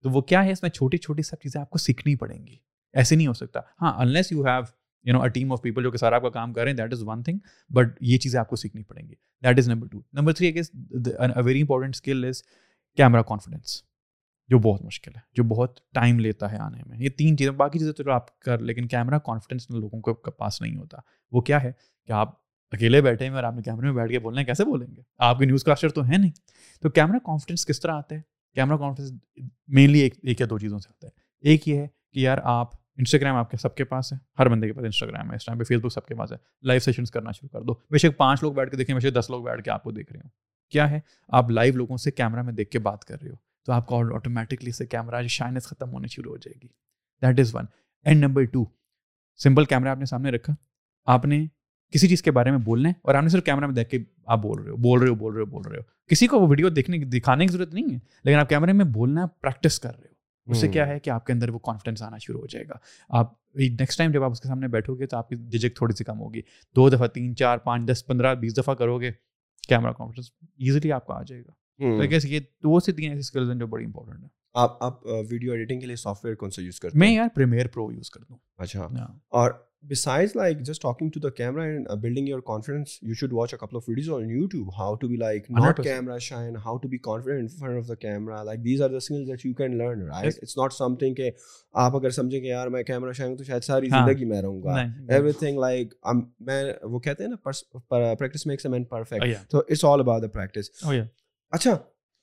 تو 0.03 0.11
وہ 0.11 0.20
کیا 0.31 0.44
ہے 0.44 0.53
اس 0.53 0.62
میں 0.62 0.70
چھوٹی 0.70 0.98
چھوٹی 0.98 1.22
سب 1.22 1.37
چیزیں 1.42 1.61
آپ 1.61 1.70
کو 1.70 1.79
سیکھنی 1.79 2.14
پڑیں 2.16 2.46
گی 2.46 2.57
ایسے 3.01 3.16
نہیں 3.16 3.27
ہو 3.27 3.33
سکتا 3.35 3.61
ہاں 3.83 3.92
unless 4.03 4.33
you 4.33 4.44
have 4.46 4.61
you 5.05 5.12
know 5.14 5.20
a 5.22 5.29
team 5.35 5.53
of 5.53 5.62
people 5.62 5.83
جو 5.83 5.90
کہ 5.90 5.98
سر 5.98 6.12
آپ 6.12 6.22
کا 6.22 6.29
کام 6.31 6.53
کر 6.53 6.62
رہے 6.62 6.70
ہیں 6.70 6.77
that 6.79 6.92
is 6.92 7.03
one 7.07 7.22
thing 7.22 7.38
but 7.75 7.96
یہ 8.11 8.18
چیزیں 8.25 8.38
آپ 8.40 8.48
کو 8.48 8.57
سیکھنی 8.57 8.83
پڑیں 8.83 9.03
گی 9.09 9.14
that 9.44 9.59
is 9.59 9.68
number 9.68 9.87
two 9.92 10.01
number 10.18 10.33
three 10.40 10.53
is 10.59 10.70
important 11.18 11.94
skill 11.94 12.25
is 12.29 12.42
camera 12.96 13.22
confidence 13.31 13.81
جو 14.51 14.59
بہت 14.59 14.83
مشکل 14.85 15.12
ہے 15.16 15.20
جو 15.37 15.42
بہت 15.55 15.79
ٹائم 15.94 16.18
لیتا 16.20 16.51
ہے 16.53 16.57
آنے 16.62 16.83
میں 16.87 16.98
یہ 17.01 17.09
تین 17.18 17.37
چیزیں 17.37 17.53
باقی 17.62 17.79
چیزیں 17.79 17.92
تو 17.92 18.11
آپ 18.12 18.38
کر 18.44 18.59
لیکن 18.70 18.87
کیمرا 18.88 19.18
کانفیڈینس 19.31 19.70
لوگوں 19.81 20.01
کے 20.14 20.31
پاس 20.38 20.61
نہیں 20.62 20.77
ہوتا 20.77 20.98
وہ 21.33 21.40
کیا 21.51 21.62
ہے 21.62 21.72
کہ 22.07 22.12
آپ 22.22 22.35
اکیلے 22.72 23.00
بیٹھے 23.02 23.26
ہیں 23.26 23.32
اور 23.37 23.44
آپ 23.44 23.54
نے 23.54 23.62
کیمرے 23.62 23.87
میں 23.87 23.94
بیٹھ 23.94 24.11
کے 24.12 24.18
بولنا 24.18 24.40
ہے 24.40 24.44
کیسے 24.46 24.64
بولیں 24.64 24.87
گے 24.96 25.02
آپ 25.28 25.38
کے 25.38 25.44
نیوز 25.46 25.64
کاسٹر 25.64 25.88
تو 25.96 26.04
ہے 26.08 26.16
نہیں 26.18 26.30
تو 26.82 26.90
کیمرہ 26.90 27.18
کانفیڈنس 27.24 27.66
کس 27.66 27.80
طرح 27.80 27.94
آتا 27.96 28.14
ہے 28.16 28.20
کیمرہ 28.54 28.76
کانفیڈنس 28.78 29.12
مینلی 29.74 29.98
ایک 30.00 30.14
ایک 30.22 30.40
یا 30.40 30.46
دو 30.50 30.58
چیزوں 30.58 30.78
سے 30.78 30.88
آتا 30.88 31.06
ہے 31.06 31.12
ایک 31.50 31.68
یہ 31.68 31.78
ہے 31.80 31.87
کہ 32.12 32.20
یار 32.20 32.38
آپ 32.42 32.70
انسٹاگرام 32.98 33.37
آپ 33.37 33.50
کے 33.50 33.56
سب 33.56 33.74
کے 33.74 33.85
پاس 33.92 34.12
ہے 34.12 34.18
ہر 34.38 34.48
بندے 34.48 34.66
کے 34.66 34.72
پاس 34.72 34.85
انسٹاگرام 34.85 35.30
ہے 35.30 35.37
اس 35.37 35.44
ٹائم 35.44 35.58
پہ 35.58 35.64
فیس 35.68 35.80
بک 35.85 35.92
سب 35.92 36.06
کے 36.06 36.14
پاس 36.16 36.32
ہے 36.32 36.37
لائیو 36.68 36.80
سیشنس 36.85 37.11
کرنا 37.11 37.32
شروع 37.32 37.48
کر 37.52 37.62
دو 37.66 37.74
بے 37.90 37.98
شک 37.98 38.16
پانچ 38.16 38.42
لوگ 38.42 38.52
بیٹھ 38.54 38.70
کے 38.70 38.76
دیکھیں 38.76 38.94
بے 38.94 39.00
شک 39.08 39.14
دس 39.18 39.30
لوگ 39.30 39.44
بیٹھ 39.44 39.62
کے 39.64 39.70
آپ 39.70 39.82
کو 39.85 39.90
دیکھ 39.90 40.12
رہے 40.12 40.20
ہوں 40.24 40.28
کیا 40.70 40.90
ہے 40.90 41.00
آپ 41.38 41.50
لائیو 41.50 41.74
لوگوں 41.76 41.96
سے 42.04 42.11
کیمرہ 42.11 42.42
میں 42.42 42.52
دیکھ 42.52 42.70
کے 42.70 42.78
بات 42.88 43.04
کر 43.04 43.20
رہے 43.22 43.30
ہو 43.30 43.35
تو 43.66 43.72
آپ 43.72 43.87
کا 43.88 43.96
آٹومیٹکلی 44.14 44.72
سے 44.72 44.87
کیمرہ 44.87 45.22
شائنس 45.38 45.66
ختم 45.66 45.90
ہونی 45.92 46.08
شروع 46.12 46.30
ہو 46.32 46.37
جائے 46.44 46.54
گی 46.62 46.68
that 47.26 47.40
is 47.40 47.54
one 47.54 47.64
and 48.04 48.24
number 48.24 48.44
two 48.52 48.64
simple 49.42 49.64
camera 49.64 49.88
آپ 49.88 49.98
نے 49.98 50.04
سامنے 50.14 50.30
رکھا 50.30 50.54
آپ 51.12 51.24
نے 51.26 51.44
کسی 51.92 52.09
چیز 52.09 52.22
کے 52.22 52.31
بارے 52.31 52.50
میں 52.50 52.59
بولنا 52.64 52.88
ہے 52.88 52.94
اور 53.02 53.14
آپ 53.14 53.22
نے 53.22 53.28
صرف 53.31 53.44
کیمرہ 53.44 53.66
میں 53.66 53.74
دیکھ 53.74 53.88
کے 53.88 53.98
آپ 54.35 54.38
بول 54.42 54.59
رہے 54.62 54.70
ہو 54.70 54.76
بول 54.83 55.00
رہے 55.00 55.09
ہو 55.09 55.14
بول 55.14 55.33
رہے 55.33 55.40
ہو 55.42 55.46
بول 55.50 55.62
رہے 55.70 55.78
ہو 55.78 55.83
کسی 56.11 56.26
کو 56.26 56.40
وہ 56.40 56.46
ویڈیو 56.48 56.68
دیکھنے 56.76 56.98
دکھانے 57.18 57.46
کی 57.46 57.52
ضرورت 57.52 57.74
نہیں 57.74 57.92
ہے 57.94 57.98
لیکن 58.24 58.38
آپ 58.38 58.48
کیمرے 58.48 58.72
میں 58.72 58.85
بولنا 58.94 59.26
پریکٹس 59.40 59.78
کر 59.81 59.94
رہے 59.98 60.09
ہو 60.46 60.52
اس 60.52 60.59
سے 60.61 60.68
کیا 60.68 60.87
ہے 60.87 60.98
کہ 61.00 61.11
آپ 61.11 61.26
کے 61.26 61.33
اندر 61.33 61.48
وہ 61.55 61.59
کانفیڈنس 61.66 62.02
آنا 62.02 62.18
شروع 62.20 62.40
ہو 62.40 62.46
جائے 62.50 62.64
گا 62.68 62.76
آپ 63.18 63.33
نیکسٹ 63.81 63.98
ٹائم 63.98 64.12
جب 64.12 64.22
آپ 64.24 64.31
اس 64.33 64.40
کے 64.40 64.48
سامنے 64.48 64.68
بیٹھو 64.68 64.94
گے 64.98 65.07
تو 65.07 65.16
آپ 65.16 65.28
کی 65.28 65.37
جھجک 65.37 65.76
تھوڑی 65.76 65.94
سی 65.98 66.05
کم 66.05 66.20
ہوگی 66.20 66.42
دو 66.76 66.88
دفعہ 66.90 67.07
تین 67.14 67.35
چار 67.37 67.59
پانچ 67.66 67.88
دس 67.92 68.07
پندرہ 68.07 68.35
بیس 68.44 68.57
دفعہ 68.59 68.74
کرو 68.83 69.00
گے 69.00 69.11
کیمرہ 69.68 69.92
کانفیڈنس 69.98 70.31
ایزیلی 70.68 70.92
آپ 70.92 71.07
کو 71.07 71.12
آ 71.12 71.22
جائے 71.26 71.42
گا 71.42 71.96
تو 72.00 72.11
گیس 72.11 72.24
یہ 72.31 72.40
دو 72.62 72.78
سے 72.87 72.92
تین 72.92 73.11
ایسی 73.11 73.20
اسکلز 73.20 73.50
ہیں 73.50 73.59
جو 73.59 73.66
بڑی 73.66 73.85
امپورٹنٹ 73.85 74.20
ہیں 74.22 74.28
آپ 74.62 74.83
آپ 74.85 75.07
ویڈیو 75.31 75.52
ایڈیٹنگ 75.52 75.81
کے 75.81 75.87
لیے 75.87 75.96
سافٹ 75.96 76.24
ویئر 76.24 76.35
کون 76.37 76.50
سا 76.50 76.62
یوز 76.62 76.81
کرتے 76.81 76.98
ہیں 76.98 77.00
میں 77.07 77.12
یار 77.14 77.28
پریمیئر 77.35 77.66
پرو 77.74 77.90
یوز 77.92 78.11
کرتا 78.11 78.33
ہوں 78.35 78.38
اچھا 78.62 78.87
ہاں۔ 78.98 79.07
اور 79.40 79.50
besides 79.90 80.34
like 80.36 80.58
just 80.66 80.82
talking 80.82 81.08
to 81.14 81.20
the 81.20 81.28
camera 81.36 81.62
and 81.68 81.88
building 82.02 82.28
your 82.28 82.40
confidence 82.46 82.96
you 83.02 83.14
should 83.20 83.32
watch 83.32 83.54
a couple 83.54 83.76
of 83.76 83.88
videos 83.88 84.10
on 84.16 84.28
YouTube 84.50 84.68
how 84.78 84.94
to 85.00 85.08
be 85.08 85.16
like 85.18 85.50
not 85.50 85.80
camera 85.84 86.18
shy 86.26 86.56
how 86.64 86.76
to 86.82 86.88
be 86.88 86.98
confident 87.06 87.40
in 87.42 87.48
front 87.60 87.78
of 87.82 87.88
the 87.88 87.94
camera 88.06 88.42
like 88.44 88.64
these 88.64 88.82
are 88.82 88.90
the 88.90 89.00
skills 89.06 89.26
that 89.28 89.46
you 89.46 89.52
can 89.58 89.76
learn 89.78 90.02
right 90.10 90.38
it's 90.42 90.56
not 90.58 90.72
something 90.98 91.14
کہ 91.14 91.30
آپ 91.84 91.96
اگر 91.96 92.10
سمجھیں 92.20 92.38
کہ 92.40 92.46
یار 92.46 92.66
میں 92.76 92.82
camera 92.92 93.12
shy 93.12 93.30
ہوں 93.30 93.36
تو 93.38 93.44
شاید 93.44 93.62
ساری 93.64 93.88
زندگی 93.88 94.24
میں 94.32 94.42
رہوں 94.42 94.62
گا 94.62 94.74
ایوری 95.14 95.32
تھنگ 95.38 95.58
لائک 95.60 95.94
میں 96.46 96.62
وہ 96.90 96.98
کہتے 97.08 97.24
ہیں 97.24 97.30
نا 97.30 98.14
practice 98.18 98.46
makes 98.46 98.66
a 98.66 98.72
man 98.72 98.84
perfect 98.94 99.50
تو 99.50 99.62
it's 99.68 99.84
all 99.84 100.00
about 100.00 100.22
the 100.22 100.28
practice 100.38 100.70
اچھا 101.56 101.76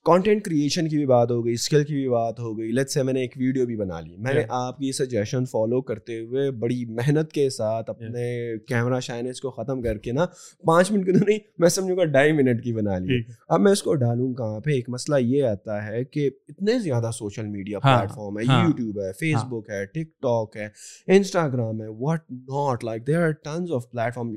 کانٹینٹ 0.05 0.43
کریشن 0.43 0.87
کی 0.89 0.97
بھی 0.97 1.05
بات 1.05 1.31
ہو 1.31 1.45
گئی 1.45 1.53
اسکل 1.53 1.83
کی 1.85 1.93
بھی 1.93 2.07
بات 2.09 2.39
ہو 2.39 2.57
گئی 2.57 2.71
لیٹ 2.71 2.89
سے 2.89 3.01
میں 3.03 3.13
نے 3.13 3.21
ایک 3.21 3.31
ویڈیو 3.37 3.65
بھی 3.65 3.75
بنا 3.77 3.99
لی 4.01 4.15
میں 4.23 4.33
نے 4.33 4.41
آپ 4.57 4.77
کی 4.79 4.91
سجیشن 4.97 5.45
فالو 5.51 5.81
کرتے 5.89 6.19
ہوئے 6.19 6.49
بڑی 6.59 6.83
محنت 6.99 7.31
کے 7.31 7.49
ساتھ 7.55 7.89
اپنے 7.89 8.21
کیمرہ 8.67 8.99
شائنس 9.07 9.41
کو 9.41 9.51
ختم 9.51 9.81
کر 9.81 9.97
کے 10.05 10.11
نا 10.11 10.25
پانچ 10.67 10.91
منٹ 10.91 11.09
کے 11.27 11.37
میں 11.59 11.69
سمجھوں 11.69 11.97
گا 11.97 12.05
ڈھائی 12.13 12.31
منٹ 12.33 12.63
کی 12.63 12.73
بنا 12.73 12.97
لی 12.99 13.21
اب 13.49 13.61
میں 13.61 13.71
اس 13.71 13.83
کو 13.83 13.95
ڈالوں 14.05 14.33
کہاں 14.33 14.59
پہ 14.65 14.71
ایک 14.75 14.89
مسئلہ 14.89 15.15
یہ 15.25 15.43
آتا 15.47 15.85
ہے 15.87 16.03
کہ 16.05 16.29
اتنے 16.49 16.79
زیادہ 16.79 17.09
سوشل 17.17 17.47
میڈیا 17.47 17.79
پلیٹ 17.79 18.11
فارم 18.15 18.37
ہے 18.39 18.43
یوٹیوب 18.65 18.99
ہاں، 18.99 19.07
ہے 19.07 19.11
فیس 19.19 19.35
ہاں۔ 19.35 19.47
بک 19.49 19.69
ہے 19.69 19.85
ٹک 19.93 20.11
ٹاک 20.23 20.57
ہے 20.57 20.67
انسٹاگرام 21.15 21.81
ہے 21.81 21.87
what 21.99 22.31
not 22.31 22.83
like 22.83 23.07
there 23.07 23.23
are 23.25 23.31
tons 23.43 23.71
of 23.75 23.89
plate 23.91 24.13
form 24.15 24.33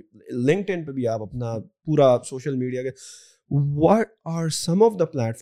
لنکٹ 0.48 0.70
ان 0.75 0.85
پہ 0.85 0.92
بھی 0.92 1.07
آپ 1.14 1.22
اپنا 1.22 1.57
پورا 1.87 2.16
سوشل 2.31 2.57
میڈیا 2.57 2.83
کے 2.83 2.90
plate 3.53 5.41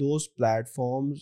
those 0.00 0.24
plate 0.36 0.64
forms 0.74 1.18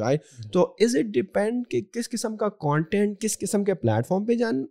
right 0.00 0.20
تو 0.52 0.60
از 0.78 0.92
اٹ 0.96 1.16
کہ 1.70 1.78
کس 1.94 2.08
قسم 2.10 2.36
کا 2.36 2.48
کانٹینٹ 2.48 3.18
کس 3.20 3.38
قسم 3.38 3.64
کے 3.64 3.74
پلیٹ 3.74 4.06
فارم 4.06 4.24
پہ 4.26 4.34
جان 4.38 4.64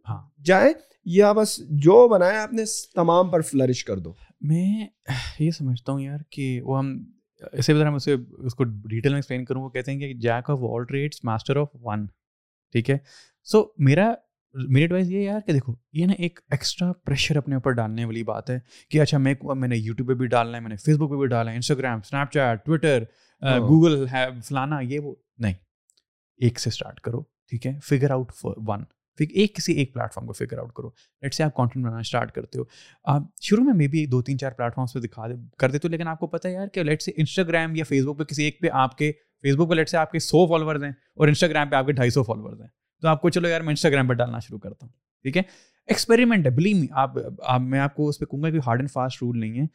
جائیں 0.45 0.73
یا 1.19 1.31
بس 1.33 1.57
جو 1.85 2.07
بنایا 2.11 2.41
آپ 2.43 2.53
نے 2.53 2.63
تمام 2.95 3.29
پر 3.29 3.41
فلرش 3.51 3.83
کر 3.85 3.97
دو 4.07 4.13
میں 4.49 4.85
یہ 5.39 5.51
سمجھتا 5.57 5.91
ہوں 5.91 6.01
یار 6.01 6.19
کہ 6.31 6.59
وہ 6.63 6.77
ہم 6.77 6.97
میں 7.41 7.73
اسے 7.95 8.15
اس 8.45 8.53
کو 8.55 8.63
ڈیٹیل 8.63 9.11
میں 9.11 9.17
ایکسپلین 9.17 9.45
کروں 9.45 9.63
وہ 9.63 9.69
کہتے 9.69 9.91
ہیں 9.91 9.99
کہ 9.99 10.13
jack 10.21 10.49
of 10.49 10.63
all 10.75 10.83
trades 10.89 11.23
master 11.25 11.55
of 11.61 11.67
one 11.85 12.05
ٹھیک 12.73 12.89
ہے 12.89 12.97
سو 13.51 13.63
میرا 13.89 14.11
میری 14.67 14.81
ایڈوائز 14.83 15.11
یہ 15.11 15.21
یار 15.21 15.39
کہ 15.47 15.53
دیکھو 15.53 15.73
یہ 15.93 16.05
نا 16.07 16.13
ایکسٹرا 16.23 16.91
پریشر 17.05 17.37
اپنے 17.37 17.55
اوپر 17.55 17.71
ڈالنے 17.79 18.05
والی 18.05 18.23
بات 18.29 18.49
ہے 18.49 18.59
کہ 18.91 19.01
اچھا 19.01 19.17
میں 19.17 19.33
میں 19.55 19.67
نے 19.67 19.77
یوٹیوب 19.77 20.07
پہ 20.09 20.13
بھی 20.21 20.27
ڈالنا 20.27 20.57
ہے 20.57 20.61
میں 20.61 20.69
نے 20.69 20.75
فیس 20.85 20.97
بک 20.97 21.09
پہ 21.09 21.17
بھی 21.19 21.27
ڈالنا 21.27 21.51
ہے 21.51 21.55
Instagram 21.55 21.99
snap 22.05 22.31
chat 22.33 22.65
Twitter 22.65 23.03
Google 23.67 24.05
ہے 24.13 24.25
فلانا 24.45 24.79
یہ 24.79 24.99
وہ 25.03 25.13
نہیں 25.43 25.53
ایک 26.47 26.59
سے 26.59 26.69
اسٹارٹ 26.69 26.99
کرو 27.07 27.21
ٹھیک 27.49 27.67
ہے 27.67 27.77
فگر 27.83 28.11
آؤٹ 28.11 28.31
ون 28.67 28.83
ایک 29.29 29.55
کسی 29.55 29.73
ایک 29.79 29.93
پلیٹ 29.93 30.13
فارم 30.13 30.25
کو 30.27 30.33
فگر 30.33 30.57
آؤٹ 30.57 30.73
کرو 30.75 30.89
لیٹ 31.21 31.33
سے 31.33 31.43
آپ 31.43 31.49
آپ 31.51 31.55
کانٹینٹ 31.57 31.85
بنانا 31.85 31.99
اسٹارٹ 31.99 32.31
کرتے 32.35 32.59
ہو 32.59 33.17
شروع 33.41 33.63
میں 33.63 33.73
مے 33.77 33.87
بی 33.91 34.05
دو 34.11 34.21
تین 34.21 34.37
چار 34.39 34.51
پلیٹ 34.57 34.75
فارمس 34.75 34.93
پہ 34.93 34.99
دکھا 35.07 35.27
دے 35.27 35.33
کر 35.59 35.71
دیتے 35.71 35.87
ہو 35.87 35.91
لیکن 35.91 36.07
آپ 36.07 36.19
کو 36.19 36.27
ہے 36.45 36.51
یار 36.53 36.67
کہ 36.73 36.83
لیٹ 36.83 37.01
سے 37.01 37.11
انسٹاگرام 37.17 37.75
یا 37.75 37.83
فیس 37.89 38.03
بک 38.05 38.17
پہ 38.19 38.23
کسی 38.33 38.43
ایک 38.43 38.59
پہ 38.61 38.69
آپ 38.71 38.97
کے 38.97 39.11
فیس 39.41 39.55
بک 39.55 39.69
پہ 39.69 39.73
لیٹ 39.75 39.89
سے 39.89 39.97
آپ 39.97 40.11
کے 40.11 40.19
سو 40.19 40.45
فالوورز 40.47 40.83
ہیں 40.83 40.91
اور 41.15 41.27
انسٹاگرام 41.27 41.69
پہ 41.69 41.75
آپ 41.75 41.85
کے 41.85 41.91
ڈھائی 41.93 42.09
سو 42.09 42.23
فالوورز 42.23 42.61
ہیں 42.61 42.67
تو 43.01 43.07
آپ 43.07 43.21
کو 43.21 43.29
چلو 43.29 43.47
یار 43.47 43.61
میں 43.61 43.69
انسٹاگرام 43.69 44.07
پہ 44.07 44.13
ڈالنا 44.21 44.39
شروع 44.47 44.59
کرتا 44.59 44.85
ہوں 44.85 44.91
ٹھیک 45.23 45.37
ہے 45.37 45.41
ایکسپیریمنٹ 45.89 46.45
ہے 46.45 46.51
بلیو 46.51 46.77
میں 47.67 47.79
آپ 47.79 47.95
کو 47.95 48.07
اس 48.09 48.19
پہ 48.19 48.25
کہوں 48.25 48.41
گا 48.43 48.49
کہ 48.49 48.59
ہارڈ 48.65 48.79
اینڈ 48.79 48.91
فاسٹ 48.91 49.21
رول 49.21 49.39
نہیں 49.39 49.59
ہے 49.59 49.65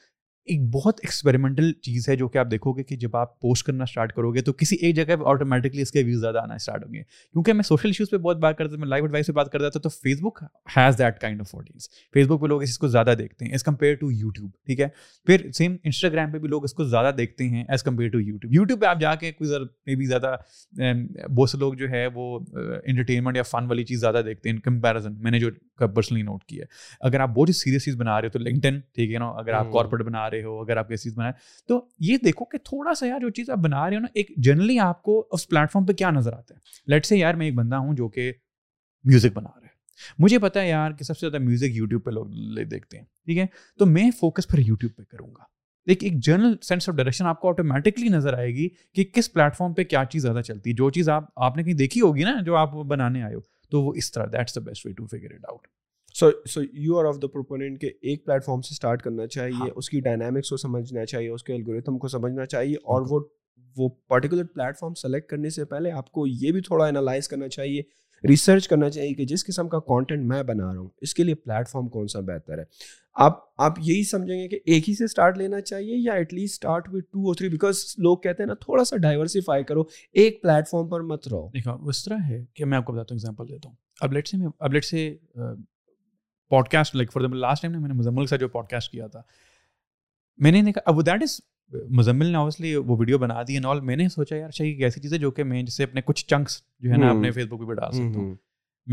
ایک 0.53 0.61
بہت 0.73 0.95
ایکسپیریمنٹل 1.03 1.71
چیز 1.83 2.09
ہے 2.09 2.15
جو 2.17 2.27
کہ 2.29 2.39
آپ 2.39 2.51
دیکھو 2.51 2.73
گے 2.77 2.83
کہ 2.85 2.97
جب 3.03 3.17
آپ 3.17 3.41
پوسٹ 3.41 3.67
کرنا 3.67 3.85
اسٹارٹ 3.89 4.13
کرو 4.15 4.33
گے 4.35 4.41
تو 4.43 4.53
کسی 4.53 4.77
ایک 4.87 4.95
جگہ 4.97 5.17
پہ 5.19 5.25
آٹومیٹکلی 5.31 5.83
اس 5.83 5.91
کے 5.93 6.03
ویوز 6.05 6.21
زیادہ 6.21 6.39
آنا 6.43 6.55
اسٹارٹ 6.55 6.85
ہوں 6.85 6.93
گے 6.95 7.03
کیونکہ 7.03 7.53
میں 7.53 7.63
سوشل 7.69 7.89
ایشوز 7.89 8.11
پہ 8.11 8.17
بہت 8.17 8.39
بات 8.41 8.59
کرتا 8.59 8.77
میں 8.81 8.89
لائف 8.89 9.03
ایڈوائس 9.03 9.27
پہ 9.27 9.33
بات 9.33 9.51
کرتا 9.53 9.69
تھا 9.69 9.81
تو 9.81 9.89
Facebook 10.23 10.43
has 10.77 10.99
that 10.99 11.19
kind 11.21 11.41
of 11.41 11.55
audience 11.57 11.89
Facebook 12.29 12.41
پہ 12.43 12.47
لوگ 12.47 12.63
اس 12.63 12.79
کو 12.79 12.89
زیادہ 12.89 13.15
دیکھتے 13.19 13.45
ہیں 13.45 13.53
ایز 13.53 13.63
کمپیئر 13.65 13.95
ٹو 14.01 14.11
یوٹیوب 14.11 14.51
ٹھیک 14.67 14.81
ہے 14.81 14.89
پھر 15.27 15.51
سیم 15.59 15.77
انسٹاگرام 15.85 16.31
پہ 16.33 16.39
بھی 16.39 16.49
لوگ 16.49 16.65
اس 16.65 16.73
کو 16.75 16.85
زیادہ 16.89 17.15
دیکھتے 17.19 17.49
ہیں 17.49 17.65
as 17.69 17.83
compare 17.83 18.09
to 18.11 18.21
YouTube 18.21 18.55
YouTube 18.55 18.81
پہ 18.81 18.87
آپ 18.87 19.01
جا 19.01 19.15
کے 19.21 19.33
کوئی 19.33 19.51
مے 19.87 19.95
بی 19.97 20.07
زیادہ 20.07 20.35
بہت 21.37 21.51
سے 21.51 21.59
لوگ 21.59 21.73
جو 21.85 21.89
ہے 21.91 22.07
وہ 22.15 22.39
انٹرٹینمنٹ 22.83 23.37
یا 23.37 23.43
فن 23.51 23.67
والی 23.69 23.85
چیز 23.85 24.01
زیادہ 24.01 24.23
دیکھتے 24.27 24.49
ہیں 24.49 24.57
ان 24.57 24.61
کمپیریزن 24.63 25.15
میں 25.23 25.31
نے 25.31 25.39
جو 25.41 25.51
کا 25.79 25.87
پرسنلی 25.95 26.23
نوٹ 26.23 26.45
کیا 26.45 26.65
ہے 26.65 26.97
اگر 27.07 27.21
آپ 27.21 27.29
بہت 27.35 27.49
ہی 27.49 27.53
سیریس 27.53 27.85
چیز 27.85 27.97
بنا 27.97 28.21
رہے 28.21 28.27
ہو 28.29 28.33
تو 28.33 28.39
لنکٹن 28.39 28.79
ٹھیک 28.95 29.13
ہے 29.15 29.19
نا 29.19 29.29
اگر 29.39 29.53
آپ 29.59 29.73
کارپوریٹ 29.73 30.07
بنا 30.07 30.29
رہے 30.31 30.43
ہو 30.43 30.59
اگر 30.61 30.77
آپ 30.77 30.89
کیسی 30.89 31.09
چیز 31.09 31.19
بنا 31.19 31.27
رہے 31.27 31.63
تو 31.69 31.81
یہ 32.09 32.17
دیکھو 32.25 32.45
کہ 32.53 32.59
تھوڑا 32.65 32.95
سا 33.01 33.07
یار 33.07 33.21
جو 33.21 33.31
چیز 33.39 33.51
آپ 33.51 33.59
بنا 33.63 33.89
رہے 33.89 33.97
ہو 33.97 34.01
نا 34.01 34.09
ایک 34.15 34.31
جنرلی 34.45 34.79
آپ 34.89 35.03
کو 35.03 35.27
اس 35.33 35.49
پلیٹ 35.49 35.73
فارم 35.73 35.87
پہ 35.87 35.93
کیا 35.93 36.11
نظر 36.11 36.33
آتا 36.33 36.55
ہے 36.55 36.61
لیٹ 36.93 37.07
سے 37.07 37.19
یار 37.19 37.35
میں 37.43 37.47
ایک 37.47 37.55
بندہ 37.55 37.77
ہوں 37.87 37.95
جو 37.97 38.09
کہ 38.19 38.31
میوزک 39.05 39.37
بنا 39.37 39.49
رہا 39.49 39.67
ہے 39.67 39.73
مجھے 40.19 40.39
پتا 40.39 40.61
ہے 40.61 40.69
یار 40.69 40.93
کہ 40.99 41.05
سب 41.05 41.19
سے 41.19 41.29
زیادہ 41.29 41.43
میوزک 41.45 41.77
یوٹیوب 41.77 42.05
پہ 42.05 42.11
لوگ 42.11 42.27
دیکھتے 42.71 42.97
ہیں 42.99 43.05
ٹھیک 43.27 43.39
ہے 43.39 43.47
تو 43.79 43.87
میں 43.87 44.11
فوکس 44.21 44.49
پھر 44.49 44.59
یوٹیوب 44.67 44.97
پہ 44.97 45.03
کروں 45.11 45.29
گا 45.35 45.43
ایک 45.93 46.03
جنرل 46.25 46.55
سینس 46.63 46.89
آف 46.89 46.95
ڈائریکشن 46.97 47.27
آپ 47.27 47.41
کو 47.41 47.49
آٹومیٹکلی 47.49 48.09
نظر 48.09 48.35
آئے 48.39 48.49
گی 48.55 48.69
کہ 48.95 49.05
کس 49.15 49.33
پلیٹ 49.33 49.57
فارم 49.57 49.73
پہ 49.75 49.85
کیا 49.85 50.05
چیز 50.11 50.23
زیادہ 50.23 50.41
چلتی 50.45 50.71
ہے 50.71 50.75
جو 50.75 50.89
چیز 50.91 51.09
آپ 51.09 51.25
آپ 51.45 51.57
نے 51.57 51.63
کہیں 51.63 51.75
دیکھی 51.77 52.01
ہوگی 52.01 52.25
نا 52.25 52.33
جو 52.47 52.57
آپ 52.57 52.75
بنانے 52.95 53.23
آئے 53.23 53.35
ہو 53.35 53.41
تو 53.75 53.81
وہ 53.83 53.93
اس 54.01 54.11
طرح 54.13 54.27
that's 54.33 54.55
the 54.57 54.61
best 54.65 54.85
way 54.87 54.93
to 54.97 55.05
figure 55.11 55.33
it 55.35 55.45
out 55.51 55.67
so 56.19 56.27
so 56.49 56.61
you 56.83 56.99
are 56.99 57.05
of 57.05 57.17
the 57.23 57.27
proponent 57.33 57.81
کے 57.81 57.87
ایک 58.11 58.25
پلیٹ 58.27 58.45
فارم 58.45 58.61
سے 58.67 58.73
اسٹارٹ 58.73 59.03
کرنا 59.03 59.27
چاہیے 59.27 59.53
ہاں۔ 59.61 59.67
اس 59.77 59.89
کی 59.91 60.01
ڈائنامکس 60.01 60.51
کو 60.51 60.57
سمجھنا 60.65 61.05
چاہیے 61.13 61.29
اس 61.29 61.45
کے 61.45 61.53
الگوریتھم 61.55 61.99
کو 62.05 62.09
سمجھنا 62.09 62.47
چاہیے 62.53 62.77
اور 62.93 63.07
وہ 63.11 63.21
وہ 63.77 63.89
پرٹیکولر 64.09 64.45
پلیٹ 64.55 64.79
فارم 64.81 64.95
سلیکٹ 65.03 65.29
کرنے 65.31 65.51
سے 65.57 65.65
پہلے 65.73 65.91
آپ 66.03 66.13
کو 66.19 66.27
یہ 66.27 66.53
بھی 66.53 66.61
تھوڑا 66.69 66.87
انالائز 66.87 67.29
کرنا 67.29 67.49
چاہیے 67.57 67.83
ریسرچ 68.29 68.67
کرنا 68.69 68.89
چاہیے 68.91 69.15
کہ 69.15 69.25
جس 69.27 69.45
قسم 69.47 69.69
کا 69.69 69.79
کانٹینٹ 69.87 70.25
میں 70.27 70.43
بنا 70.51 70.73
رہا 70.73 70.79
ہوں 70.81 70.89
اس 71.03 71.15
کے 71.15 71.25
لیے 71.25 71.35
پلیٹ 71.35 71.69
فارم 71.69 71.89
کون 71.97 72.07
سا 72.09 72.21
بہتر 72.29 72.59
ہے 72.59 72.65
آپ 73.25 73.39
آپ 73.63 73.73
یہی 73.85 74.05
سمجھیں 74.11 74.37
گے 74.37 74.47
کہ 74.49 74.59
ایک 74.73 74.89
ہی 74.89 74.95
سے 74.97 75.05
اسٹارٹ 75.05 75.39
لینا 75.39 75.61
چاہیے 75.61 75.97
یا 75.97 76.13
at 76.13 76.33
least 76.35 76.53
start 76.55 76.89
with 76.93 77.05
two 77.13 77.27
اور 77.29 77.35
تھری 77.35 77.49
بیکاز 77.49 77.85
لوگ 78.07 78.17
کہتے 78.23 78.43
ہیں 78.43 78.47
نا 78.49 78.55
تھوڑا 78.61 78.85
سا 78.85 78.97
ڈائیورسیفائی 79.03 79.65
کرو 79.65 79.83
ایک 80.23 80.43
پلیٹ 80.43 80.69
فارم 80.71 80.89
پر 80.89 81.01
مت 81.13 81.29
رہو 81.29 81.47
دیکھا 81.55 81.77
اس 81.89 82.05
طرح 82.05 82.17
ہے 82.29 82.45
کہ 82.55 82.65
میں 82.65 82.79
آپ 82.79 82.85
کو 82.85 82.93
بتاتا 82.93 83.15
ہوں 83.15 83.19
ایگزامپل 83.21 83.49
دیتا 83.49 83.69
ہوں 83.69 83.77
اب 84.09 84.13
لیٹ 84.13 84.29
سے 84.29 84.37
میں 84.37 84.47
اب 84.59 84.73
let's 84.73 84.85
say 84.85 85.09
podcast 86.73 86.95
like 86.97 87.13
for 87.13 87.21
example 87.23 87.41
last 87.41 87.63
time 87.63 87.81
میں 87.81 87.89
نے 87.89 87.95
مزمل 87.99 88.27
کا 88.33 88.37
جو 88.45 88.49
پوڈ 88.57 88.69
کاسٹ 88.71 88.91
کیا 88.93 89.07
تھا 89.13 89.23
میں 90.45 90.53
نے 90.53 90.63
دیکھا 90.67 90.81
اب 90.87 91.07
دیٹ 91.07 91.23
از 91.23 91.41
مزمل 91.73 92.27
نے 92.33 92.37
اوبیسلی 92.37 92.75
وہ 92.77 92.97
ویڈیو 92.99 93.19
بنا 93.19 93.43
دی 93.49 93.53
اینڈ 93.55 93.67
آل 93.67 93.81
میں 93.85 93.97
نے 93.97 94.09
سوچا 94.09 94.37
یار 94.37 94.51
شاہی 94.55 94.71
ایک 94.71 94.83
ایسی 94.83 95.01
چیز 95.01 95.13
ہے 95.13 95.19
جو 95.19 95.31
کہ 95.31 95.45
میں 95.45 95.63
جسے 95.63 95.85
اپنے 95.85 96.01
کچھ 96.07 96.25
چنکس 96.27 96.61
جو 96.83 96.91
ہے 96.91 96.97
نا 96.97 97.11
اپنے 97.11 97.31
فیس 97.31 97.47
بک 97.51 97.67
پہ 97.69 97.75
ڈال 97.75 97.93
سکتا 97.93 98.19
ہوں 98.19 98.35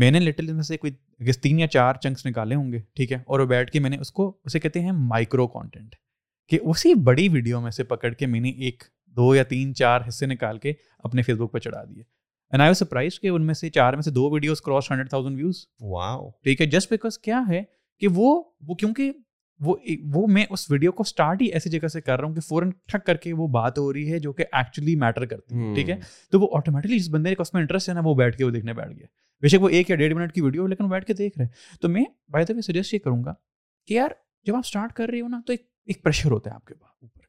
میں 0.00 0.10
نے 0.10 0.20
لٹل 0.20 0.52
میں 0.52 0.62
سے 0.62 0.76
کوئی 0.76 1.32
تین 1.42 1.58
یا 1.58 1.66
چار 1.72 1.94
چنکس 2.02 2.26
نکالے 2.26 2.54
ہوں 2.54 2.72
گے 2.72 2.78
ٹھیک 2.96 3.12
ہے 3.12 3.18
اور 3.26 3.40
وہ 3.40 3.46
بیٹھ 3.46 3.70
کے 3.70 3.80
میں 3.80 3.90
نے 3.90 3.96
اس 4.00 4.12
کو 4.12 4.30
اسے 4.44 4.60
کہتے 4.60 4.80
ہیں 4.80 4.92
مائکرو 4.94 5.46
کانٹینٹ 5.48 5.94
کہ 6.48 6.58
اسی 6.62 6.94
بڑی 7.10 7.28
ویڈیو 7.32 7.60
میں 7.60 7.70
سے 7.70 7.82
پکڑ 7.92 8.12
کے 8.18 8.26
میں 8.26 8.40
نے 8.40 8.50
ایک 8.66 8.84
دو 9.16 9.34
یا 9.34 9.42
تین 9.48 9.74
چار 9.74 10.00
حصے 10.08 10.26
نکال 10.26 10.58
کے 10.58 10.72
اپنے 11.04 11.22
فیس 11.22 11.36
بک 11.38 11.52
پہ 11.52 11.58
چڑھا 11.58 11.82
دیے 11.88 12.02
اینڈ 12.50 12.62
آئی 12.62 12.74
سرپرائز 12.74 13.18
کہ 13.20 13.28
ان 13.28 13.46
میں 13.46 13.54
سے 13.54 13.70
چار 13.70 13.92
میں 13.94 14.02
سے 14.02 14.10
دو 14.10 14.30
videos 14.30 14.60
cross 14.62 14.90
hundred 14.90 15.08
thousand 15.10 15.36
views 15.36 15.64
ٹھیک 16.44 16.60
ہے 16.60 16.66
جسٹ 16.70 16.90
بیکاز 16.90 17.18
کیا 17.18 17.40
ہے 17.48 17.62
کہ 18.00 18.08
وہ 18.14 18.42
وہ 18.68 18.74
کیونکہ 18.74 19.12
وہ 19.64 19.74
وہ 20.12 20.26
میں 20.32 20.44
اس 20.50 20.70
ویڈیو 20.70 20.92
کو 20.92 21.02
اسٹارٹ 21.06 21.42
ہی 21.42 21.46
ایسی 21.56 21.70
جگہ 21.70 21.88
سے 21.88 22.00
کر 22.00 22.18
رہا 22.18 22.26
ہوں 22.28 22.34
کہ 22.34 22.40
فوراً 22.46 22.70
ٹھک 22.88 23.04
کر 23.06 23.16
کے 23.24 23.32
وہ 23.40 23.46
بات 23.56 23.78
ہو 23.78 23.92
رہی 23.92 24.12
ہے 24.12 24.18
جو 24.18 24.32
کہ 24.38 24.44
ایکچولی 24.52 24.94
میٹر 25.00 25.24
کرتی 25.26 25.58
ہے 25.58 25.74
ٹھیک 25.74 25.90
ہے 25.90 25.96
تو 26.32 26.40
وہ 26.40 26.48
آٹومیٹکلی 26.56 26.98
جس 26.98 27.08
بندے 27.12 27.34
اس 27.38 27.52
میں 27.54 27.60
انٹرسٹ 27.62 27.88
ہے 27.88 27.94
نا 27.94 28.00
وہ 28.04 28.14
بیٹھ 28.14 28.36
کے 28.36 28.44
وہ 28.44 28.50
دیکھنے 28.50 28.72
بیٹھ 28.74 28.92
گیا 28.98 29.06
بے 29.42 29.48
شک 29.48 29.62
وہ 29.62 29.68
ایک 29.68 29.90
یا 29.90 29.96
ڈیڑھ 29.96 30.14
منٹ 30.16 30.32
کی 30.32 30.40
ویڈیو 30.40 30.66
لیکن 30.66 30.88
بیٹھ 30.88 31.06
کے 31.06 31.12
دیکھ 31.22 31.38
رہے 31.38 31.46
تو 31.80 31.88
میں 31.88 32.04
بائی 32.32 32.44
دفعہ 32.48 32.60
سجیسٹ 32.72 32.94
یہ 32.94 32.98
کروں 33.04 33.22
گا 33.24 33.34
کہ 33.86 33.94
یار 33.94 34.10
جب 34.46 34.54
آپ 34.54 34.62
اسٹارٹ 34.64 34.92
کر 34.96 35.08
رہی 35.10 35.20
ہو 35.20 35.28
نا 35.28 35.40
تو 35.46 35.52
ایک 35.52 35.62
ایک 35.86 36.02
پریشر 36.02 36.30
ہوتا 36.30 36.50
ہے 36.50 36.54
آپ 36.54 36.64
کے 36.66 36.74
پاس 36.74 36.90
اوپر 37.02 37.20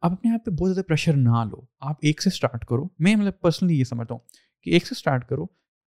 آپ 0.00 0.12
اپنے 0.12 0.30
آپ 0.34 0.44
پہ 0.46 0.50
بہت 0.50 0.74
زیادہ 0.74 0.86
پریشر 0.88 1.16
نہ 1.16 1.44
لو 1.50 1.60
آپ 1.88 1.98
ایک 2.08 2.22
سے 2.22 2.30
اسٹارٹ 2.32 2.64
کرو 2.68 2.86
میں 3.04 3.14
مطلب 3.16 3.40
پرسنلی 3.40 3.78
یہ 3.78 3.84
سمجھتا 3.84 4.14
ہوں 4.14 4.20
کہ 4.62 4.70
ایک 4.70 4.86
سے 4.86 4.94
اسٹارٹ 4.98 5.28
کرو 5.28 5.46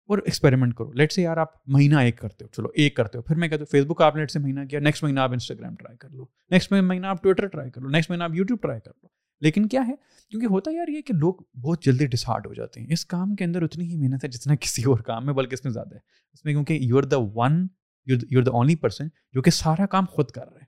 اور 0.08 0.18
ایکسپیریمنٹ 0.24 0.74
کرو 0.74 0.92
لیٹ 0.98 1.12
سے 1.12 1.22
یار 1.22 1.36
آپ 1.36 1.48
مہینہ 1.72 1.96
ایک 2.08 2.18
کرتے 2.18 2.44
ہو 2.44 2.48
چلو 2.56 2.68
ایک 2.82 2.94
کرتے 2.96 3.18
ہو 3.18 3.22
پھر 3.22 3.36
میں 3.36 3.48
کہتا 3.48 3.62
ہوں 3.62 3.70
فیس 3.70 3.84
بک 3.86 4.00
آپ 4.02 4.16
لیٹ 4.16 4.30
سے 4.30 4.38
مہینہ 4.38 4.60
کیا 4.70 4.80
نیکسٹ 4.80 5.02
مہینہ 5.04 5.20
آپ 5.20 5.32
انسٹاگرام 5.32 5.74
ٹرائی 5.76 5.96
کر 6.00 6.10
لو 6.10 6.24
نیکسٹ 6.50 6.70
مہینہ 6.72 7.06
آپ 7.06 7.22
ٹویٹر 7.22 7.46
ٹرائی 7.46 7.70
کر 7.70 7.80
لو 7.80 7.88
نیکسٹ 7.88 8.10
مہینہ 8.10 8.24
آپ 8.24 8.34
یوٹیوب 8.34 8.60
ٹرائی 8.62 8.80
کر 8.84 8.90
لو 9.02 9.08
لیکن 9.46 9.66
کیا 9.68 9.80
ہے 9.88 9.94
کیونکہ 10.28 10.46
ہوتا 10.52 10.70
یار 10.74 10.88
یہ 10.92 11.02
کہ 11.06 11.14
لوگ 11.14 11.34
بہت 11.64 11.82
جلدی 11.84 12.06
ڈسہارڈ 12.14 12.46
ہو 12.46 12.54
جاتے 12.54 12.80
ہیں 12.80 12.86
اس 12.92 13.04
کام 13.06 13.34
کے 13.36 13.44
اندر 13.44 13.62
اتنی 13.62 13.84
ہی 13.90 13.96
محنت 13.96 14.24
ہے 14.24 14.28
جتنا 14.28 14.54
کسی 14.60 14.82
اور 14.90 14.98
کام 15.10 15.26
میں 15.26 15.34
بلکہ 15.34 15.54
اس 15.54 15.64
میں 15.64 15.72
زیادہ 15.72 15.94
ہے 15.94 16.00
اس 16.32 16.44
میں 16.44 16.52
کیونکہ 16.52 16.72
you 16.82 16.96
are 16.98 17.02
the 17.12 17.16
one 17.34 17.66
you 18.06 18.38
are 18.40 18.44
the 18.44 18.52
only 18.62 18.76
person 18.86 19.08
جو 19.34 19.42
کہ 19.42 19.50
سارا 19.56 19.86
کام 19.96 20.04
خود 20.14 20.30
کر 20.36 20.48
رہے 20.52 20.60
ہیں 20.60 20.66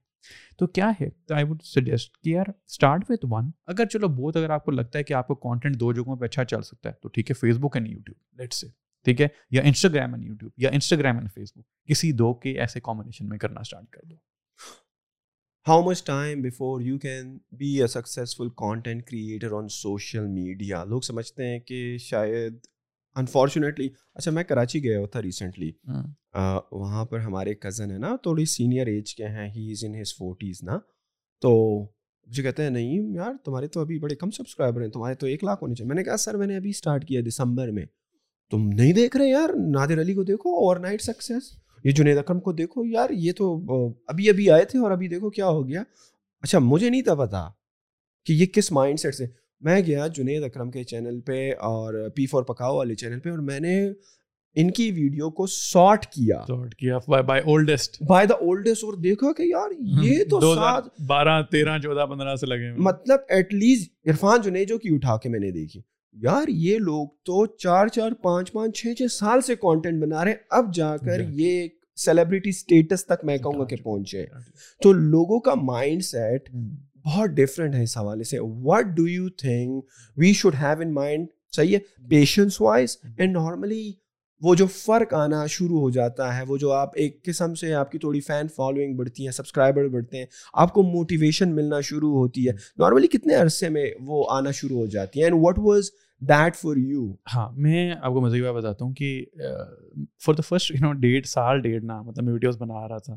تو 0.59 0.66
کیا 0.76 0.90
ہے 1.00 1.09
تو 1.26 1.35
آئی 1.35 1.44
سجیسٹ 1.74 2.18
کہ 2.22 2.31
یار 2.31 2.46
اسٹارٹ 2.70 3.11
وتھ 3.11 3.26
ون 3.31 3.50
اگر 3.74 3.87
چلو 3.92 4.09
بہت 4.20 4.37
اگر 4.37 4.50
آپ 4.61 4.64
کو 4.64 4.70
لگتا 4.70 4.98
ہے 4.98 5.05
کہ 5.11 5.14
آپ 5.22 5.26
کو 5.29 5.35
کانٹینٹ 5.48 5.81
دو 5.81 5.92
جگہوں 5.92 6.16
پہ 6.16 6.24
اچھا 6.24 6.44
چل 6.55 6.62
سکتا 6.70 6.88
ہے 6.90 6.94
تو 7.03 7.09
ٹھیک 7.14 7.31
ہے 7.31 7.35
Facebook 7.61 7.76
and 7.76 7.88
YouTube 7.90 8.40
let's 8.40 8.53
say 8.53 8.66
ٹھیک 9.05 9.21
ہے 9.21 9.27
یا 9.51 9.63
انسٹاگرام 9.65 10.15
اینڈ 10.15 10.25
یوٹیوب 10.27 10.53
یا 10.63 10.71
انسٹاگرام 10.75 11.17
اینڈ 11.17 11.31
فیس 11.35 11.53
بک 11.57 11.65
کسی 11.89 12.11
دو 12.23 12.33
کے 12.43 12.51
ایسے 12.61 12.81
کمبینیشن 12.89 13.29
میں 13.29 13.39
کرنا 13.39 13.61
اسٹارٹ 13.61 13.89
کر 13.91 14.05
دو 14.11 14.15
how 15.69 15.83
much 15.89 16.03
time 16.05 16.43
before 16.43 16.81
you 16.81 16.99
can 16.99 17.37
be 17.59 17.71
a 17.83 17.87
successful 17.95 18.49
content 18.57 19.05
creator 19.07 19.53
on 19.59 19.69
social 19.81 20.27
media 20.27 20.83
لوگ 20.89 21.01
سمجھتے 21.11 21.47
ہیں 21.49 21.59
کہ 21.67 21.97
شاید 22.01 22.67
انفارچونیٹلی 23.21 23.89
اچھا 24.15 24.31
میں 24.31 24.45
کراچی 24.49 24.83
گیا 24.83 24.99
ہوا 24.99 25.07
تھا 25.13 25.23
ریسنٹلی 25.23 25.71
ہاں۔ 25.89 26.03
وہاں 26.73 27.05
پر 27.05 27.21
ہمارے 27.21 27.55
کزن 27.55 27.91
ہے 27.91 27.97
نا 27.99 28.15
تھوڑی 28.23 28.45
سینئر 28.57 28.87
ایج 28.87 29.15
کے 29.15 29.29
ہیں 29.29 29.49
he 29.55 29.71
is 29.73 29.85
in 29.85 30.01
his 30.01 30.15
forties 30.19 30.63
نا 30.65 30.79
تو 31.43 31.53
مجھے 32.29 32.43
کہتے 32.43 32.63
ہیں 32.63 32.71
نہیں 32.71 33.15
یار 33.15 33.33
تمہارے 33.45 33.67
تو 33.75 33.81
ابھی 33.81 33.99
بڑے 33.99 34.15
کم 34.17 34.31
سبسکرائبر 34.37 34.83
ہیں 34.83 34.89
تمہارے 34.99 35.15
تو 35.23 35.27
ایک 35.27 35.45
لاکھ 35.45 35.63
ہونے 35.63 35.75
چاہیے 35.75 35.89
میں 35.89 35.97
نے 35.97 36.05
کہا 36.05 36.17
سر 36.25 36.37
میں 36.39 36.47
نے 36.47 36.57
ابھی 36.57 36.71
اسٹارٹ 36.71 37.07
کیا 37.09 37.21
دسمبر 37.29 37.71
میں 37.81 37.85
تم 38.51 38.67
نہیں 38.69 38.93
دیکھ 38.93 39.17
رہے 39.17 39.29
یار 39.29 39.49
نادر 39.73 40.01
علی 40.01 40.15
کو 40.15 40.23
دیکھو 40.31 40.51
اوور 40.59 40.77
نائٹ 40.87 41.03
سکسیز 41.03 41.51
یہ 41.85 41.93
جنید 41.99 42.19
اکرم 42.19 42.41
کو 42.47 42.53
دیکھو 42.53 42.85
یار 42.85 43.11
یہ 43.25 43.33
تو 43.39 43.55
ابھی 44.13 44.29
ابھی 44.31 44.51
آئے 44.51 44.65
تھے 44.71 44.79
اور 44.79 44.91
ابھی 44.91 45.09
دیکھو 45.09 45.31
کیا 45.37 45.49
ہو 45.49 45.67
گیا 45.69 45.83
اچھا 46.43 46.59
مجھے 46.63 46.89
نہیں 46.89 47.03
تھا 47.03 47.15
پتا 47.25 47.49
کہ 48.27 48.33
یہ 48.33 48.47
کس 48.55 48.71
مائنڈ 48.79 49.01
سیٹ 49.01 49.15
سے 49.15 49.27
میں 49.69 49.81
گیا 49.87 50.07
جنید 50.17 50.45
اکرم 50.45 50.71
کے 50.71 50.83
چینل 50.93 51.21
پہ 51.27 51.51
اور 51.69 51.95
پی 52.17 52.27
فور 52.27 52.43
پکاؤ 52.51 52.77
والے 52.77 52.95
چینل 53.05 53.21
پہ 53.21 53.31
اور 53.31 53.39
میں 53.51 53.61
نے 53.61 53.77
ان 54.61 54.71
کی 54.77 54.91
ویڈیو 54.93 55.31
کو 55.39 55.47
سارٹ 55.47 56.07
کیا 56.13 56.41
سارٹ 56.47 56.75
کیا 56.75 56.99
by 57.09 57.23
by 57.23 57.43
by 58.09 58.27
the 58.27 58.35
oldest 58.35 58.85
اور 58.85 58.93
دیکھا 59.03 59.33
کہ 59.37 59.43
یار 59.51 59.71
یہ 60.05 60.25
تو 60.31 60.55
سات 60.55 60.85
بارہ 61.07 61.41
تیرہ 61.51 61.79
چودہ 61.83 62.07
پندرہ 62.11 62.35
سے 62.41 62.47
لگے 62.47 62.73
مطلب 62.91 63.33
ایٹ 63.37 63.55
لیسٹ 63.55 64.09
عرفان 64.11 64.41
جنید 64.45 64.69
جو 64.69 64.79
کی 64.87 64.95
اٹھا 64.95 65.17
کے 65.23 65.29
میں 65.37 65.41
نے 65.47 65.51
دیکھی 65.61 65.81
یار 66.23 66.49
یہ 66.49 66.79
لوگ 66.79 67.07
تو 67.25 67.44
چار 67.46 67.88
چار 67.88 68.12
پانچ 68.23 68.51
پانچ 68.53 68.77
چھ 68.79 68.92
چھ 68.99 69.11
سال 69.12 69.40
سے 69.46 69.55
کانٹینٹ 69.61 70.01
بنا 70.03 70.25
رہے 70.25 70.31
ہیں 70.31 70.38
اب 70.57 70.73
جا 70.75 70.96
کر 71.05 71.20
یہ 71.40 71.66
سیلیبریٹی 72.05 72.51
اسٹیٹس 72.51 73.05
تک 73.07 73.25
میں 73.25 73.37
کہوں 73.38 73.59
گا 73.61 73.64
کہ 73.68 73.77
پہنچے 73.83 74.25
تو 74.83 74.92
لوگوں 74.92 75.38
کا 75.40 75.55
مائنڈ 75.62 76.05
سیٹ 76.05 76.49
hmm. 76.57 76.69
بہت 77.04 77.31
ڈفرینٹ 77.37 77.75
ہے 77.75 77.83
اس 77.83 77.96
حوالے 77.98 78.25
سے 78.25 78.38
what 78.40 78.87
do 78.96 79.06
you 79.08 79.29
think 79.42 79.85
we 80.21 80.33
should 80.37 80.54
have 80.63 80.81
in 80.83 80.92
mind 80.94 81.27
صحیح 81.56 81.77
ہے 81.77 82.08
پیشنس 82.08 82.61
وائز 82.61 82.96
اینڈ 83.19 83.37
نارملی 83.37 83.90
وہ 84.43 84.55
جو 84.55 84.67
فرق 84.75 85.13
آنا 85.15 85.45
شروع 85.55 85.81
ہو 85.81 85.88
جاتا 85.91 86.37
ہے 86.37 86.43
وہ 86.49 86.57
جو 86.59 86.71
آپ 86.73 86.91
ایک 87.03 87.23
قسم 87.25 87.55
سے 87.63 87.73
آپ 87.75 87.91
کی 87.93 87.99
تھوڑی 87.99 88.21
فین 88.27 88.49
فالوئنگ 88.57 88.95
بڑھتی 88.97 89.25
ہیں 89.25 89.33
سبسکرائبر 89.33 89.88
بڑھتے 89.88 90.19
ہیں 90.19 90.27
آپ 90.63 90.73
کو 90.75 90.83
موٹیویشن 90.83 91.55
ملنا 91.55 91.81
شروع 91.88 92.13
ہوتی 92.19 92.47
ہے 92.47 92.53
نارملی 92.79 93.07
کتنے 93.17 93.35
عرصے 93.35 93.69
میں 93.75 93.85
وہ 94.07 94.25
آنا 94.37 94.51
شروع 94.61 94.79
ہو 94.79 94.87
جاتی 94.95 95.21
ہے 95.21 95.25
and 95.25 95.38
what 95.45 95.59
was 95.63 95.91
that 96.29 96.57
for 96.57 96.77
you 96.77 97.05
ہاں 97.35 97.49
میں 97.57 97.91
آپ 98.01 98.13
کو 98.13 98.21
مزید 98.21 98.45
بتاتا 98.57 98.85
ہوں 98.85 98.93
کہ 98.95 99.15
for 100.25 100.35
the 100.35 100.43
first 100.55 100.71
you 100.71 100.85
know 100.87 100.93
ڈیڑھ 101.05 101.27
سال 101.27 101.61
ڈیڑھ 101.63 101.85
نا 101.85 102.01
مطلب 102.03 102.25
میں 102.25 102.33
ویڈیوز 102.33 102.57
بنا 102.61 102.87
رہا 102.88 102.99
تھا 103.05 103.15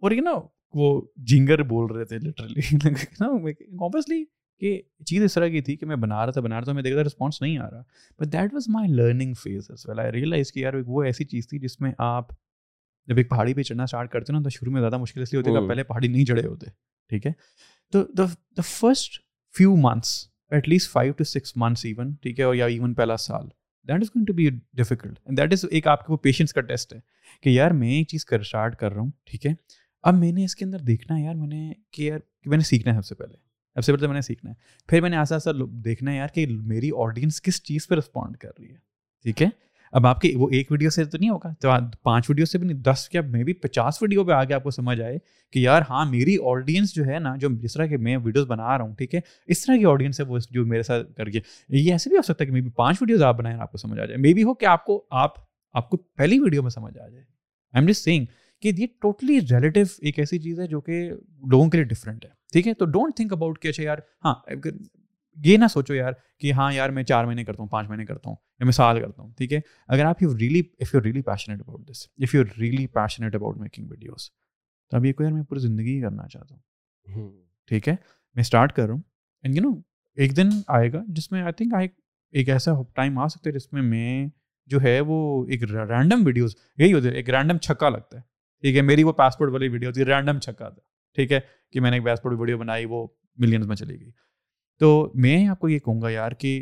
اور 0.00 0.10
یو 0.10 0.22
نا 0.24 0.38
وہ 0.80 1.00
جنگر 1.30 1.62
بول 1.72 1.90
رہے 1.92 2.04
تھے 2.04 3.08
نا 3.20 3.30
کہ 4.60 4.80
چیز 5.06 5.22
اس 5.24 5.34
طرح 5.34 5.48
کی 5.48 5.60
تھی 5.66 5.74
کہ 5.76 5.86
میں 5.86 5.96
بنا 5.96 6.24
رہا 6.24 6.32
تھا 6.32 6.40
بنا 6.40 6.56
رہا 6.56 6.64
تھا 6.64 6.72
میں 6.72 6.82
دیکھ 6.82 6.94
رہا 6.94 7.02
رسپانس 7.04 7.40
نہیں 7.42 7.56
آ 7.58 7.68
رہا 7.70 7.82
but 8.18 8.32
that 8.32 8.54
was 8.54 8.68
my 8.74 8.92
learning 8.94 9.34
phase 9.42 9.70
well 9.88 9.98
I 10.00 10.10
realize 10.12 10.52
کہ 10.52 10.60
یار 10.60 10.74
وہ 10.86 11.02
ایسی 11.04 11.24
چیز 11.24 11.48
تھی 11.48 11.58
جس 11.58 11.80
میں 11.80 11.92
آپ 12.14 12.32
جب 13.08 13.16
ایک 13.18 13.30
پہاڑی 13.30 13.54
پہ 13.54 13.62
چڑھنا 13.62 13.82
اسٹارٹ 13.82 14.10
کرتے 14.12 14.32
نا 14.32 14.40
تو 14.42 14.50
شروع 14.56 14.72
میں 14.72 14.80
زیادہ 14.80 14.96
مشکل 15.06 15.22
اس 15.22 15.32
لیے 15.32 15.38
ہوتی 15.40 15.50
ہے 15.50 15.56
hmm. 15.56 15.68
پہلے 15.68 15.82
پہاڑی 15.84 16.08
نہیں 16.08 16.24
چڑھے 16.24 16.46
ہوتے 16.46 16.66
ٹھیک 17.08 17.26
ہے 17.26 17.32
تو 17.92 18.04
the 18.18 18.24
the 18.56 18.62
first 18.70 19.20
few 19.58 19.74
months 19.82 20.16
at 20.50 20.68
least 20.68 20.90
five 20.90 21.12
to 21.18 21.24
six 21.24 21.56
months 21.64 21.84
even 21.84 22.12
ٹھیک 22.22 22.38
ہے 22.40 22.44
اور 22.44 22.54
یا 22.54 22.66
ایون 22.76 22.94
پہلا 22.94 23.16
سال 23.24 23.46
that 23.88 24.02
is 24.02 24.10
to 24.26 24.32
be 24.32 24.48
difficult 24.76 25.18
that 25.36 25.52
is 25.52 25.64
ایک 25.70 25.86
آپ 25.88 26.06
کے 26.06 26.12
وہ 26.12 26.16
پیشنس 26.28 26.52
کا 26.54 26.60
ٹیسٹ 26.72 26.92
ہے 26.94 27.00
کہ 27.42 27.50
یار 27.50 27.70
میں 27.82 27.90
یہ 27.92 28.04
چیز 28.10 28.24
کر 28.24 28.40
اسٹارٹ 28.40 28.76
کر 28.80 28.92
رہا 28.92 29.00
ہوں 29.00 29.10
ٹھیک 29.30 29.46
ہے 29.46 29.54
اب 30.10 30.14
میں 30.18 30.32
نے 30.32 30.44
اس 30.44 30.54
کے 30.56 30.64
اندر 30.64 30.78
دیکھنا 30.92 31.18
ہے 31.18 31.24
یار 31.24 31.34
میں 31.34 31.46
نے 31.48 31.72
کہ 31.92 32.10
کہ 32.42 32.50
میں 32.50 32.58
نے 32.58 32.64
سیکھنا 32.64 32.92
ہے 32.94 33.00
سب 33.02 33.06
سے 33.08 33.14
پہلے 33.14 33.48
اب 33.76 33.84
سے 33.84 33.92
پہلے 33.92 34.00
تو 34.02 34.08
میں 34.08 34.14
نے 34.14 34.20
سیکھنا 34.20 34.50
ہے 34.50 34.54
پھر 34.88 35.00
میں 35.00 35.10
نے 35.10 35.16
آسا 35.16 35.34
آسا 35.36 35.50
دیکھنا 35.84 36.10
ہے 36.12 36.16
یار 36.16 36.28
کہ 36.34 36.46
میری 36.62 36.90
آڈینس 37.04 37.40
کس 37.42 37.62
چیز 37.64 37.86
پہ 37.88 37.94
رسپونڈ 37.94 38.36
کر 38.40 38.50
رہی 38.58 38.68
ہے 38.70 38.76
ٹھیک 39.22 39.42
ہے 39.42 39.48
اب 39.98 40.06
آپ 40.06 40.20
کی 40.20 40.34
وہ 40.38 40.48
ایک 40.54 40.70
ویڈیو 40.72 40.90
سے 40.90 41.04
تو 41.04 41.18
نہیں 41.18 41.30
ہوگا 41.30 41.48
تو 41.62 41.68
پانچ 42.02 42.28
ویڈیو 42.30 42.44
سے 42.46 42.58
بھی 42.58 42.66
نہیں 42.66 42.78
دس 42.82 43.08
یا 43.12 43.20
مے 43.30 43.42
بی 43.44 43.52
پچاس 43.62 44.00
ویڈیو 44.02 44.24
پہ 44.24 44.32
آگے 44.32 44.54
آپ 44.54 44.62
کو 44.62 44.70
سمجھ 44.70 45.00
آئے 45.00 45.18
کہ 45.52 45.58
یار 45.58 45.82
ہاں 45.88 46.04
میری 46.10 46.36
آڈینس 46.50 46.94
جو 46.94 47.04
ہے 47.06 47.18
نا 47.20 47.34
جو 47.40 47.48
جس 47.62 47.72
طرح 47.74 47.86
کے 47.86 47.96
میں 47.96 48.16
ویڈیوز 48.24 48.46
بنا 48.48 48.76
رہا 48.78 48.84
ہوں 48.84 48.94
ٹھیک 48.98 49.14
ہے 49.14 49.20
اس 49.46 49.64
طرح 49.64 49.76
کی 49.76 49.84
آڈینس 49.92 50.20
ہے 50.20 50.24
وہ 50.26 50.38
جو 50.50 50.64
میرے 50.66 50.82
ساتھ 50.82 51.12
کر 51.16 51.30
کے 51.30 51.40
یہ 51.76 51.90
ایسے 51.92 52.10
بھی 52.10 52.16
ہو 52.16 52.22
سکتا 52.22 52.44
ہے 52.44 52.48
کہ 52.48 52.54
مے 52.54 52.60
بی 52.60 52.70
پانچ 52.76 53.02
ویڈیوز 53.02 53.22
آپ 53.22 53.38
بنائیں 53.38 53.58
آپ 53.60 53.72
کو 53.72 53.78
سمجھ 53.78 53.98
آ 54.00 54.04
جائے 54.04 54.18
مے 54.20 54.34
بی 54.34 54.42
ہو 54.42 54.54
کہ 54.62 54.66
آپ 54.74 54.84
کو 54.84 55.02
آپ 55.22 55.34
آپ 55.78 55.88
کو 55.90 55.96
پہلی 56.16 56.38
ویڈیو 56.40 56.62
میں 56.62 56.70
سمجھ 56.70 56.96
آ 56.96 57.06
جائے 57.08 57.20
آئی 57.22 57.80
ایم 57.82 57.86
جسٹ 57.90 58.04
سینگ 58.04 58.24
کہ 58.62 58.72
یہ 58.76 58.86
ٹوٹلی 59.02 59.40
ریلیٹیو 59.50 59.84
ایک 60.02 60.18
ایسی 60.18 60.38
چیز 60.38 60.60
ہے 60.60 60.66
جو 60.68 60.80
کہ 60.88 61.02
لوگوں 61.50 61.68
کے 61.70 61.78
لیے 61.78 61.84
ڈفرینٹ 61.94 62.24
ہے 62.24 62.38
ٹھیک 62.52 62.66
ہے 62.68 62.74
تو 62.74 62.84
ڈونٹ 62.94 63.16
تھنک 63.16 63.32
اباؤٹ 63.32 63.58
کہ 63.62 63.68
اچھا 63.68 63.82
یار 63.82 63.98
ہاں 64.24 64.34
یہ 65.44 65.56
نہ 65.58 65.64
سوچو 65.72 65.94
یار 65.94 66.12
کہ 66.40 66.52
ہاں 66.52 66.72
یار 66.72 66.88
میں 66.94 67.02
چار 67.04 67.24
مہینے 67.24 67.44
کرتا 67.44 67.62
ہوں 67.62 67.68
پانچ 67.70 67.88
مہینے 67.88 68.04
کرتا 68.06 68.28
ہوں 68.30 68.36
یا 68.60 68.64
میں 68.64 68.72
سال 68.72 69.00
کرتا 69.02 69.22
ہوں 69.22 69.30
ٹھیک 69.38 69.52
ہے 69.52 69.60
اگر 69.96 70.04
آپ 70.04 70.22
you 70.22 70.36
really 70.38 70.60
if 70.80 70.94
you 70.94 71.00
really 71.02 71.22
passionate 71.22 71.60
about 71.60 71.86
this 71.90 72.06
if 72.22 72.34
you 72.34 72.42
really 72.58 72.86
passionate 72.94 73.34
about 73.34 73.56
making 73.58 73.90
videos 73.90 74.28
تو 74.90 74.96
اب 74.96 75.04
یہ 75.06 75.12
کوئی 75.12 75.26
یار 75.28 75.32
میں 75.34 75.42
پوری 75.48 75.60
زندگی 75.60 75.94
ہی 75.96 76.00
کرنا 76.02 76.26
چاہتا 76.32 76.54
ہوں 77.14 77.30
ٹھیک 77.68 77.88
ہے 77.88 77.94
میں 78.34 78.40
اسٹارٹ 78.42 78.72
کر 78.76 78.86
رہا 78.86 78.92
ہوں 78.94 79.00
اینڈ 79.42 79.56
یو 79.56 79.62
نو 79.70 79.74
ایک 80.22 80.36
دن 80.36 80.48
آئے 80.78 80.92
گا 80.92 81.02
جس 81.14 81.30
میں 81.32 81.42
آئی 81.42 81.52
تھنک 81.56 81.74
آئی 81.74 81.88
ایک 82.38 82.48
ایسا 82.56 82.72
ٹائم 82.94 83.18
آ 83.18 83.26
سکتا 83.28 83.50
ہے 83.50 83.54
جس 83.58 83.72
میں 83.72 83.82
میں 83.82 84.26
جو 84.72 84.82
ہے 84.82 84.98
وہ 85.06 85.20
ایک 85.48 85.62
رینڈم 85.72 86.26
ویڈیوز 86.26 86.54
یہی 86.78 86.92
ہوتے 86.92 87.08
ایک 87.18 87.30
رینڈم 87.34 87.58
چھکا 87.68 87.88
لگتا 87.88 88.16
ہے 88.16 88.22
ٹھیک 88.62 88.76
ہے 88.76 88.80
میری 88.82 89.02
وہ 89.04 89.12
پاسپورٹ 89.22 89.52
والی 89.52 89.68
ویڈیوز 89.68 89.98
رینڈم 90.08 90.38
چھکا 90.38 90.68
تھا 90.68 90.80
ٹھیک 91.14 91.32
ہے 91.32 91.38
کہ 91.72 91.80
میں 91.80 91.90
نے 91.90 91.96
ایک 91.98 92.26
ویڈیو 92.40 92.58
بنائی 92.58 92.84
وہ 92.88 93.06
ملینز 93.38 93.66
میں 93.66 93.76
چلی 93.76 94.00
گئی 94.00 94.10
تو 94.80 94.88
میں 95.22 95.46
آپ 95.48 95.58
کو 95.60 95.68
یہ 95.68 95.78
کہوں 95.78 96.00
گا 96.02 96.10
یار 96.10 96.32
کہ 96.38 96.52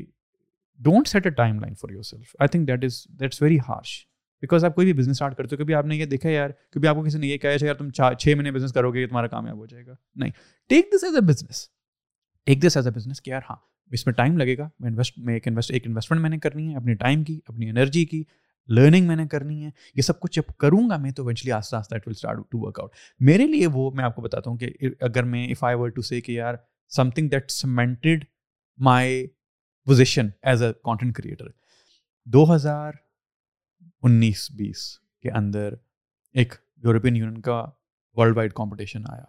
don't 0.85 1.09
set 1.09 1.27
a 1.27 1.31
timeline 1.61 1.75
for 1.81 1.91
yourself 2.03 2.35
I 2.39 2.49
think 2.49 2.69
that 2.69 2.85
is 2.85 3.43
very 3.43 3.59
harsh 3.69 3.91
because 4.43 4.65
آپ 4.65 4.75
کوئی 4.75 4.85
بھی 4.87 4.93
بزنس 5.01 5.15
اسٹارٹ 5.17 5.37
کرتے 5.37 5.57
ہو 5.57 5.63
کبھی 5.63 5.75
آپ 5.75 5.87
نے 5.87 5.97
یہ 5.97 6.05
دیکھا 6.07 6.31
یار 6.31 6.51
کبھی 6.75 6.89
آپ 6.89 6.97
کو 6.97 7.03
کسی 7.05 7.19
نے 7.19 7.27
یہ 7.27 7.39
کہا 7.39 7.51
اچھا 7.51 7.67
یار 7.67 7.75
تم 7.75 7.91
چار 7.91 8.15
چھ 8.15 8.35
مہینے 8.37 8.51
بزنس 8.53 8.73
کرو 8.73 8.93
گے 8.95 9.07
تمہارا 9.07 9.27
کامیاب 9.29 9.57
ہو 9.59 9.67
جائے 9.67 9.87
گا 9.87 9.95
نہیں 10.17 10.31
take 10.69 10.91
this 10.95 11.05
as 11.05 11.15
a 11.17 11.21
business 11.27 11.67
take 12.47 12.63
this 12.67 12.77
as 12.77 12.87
a 12.87 12.93
business 12.99 13.21
کہ 13.23 13.31
یار 13.31 13.41
ہاں 13.49 13.57
اس 13.97 14.07
میں 14.07 14.13
ٹائم 14.15 14.37
لگے 14.39 14.57
گا 14.59 14.69
میں 14.81 14.91
میں 15.25 15.39
انویسٹ 15.47 15.71
ایک 15.73 15.87
انویسٹمنٹ 15.87 16.21
میں 16.21 16.31
نے 16.31 16.39
کرنی 16.39 16.71
ہے 16.71 16.77
اپنے 16.77 16.95
ٹائم 17.05 17.25
کی 17.25 17.39
اپنی 17.47 17.71
انرجی 17.71 18.05
کی 18.07 18.23
لرننگ 18.77 19.07
میں 19.09 19.17
نے 19.17 19.27
کرنی 19.31 19.65
ہے 19.65 19.71
یہ 19.97 20.03
سب 20.03 20.21
کچھ 20.21 20.35
جب 20.39 20.51
کروں 20.61 20.89
گا 20.91 20.97
میں 21.03 21.11
تو 21.17 21.23
ایونچلی 21.23 21.53
آستہ 21.53 21.77
آستہ 21.77 21.95
it 21.95 22.07
will 22.09 22.15
start 22.17 22.51
to 22.51 22.59
work 22.67 22.81
out 22.81 22.93
میرے 23.29 23.47
لیے 23.47 23.67
وہ 23.73 23.91
میں 23.97 24.05
آپ 24.05 24.15
کو 24.17 24.23
بتاتا 24.23 24.51
ہوں 24.51 24.57
کہ 24.59 24.71
اگر 25.09 25.23
میں 25.35 25.47
اف 25.51 25.65
آئی 25.65 25.77
ور 25.77 25.89
ٹو 25.99 26.03
سے 26.09 26.21
کہ 26.21 26.33
یار 26.33 26.55
something 27.15 27.29
that 27.29 27.51
cemented 27.51 28.25
my 28.91 29.27
position 29.87 30.29
as 30.51 30.63
a 30.63 30.73
content 30.85 31.15
creator 31.17 31.49
دو 32.33 32.43
ہزار 32.55 32.93
انیس 34.09 34.51
بیس 34.57 34.83
کے 35.23 35.31
اندر 35.39 35.75
ایک 36.39 36.55
یورپین 36.85 37.17
یونین 37.17 37.41
کا 37.43 37.63
ورلڈ 38.17 38.37
وائڈ 38.37 38.53
کمپٹیشن 38.55 39.03
آیا 39.13 39.25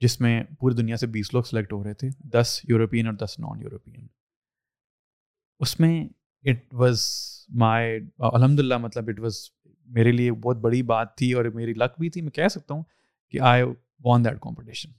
جس 0.00 0.20
میں 0.20 0.42
پوری 0.60 0.74
دنیا 0.74 0.96
سے 0.96 1.06
بیس 1.06 1.32
لوگ 1.34 1.42
سلیکٹ 1.50 1.72
ہو 1.72 1.82
رہے 1.84 1.94
تھے 1.94 2.08
دس 2.32 2.58
یورپین 2.68 3.06
اور 3.06 3.14
دس 3.24 3.38
نان 3.40 3.60
یورپین 3.62 4.06
اس 5.64 5.78
میں 5.80 5.92
اٹ 6.50 6.62
واز 6.74 7.00
مائی 7.62 7.96
الحمد 8.32 8.60
للہ 8.60 8.76
مطلب 8.80 9.08
اٹ 9.08 9.20
واز 9.20 9.34
میرے 9.94 10.12
لیے 10.12 10.30
بہت 10.42 10.56
بڑی 10.60 10.82
بات 10.90 11.16
تھی 11.18 11.32
اور 11.40 11.44
میری 11.54 11.72
لک 11.76 11.98
بھی 12.00 12.10
تھی 12.10 12.20
میں 12.22 12.30
کہہ 12.32 12.48
سکتا 12.50 12.74
ہوں 12.74 12.82
کہ 13.30 13.40
آئی 13.50 13.62
وان 14.04 14.24
دیٹ 14.24 14.40
کمپٹیشن 14.40 14.90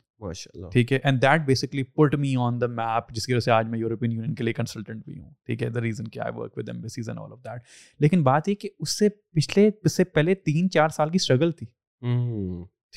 ٹھیک 0.71 0.91
ہے 0.93 0.97
and 1.03 1.21
that 1.21 1.41
basically 1.45 1.83
put 1.95 2.15
me 2.19 2.33
on 2.41 2.59
the 2.61 2.67
map 2.75 3.11
جس 3.13 3.25
کی 3.27 3.33
وجہ 3.33 3.39
سے 3.43 3.51
آج 3.51 3.67
میں 3.69 3.79
یورپین 3.79 4.11
یونین 4.11 4.35
کے 4.35 4.43
لیے 4.43 4.53
کنسلٹنٹ 4.53 5.03
بھی 5.05 5.17
ہوں 5.19 5.31
ٹھیک 5.45 5.63
ہے 5.63 5.69
دا 5.69 5.81
ریزن 5.81 6.07
کہ 6.07 6.19
I 6.25 6.31
work 6.35 6.57
with 6.57 6.69
embassies 6.69 7.09
and 7.09 7.19
all 7.21 7.31
of 7.31 7.39
that 7.45 7.61
لیکن 8.01 8.23
بات 8.23 8.47
یہ 8.49 8.55
کہ 8.61 8.69
اس 8.79 8.97
سے 8.99 9.09
پچھلے 9.35 9.69
اس 9.83 9.97
سے 9.97 10.03
پہلے 10.03 10.35
تین 10.45 10.69
چار 10.71 10.89
سال 10.97 11.09
کی 11.09 11.15
اسٹرگل 11.21 11.51
تھی 11.59 11.65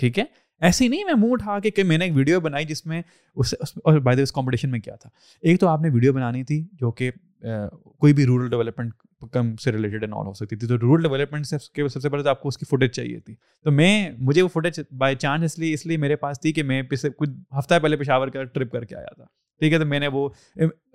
ٹھیک 0.01 0.19
ہے 0.19 0.25
ایسے 0.67 0.85
ہی 0.85 0.89
نہیں 0.89 1.05
میں 1.05 1.15
منہ 1.23 1.33
اٹھا 1.33 1.59
کے 1.63 1.71
کہ 1.71 1.85
میں 1.85 1.99
نے 1.99 2.05
ایک 2.05 2.17
ویڈیو 2.17 2.41
بنائی 2.41 2.65
جس 2.67 2.85
میں 2.87 3.03
اس 3.35 3.55
اور 3.85 3.99
بائی 4.09 4.17
دا 4.17 4.23
اس 4.23 4.33
کمپٹیشن 4.33 4.71
میں 4.71 4.81
کیا 4.81 4.95
تھا 5.01 5.11
ایک 5.49 5.61
تو 5.61 5.69
آپ 5.69 5.81
نے 5.83 5.89
ویڈیو 5.93 6.13
بنانی 6.13 6.43
تھی 6.51 6.65
جو 6.81 6.91
کہ 7.01 7.11
کوئی 7.43 8.13
بھی 8.15 8.25
رورل 8.27 8.49
ڈیولپمنٹ 8.51 8.93
کم 9.33 9.55
سے 9.63 9.73
ریلیٹڈ 9.73 10.05
نال 10.09 10.27
ہو 10.27 10.33
سکتی 10.35 10.57
تھی 10.57 10.69
تو 10.69 10.77
رورل 10.79 11.03
ڈیولپمنٹ 11.03 11.47
سے 11.47 11.59
سب 11.89 12.01
سے 12.03 12.09
پہلے 12.09 12.23
تو 12.23 12.29
آپ 12.31 12.41
کو 12.43 12.49
اس 12.49 12.59
کی 12.59 12.67
فوٹیج 12.71 12.91
چاہیے 12.91 13.19
تھی 13.21 13.35
تو 13.65 13.71
میں 13.73 14.11
مجھے 14.19 14.43
وہ 14.43 14.49
فوٹیج 14.53 14.81
بائی 14.99 15.17
چانس 15.17 15.45
اس 15.53 15.59
لیے 15.59 15.73
اس 15.75 15.85
لیے 15.87 15.97
میرے 15.97 16.17
پاس 16.25 16.41
تھی 16.41 16.53
کہ 16.53 16.63
میں 16.63 16.83
پچھلے 16.91 17.11
کچھ 17.17 17.31
ہفتہ 17.59 17.79
پہلے 17.83 17.97
پشاور 17.97 18.29
کا 18.37 18.45
ٹرپ 18.45 18.73
کر 18.73 18.85
کے 18.85 18.97
آیا 18.97 19.15
تھا 19.17 19.25
ٹھیک 19.61 19.73
ہے 19.73 19.79
تو 19.79 19.87
میں 19.87 20.01
نے 20.01 20.07
وہ 20.13 20.29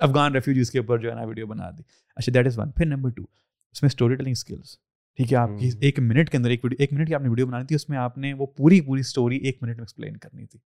افغان 0.08 0.34
ریفیوجیز 0.36 0.72
کے 0.72 0.80
اوپر 0.80 0.98
جو 1.02 1.10
ہے 1.10 1.16
نا 1.16 1.24
ویڈیو 1.28 1.48
بنا 1.48 1.70
دی 1.78 1.84
اچھا 2.16 2.32
دیٹ 2.36 2.48
از 2.48 2.58
ون 2.60 2.72
پھر 2.78 2.86
نمبر 2.86 3.10
ٹو 3.16 3.24
اس 3.72 3.82
میں 3.84 3.88
اسٹوری 3.88 4.16
ٹیلنگ 4.16 4.32
اسکلس 4.32 4.78
ٹھیک 5.18 5.32
ہے 5.34 5.38
آپ 5.38 5.50
کی 5.60 5.70
ایک 5.82 6.00
منٹ 6.00 6.30
کے 6.30 6.38
اندر 6.38 6.50
ایک 6.50 6.64
ویڈیو 6.66 6.78
ایک 6.84 6.94
منٹ 6.94 7.08
کی 7.08 7.16
آپ 7.16 7.22
نے 7.22 7.30
ویڈیو 7.30 7.48
بنانی 7.48 7.66
تھی 7.68 7.76
اس 7.76 7.89
میں 7.89 7.98
آپ 7.98 8.18
نے 8.18 8.34
وہ 8.38 8.46
پوری 8.58 8.80
پوری 8.82 9.00
اسٹوری 9.00 9.38
ایک 9.38 9.64
منٹ 9.64 9.76
میں 9.78 9.84
ایکسپلین 9.84 10.18
کرنی 10.18 10.46
تھی 10.46 10.60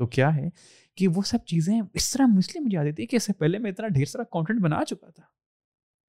تو 0.00 0.06
کیا 0.16 0.34
ہے 0.34 0.48
کہ 0.96 1.06
وہ 1.14 1.22
سب 1.30 1.44
چیزیں 1.50 1.74
اس 2.00 2.10
طرح 2.12 2.26
مسلم 2.36 2.62
مجھے 2.64 2.76
آتی 2.78 2.92
تھی 2.98 3.06
کہ 3.06 3.16
اس 3.16 3.24
سے 3.28 3.32
پہلے 3.42 3.58
میں 3.64 3.70
اتنا 3.70 3.88
ڈھیر 3.96 4.04
سارا 4.12 4.22
کانٹینٹ 4.36 4.60
بنا 4.66 4.84
چکا 4.88 5.08
تھا 5.10 5.22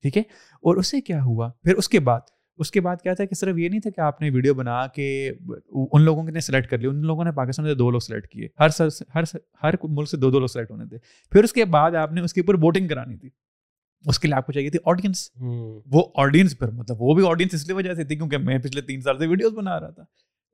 ٹھیک 0.03 0.17
ہے 0.17 0.21
اور 0.67 0.75
اس 0.81 0.91
سے 0.91 0.99
کیا 1.09 1.21
ہوا 1.23 1.49
پھر 1.63 1.77
اس 1.81 1.89
کے 1.93 1.99
بعد 2.11 2.29
اس 2.63 2.71
کے 2.71 2.81
بعد 2.85 3.01
کیا 3.03 3.13
تھا 3.19 3.25
کہ 3.25 3.35
صرف 3.35 3.57
یہ 3.57 3.69
نہیں 3.69 3.79
تھا 3.81 3.89
کہ 3.95 4.01
آپ 4.07 4.21
نے 4.21 4.29
ویڈیو 4.33 4.53
بنا 4.53 4.79
کے 4.95 5.07
ان 5.29 6.01
لوگوں 6.01 6.23
نے 6.29 6.39
سلیکٹ 6.47 6.69
کر 6.69 6.77
لیا 6.79 6.89
ان 6.89 7.01
لوگوں 7.11 7.23
نے 7.25 7.31
پاکستان 7.41 7.65
سے 7.67 7.73
دو 7.81 7.89
لوگ 7.95 7.99
سلیکٹ 8.07 8.27
کیے 8.31 8.47
ہر 8.59 8.69
سر 8.79 8.87
ہر 9.15 9.25
سر 9.31 9.37
ہر 9.63 9.73
ملک 9.83 10.09
سے 10.09 10.17
دو 10.23 10.31
دو 10.31 10.39
لوگ 10.39 10.47
سلیکٹ 10.55 10.71
ہونے 10.71 10.85
تھے 10.93 10.97
پھر 11.31 11.43
اس 11.43 11.53
کے 11.59 11.65
بعد 11.77 11.95
آپ 12.03 12.11
نے 12.17 12.21
اس 12.27 12.33
کے 12.33 12.41
اوپر 12.41 12.63
ووٹنگ 12.63 12.87
کرانی 12.93 13.17
تھی 13.17 13.29
اس 14.09 14.19
کے 14.19 14.27
لیے 14.27 14.35
آپ 14.37 14.45
کو 14.45 14.51
چاہیے 14.53 14.69
تھی 14.75 14.79
آڈینس 14.91 15.29
وہ 15.93 16.03
آڈینس 16.23 16.57
پر 16.59 16.71
مطلب 16.81 17.01
وہ 17.01 17.15
بھی 17.15 17.27
آڈینس 17.29 17.53
اس 17.53 17.67
لیے 17.67 17.75
وجہ 17.75 17.93
سے 17.93 18.03
تھی 18.11 18.15
کیونکہ 18.15 18.37
میں 18.49 18.57
پچھلے 18.63 18.81
تین 18.91 19.01
سال 19.01 19.19
سے 19.19 19.27
ویڈیوز 19.27 19.53
بنا 19.57 19.79
رہا 19.79 19.89
تھا 19.89 20.03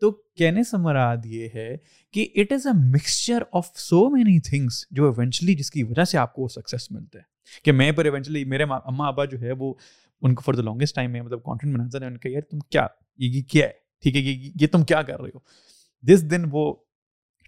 تو 0.01 0.11
کہنے 0.37 0.63
سے 0.63 0.77
مراد 0.77 1.25
یہ 1.25 1.47
ہے 1.55 1.75
کہ 2.13 2.27
it 2.41 2.51
is 2.51 2.65
a 2.67 2.71
mixture 2.93 3.41
of 3.59 3.67
so 3.79 4.09
many 4.15 4.39
things 4.49 4.83
جو 4.95 5.09
ایونچولی 5.13 5.53
جس 5.61 5.71
کی 5.71 5.83
وجہ 5.83 6.03
سے 6.11 6.17
آپ 6.17 6.33
کو 6.33 6.41
وہ 6.41 6.47
سکسیس 6.55 6.89
ملتا 6.91 7.19
ہے 7.19 7.23
کہ 7.63 7.71
میں 7.71 7.91
پر 7.97 8.05
ایونچولی 8.05 8.43
میرے 8.53 8.63
اما 8.63 9.07
ابا 9.07 9.25
جو 9.33 9.39
ہے 9.41 9.51
وہ 9.59 9.73
ان 10.27 10.35
کو 10.35 10.41
فار 10.45 10.53
دا 10.53 10.61
لانگیسٹ 10.63 10.95
ٹائم 10.95 11.11
میں 11.11 11.21
مطلب 11.21 11.43
کانٹینٹ 11.43 11.73
بناتا 11.77 11.99
ہے 12.01 12.05
ان 12.07 12.17
کا 12.17 12.29
یار 12.29 12.41
تم 12.49 12.59
کیا 12.69 12.87
یہ 13.25 13.41
کیا 13.51 13.65
ہے 13.67 13.71
ٹھیک 14.03 14.15
ہے 14.15 14.21
یہ 14.21 14.49
یہ 14.61 14.67
تم 14.71 14.83
کیا 14.91 15.01
کر 15.03 15.19
رہے 15.21 15.29
ہو 15.35 15.39
جس 16.11 16.29
دن 16.31 16.45
وہ 16.51 16.73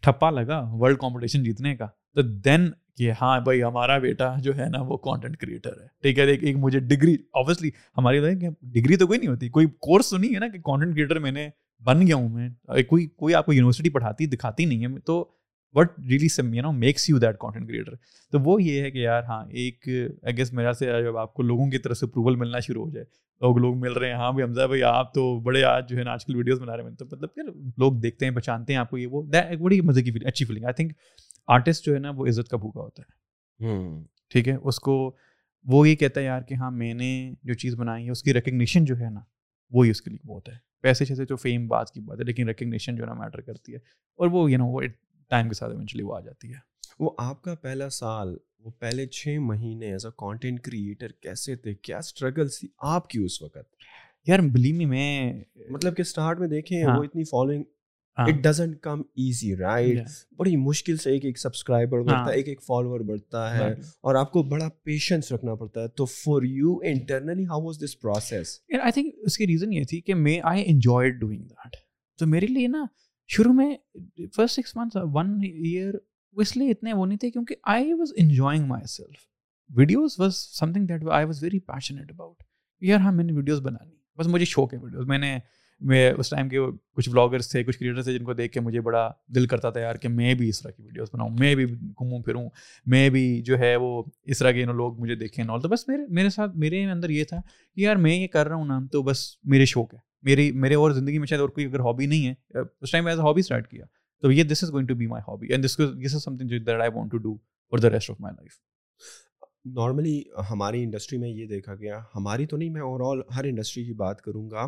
ٹھپا 0.01 0.29
لگا 0.31 0.59
ورلڈ 0.79 0.97
کمپٹیشن 0.99 1.43
جیتنے 1.43 1.75
کا 1.77 1.87
تو 2.15 2.21
دین 2.45 2.69
کہ 2.97 3.11
ہاں 3.21 3.39
بھائی 3.41 3.63
ہمارا 3.63 3.97
بیٹا 4.05 4.33
جو 4.43 4.55
ہے 4.57 4.65
نا 4.69 4.81
وہ 4.87 4.97
کانٹینٹ 5.07 5.37
کریٹر 5.41 5.79
ہے 5.81 5.87
ٹھیک 6.01 6.19
ہے 6.19 6.23
ایک 6.33 6.55
مجھے 6.59 6.79
ڈگری 6.79 7.15
آبویسلی 7.41 7.69
ہماری 7.97 8.19
ڈگری 8.73 8.95
تو 8.97 9.07
کوئی 9.07 9.19
نہیں 9.19 9.29
ہوتی 9.29 9.49
کوئی 9.59 9.67
کورس 9.87 10.09
تو 10.09 10.17
نہیں 10.17 10.33
ہے 10.35 10.39
نا 10.39 10.47
کہ 10.53 10.59
کانٹینٹ 10.63 10.95
کریٹر 10.95 11.19
میں 11.27 11.31
نے 11.31 11.49
بن 11.85 12.05
گیا 12.07 12.15
ہوں 12.15 12.29
میں 12.29 12.81
کوئی 12.89 13.05
کوئی 13.17 13.35
آپ 13.35 13.45
کو 13.45 13.53
یونیورسٹی 13.53 13.89
پڑھاتی 13.89 14.25
دکھاتی 14.27 14.65
نہیں 14.65 14.85
ہے 14.85 14.99
تو 15.05 15.23
what 15.75 15.93
really 16.09 16.27
some 16.33 16.53
you 16.53 16.61
know 16.63 16.71
makes 16.71 17.09
you 17.09 17.17
that 17.19 17.37
content 17.39 17.67
creator 17.67 17.95
تو 18.31 18.39
وہ 18.43 18.61
یہ 18.63 18.81
ہے 18.81 18.89
کہ 18.91 18.97
یار 18.97 19.23
ہاں 19.27 19.43
ایک 19.49 19.87
آئی 19.89 20.37
گیس 20.37 20.51
میرا 20.53 20.73
سے 20.79 20.85
جب 21.03 21.17
آپ 21.17 21.33
کو 21.33 21.43
لوگوں 21.43 21.69
کی 21.71 21.77
طرف 21.77 21.97
سے 21.97 22.05
اپروول 22.05 22.35
ملنا 22.39 22.59
شروع 22.67 22.83
ہو 22.85 22.89
جائے 22.91 23.05
لوگ 23.41 23.57
لوگ 23.59 23.77
مل 23.79 23.93
رہے 23.93 24.07
ہیں 24.09 24.15
ہاں 24.17 24.31
بھائی 24.31 24.43
حمزہ 24.43 24.67
بھائی 24.67 24.83
آپ 24.83 25.13
تو 25.13 25.23
بڑے 25.41 25.63
آج 25.63 25.89
جو 25.89 25.97
ہے 25.97 26.03
نا 26.03 26.11
آج 26.11 26.25
کل 26.25 26.35
ویڈیوز 26.35 26.59
بنا 26.61 26.77
رہے 26.77 26.83
ہیں 26.89 26.95
تو 26.97 27.05
مطلب 27.11 27.33
پھر 27.35 27.49
لوگ 27.77 27.99
دیکھتے 28.01 28.25
ہیں 28.25 28.33
پہچانتے 28.35 28.73
ہیں 28.73 28.79
آپ 28.79 28.89
کو 28.89 28.97
یہ 28.97 29.07
وہ 29.11 29.21
بڑی 29.59 29.79
مزے 29.91 30.03
کی 30.03 30.11
اچھی 30.25 30.45
فیلنگ 30.45 30.63
آئی 30.65 30.73
تھنک 30.77 30.91
آرٹسٹ 31.55 31.85
جو 31.85 31.93
ہے 31.93 31.99
نا 31.99 32.11
وہ 32.15 32.25
عزت 32.27 32.49
کا 32.49 32.57
بھوکا 32.57 32.79
ہوتا 32.81 33.03
ہے 33.03 33.75
ٹھیک 34.33 34.47
ہے 34.47 34.55
اس 34.55 34.79
کو 34.89 34.95
وہ 35.71 35.87
یہ 35.89 35.95
کہتا 36.01 36.19
ہے 36.19 36.25
یار 36.25 36.41
کہ 36.49 36.53
ہاں 36.59 36.71
میں 36.71 36.93
نے 36.93 37.11
جو 37.43 37.53
چیز 37.63 37.75
بنائی 37.79 38.05
ہے 38.05 38.11
اس 38.11 38.23
کی 38.23 38.33
ریکگنیشن 38.33 38.85
جو 38.85 38.97
ہے 38.99 39.09
نا 39.09 39.19
وہی 39.73 39.89
اس 39.89 40.01
کے 40.01 40.09
لیے 40.11 40.27
بہت 40.27 40.49
ہے 40.49 40.55
پیسے 40.81 41.05
شیسے 41.05 41.25
جو 41.29 41.35
فیم 41.35 41.67
بات 41.67 41.91
کی 41.91 42.01
بات 42.01 42.19
ہے 42.19 42.23
لیکن 42.25 42.47
ریکگنیشن 42.47 42.95
جو 42.95 43.03
ہے 43.03 43.07
نا 43.07 43.13
میٹر 43.19 43.41
کرتی 43.49 43.73
ہے 43.73 43.77
اور 44.21 44.27
وہ 44.31 44.49
یو 44.51 44.57
نو 44.57 44.67
وہ 44.71 44.81
ٹائم 45.29 45.47
کے 45.49 45.55
ساتھ 45.55 45.71
ایونچولی 45.71 46.03
وہ 46.03 46.15
آ 46.15 46.19
جاتی 46.25 46.51
ہے 46.53 46.67
وہ 46.99 47.11
آپ 47.23 47.41
کا 47.41 47.55
پہلا 47.61 47.89
سال 47.97 48.35
وہ 48.63 48.71
پہلے 48.79 49.05
چھ 49.17 49.37
مہینے 49.41 49.91
ایز 49.91 50.05
اے 50.05 50.11
کانٹینٹ 50.17 50.61
کریٹر 50.63 51.11
کیسے 51.21 51.55
تھے 51.65 51.73
کیا 51.73 51.97
اسٹرگل 51.97 52.47
تھی 52.59 52.67
آپ 52.93 53.07
کی 53.09 53.19
اس 53.25 53.41
وقت 53.41 53.83
یار 54.27 54.39
بلیمی 54.53 54.85
میں 54.85 55.03
مطلب 55.71 55.95
کہ 55.97 56.01
اسٹارٹ 56.01 56.39
میں 56.39 56.47
دیکھیں 56.47 56.81
ہاں۔ 56.83 56.97
وہ 56.97 57.03
اتنی 57.03 57.23
following 57.29 57.63
it 58.27 58.41
doesn't 58.43 58.75
come 58.81 59.01
easy 59.23 59.55
right 59.55 60.07
بڑی 60.37 60.55
مشکل 60.63 60.95
سے 61.03 61.11
ایک 61.11 61.25
ایک 61.25 61.37
سبسکرائبر 61.39 61.99
بڑھتا 61.99 62.17
ہے 62.19 62.23
ہاں۔ 62.25 62.31
ایک 62.33 62.47
ایک 62.47 62.61
فالوور 62.63 62.99
بڑھتا 63.07 63.43
ہے 63.57 63.67
اور 64.01 64.15
آپ 64.15 64.31
کو 64.31 64.43
بڑا 64.53 64.67
پیشنس 64.83 65.31
رکھنا 65.31 65.55
پڑتا 65.59 65.83
ہے 65.83 65.87
تو 65.97 66.05
for 66.13 66.43
you 66.57 66.75
internally 66.91 67.45
how 67.47 67.61
was 67.65 67.79
this 67.83 67.99
process 68.01 68.57
I 68.81 68.91
think 68.91 69.13
اس 69.25 69.37
کی 69.37 69.47
ریزن 69.47 69.73
یہ 69.73 69.83
تھی 69.89 70.01
کہ 70.09 70.15
may 70.25 70.39
I 70.51 70.63
enjoy 70.71 71.09
doing 71.19 71.43
that 71.43 71.75
تو 72.19 72.27
میرے 72.27 72.47
لیے 72.47 72.67
نا 72.67 72.83
شروع 73.35 73.53
میں 73.53 73.73
first 74.35 74.59
six 74.59 74.75
month 74.75 74.97
one 75.13 75.33
year 75.43 75.93
وہ 76.37 76.41
اس 76.41 76.55
لیے 76.57 76.71
اتنے 76.71 76.93
وہ 76.93 77.05
نہیں 77.05 77.17
تھے 77.17 77.29
کیونکہ 77.31 77.55
I 77.75 77.93
was 77.99 78.13
enjoying 78.23 78.65
myself 78.95 79.27
videos 79.77 80.15
was 80.19 80.35
something 80.73 80.85
that 80.87 81.07
I 81.17 81.25
was 81.25 81.43
very 81.43 81.59
passionate 81.73 82.11
about 82.11 82.43
یار 82.89 82.99
ہاں 82.99 83.11
میں 83.11 83.23
نے 83.23 83.33
ویڈیوز 83.33 83.61
بنا 83.61 83.83
لی 83.85 83.95
بس 84.19 84.27
مجھے 84.27 84.45
شوق 84.45 84.73
ہے 84.73 84.79
ویڈیوز 84.81 85.05
میں 85.07 85.17
نے 85.17 85.37
میں 85.87 86.09
اس 86.17 86.29
ٹائم 86.29 86.49
کے 86.49 86.57
کچھ 86.95 87.09
بلاگرس 87.09 87.49
تھے 87.51 87.63
کچھ 87.63 87.77
کریٹرس 87.79 88.03
تھے 88.05 88.13
جن 88.17 88.23
کو 88.25 88.33
دیکھ 88.33 88.51
کے 88.53 88.59
مجھے 88.59 88.81
بڑا 88.81 89.07
دل 89.35 89.45
کرتا 89.47 89.69
تھا 89.69 89.79
یار 89.79 89.95
کہ 90.01 90.09
میں 90.09 90.33
بھی 90.35 90.49
اس 90.49 90.61
طرح 90.61 90.71
کی 90.71 90.83
ویڈیوز 90.83 91.09
بناؤں 91.13 91.29
میں 91.39 91.53
بھی 91.55 91.65
گھوموں 91.71 92.19
پھروں 92.23 92.47
میں 92.95 93.09
بھی 93.09 93.41
جو 93.45 93.59
ہے 93.59 93.75
وہ 93.81 94.01
اس 94.25 94.39
طرح 94.39 94.51
کے 94.51 94.63
انہوں 94.63 94.75
لوگ 94.75 94.99
مجھے 95.01 95.15
دیکھیں 95.15 95.43
نال 95.45 95.61
تو 95.61 95.69
بس 95.69 95.87
میرے 95.87 96.05
میرے 96.15 96.29
ساتھ 96.29 96.57
میرے 96.65 96.83
اندر 96.91 97.09
یہ 97.09 97.23
تھا 97.29 97.37
کہ 97.75 97.81
یار 97.81 97.95
میں 98.05 98.15
یہ 98.15 98.27
کر 98.33 98.47
رہا 98.47 98.55
ہوں 98.55 98.65
نا 98.65 98.79
تو 98.91 99.01
بس 99.03 99.23
میرے 99.51 99.65
شوق 99.73 99.93
ہے 99.93 99.99
میری 100.29 100.51
میرے 100.51 100.75
اور 100.75 100.91
زندگی 100.91 101.17
میں 101.19 101.27
شاید 101.27 101.41
اور 101.41 101.49
کوئی 101.49 101.65
اگر 101.67 101.79
ہابی 101.85 102.05
نہیں 102.05 102.27
ہے 102.27 102.61
اس 102.81 102.91
ٹائم 102.91 103.03
میں 103.03 103.11
ایز 103.11 103.19
اے 103.19 103.25
ہابی 103.25 103.39
اسٹارٹ 103.39 103.67
کیا 103.69 103.85
تو 104.21 104.31
یہ 104.31 104.43
this 104.43 104.63
is 104.63 104.71
going 104.71 104.87
to 104.87 104.95
be 104.95 105.07
my 105.07 105.21
hobby 105.27 105.47
and 105.51 105.65
this 105.65 105.77
this 106.05 106.15
is 106.15 106.23
something 106.37 106.47
that 106.49 106.69
I 106.79 106.89
want 106.95 107.11
to 107.11 107.17
do 107.17 107.35
for 107.69 107.77
the 107.79 107.89
rest 107.89 108.09
of 108.11 108.19
my 108.21 108.35
life 108.39 108.57
normally 109.75 110.21
ہماری 110.49 110.83
انڈسٹری 110.83 111.17
میں 111.19 111.29
یہ 111.29 111.45
دیکھا 111.47 111.73
گیا 111.79 111.99
ہماری 112.15 112.45
تو 112.47 112.57
نہیں 112.57 112.69
میں 112.73 112.81
اوور 112.81 112.99
آل 113.09 113.21
ہر 113.35 113.43
انڈسٹری 113.45 113.83
کی 113.85 113.93
بات 113.97 114.21
کروں 114.21 114.49
گا 114.49 114.65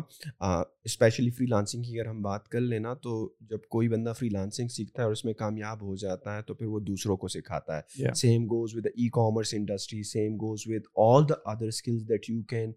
اسپیشلی 0.84 1.30
فری 1.30 1.46
لانسنگ 1.50 1.82
کی 1.82 1.98
اگر 1.98 2.08
ہم 2.08 2.20
بات 2.22 2.48
کر 2.48 2.60
لینا 2.60 2.92
تو 3.02 3.14
جب 3.50 3.62
کوئی 3.70 3.88
بندہ 3.88 4.12
فری 4.18 4.28
لانسنگ 4.28 4.68
سیکھتا 4.76 5.02
ہے 5.02 5.04
اور 5.04 5.12
اس 5.12 5.24
میں 5.24 5.32
کامیاب 5.34 5.82
ہو 5.82 5.94
جاتا 6.02 6.36
ہے 6.36 6.42
تو 6.46 6.54
پھر 6.54 6.66
وہ 6.66 6.80
دوسروں 6.86 7.16
کو 7.16 7.28
سکھاتا 7.36 7.78
ہے 7.78 8.12
same 8.20 8.44
goes 8.50 8.74
with 8.76 8.86
ecommerce 9.12 9.54
industry 9.58 10.02
same 10.10 10.36
goes 10.40 10.62
with 10.68 10.86
all 11.06 11.28
the 11.28 11.34
other 11.52 11.66
skills 11.68 12.08
that 12.08 12.30
you 12.30 12.42
can 12.48 12.72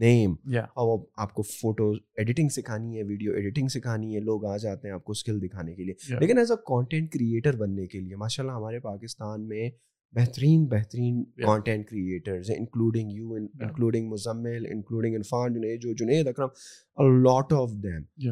name 0.00 0.32
اور 0.76 0.98
آپ 1.22 1.32
کو 1.34 1.42
فوٹو 1.48 1.90
ایڈیٹنگ 2.18 2.48
سکھانی 2.54 2.98
ہے 2.98 3.02
ویڈیو 3.08 3.32
ایڈیٹنگ 3.36 3.68
سکھانی 3.74 4.14
ہے 4.14 4.20
لوگ 4.20 4.44
آ 4.52 4.56
جاتے 4.62 4.88
ہیں 4.88 4.94
آپ 4.94 5.04
کو 5.04 5.12
اسکل 5.12 5.40
دکھانے 5.42 5.74
کے 5.74 5.84
لیے 5.84 6.16
لیکن 6.20 6.38
ایز 6.38 6.50
اے 6.50 6.56
کانٹینٹ 6.66 7.12
کریئٹر 7.12 7.56
بننے 7.56 7.86
کے 7.86 8.00
لیے 8.00 8.16
ماشاء 8.24 8.42
اللہ 8.44 8.56
ہمارے 8.56 8.80
پاکستان 8.80 9.46
میں 9.48 9.68
بہترین 10.16 10.64
بہترین 10.66 11.22
کانٹینٹ 11.44 11.86
کریٹرز 11.88 12.50
ہیں 12.50 12.56
including 12.56 13.10
you 13.12 13.32
including 13.34 14.08
Muzammil 14.10 14.66
including 14.70 15.14
Irfan 15.16 15.54
Junaid 15.54 15.80
جو 15.82 15.92
Junaid 16.04 16.28
Akram 16.28 17.20
lot 17.24 17.52
of 17.52 17.70
them 17.82 18.30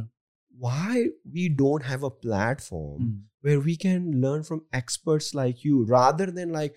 why 0.62 1.04
we 1.32 1.46
don't 1.56 1.84
have 1.90 2.06
a 2.06 2.10
platform 2.68 3.10
where 3.44 3.58
we 3.64 3.74
can 3.82 4.10
learn 4.20 4.42
from 4.48 4.60
experts 4.80 5.34
like 5.34 5.66
you 5.66 5.84
rather 5.90 6.30
than 6.38 6.52
like 6.52 6.76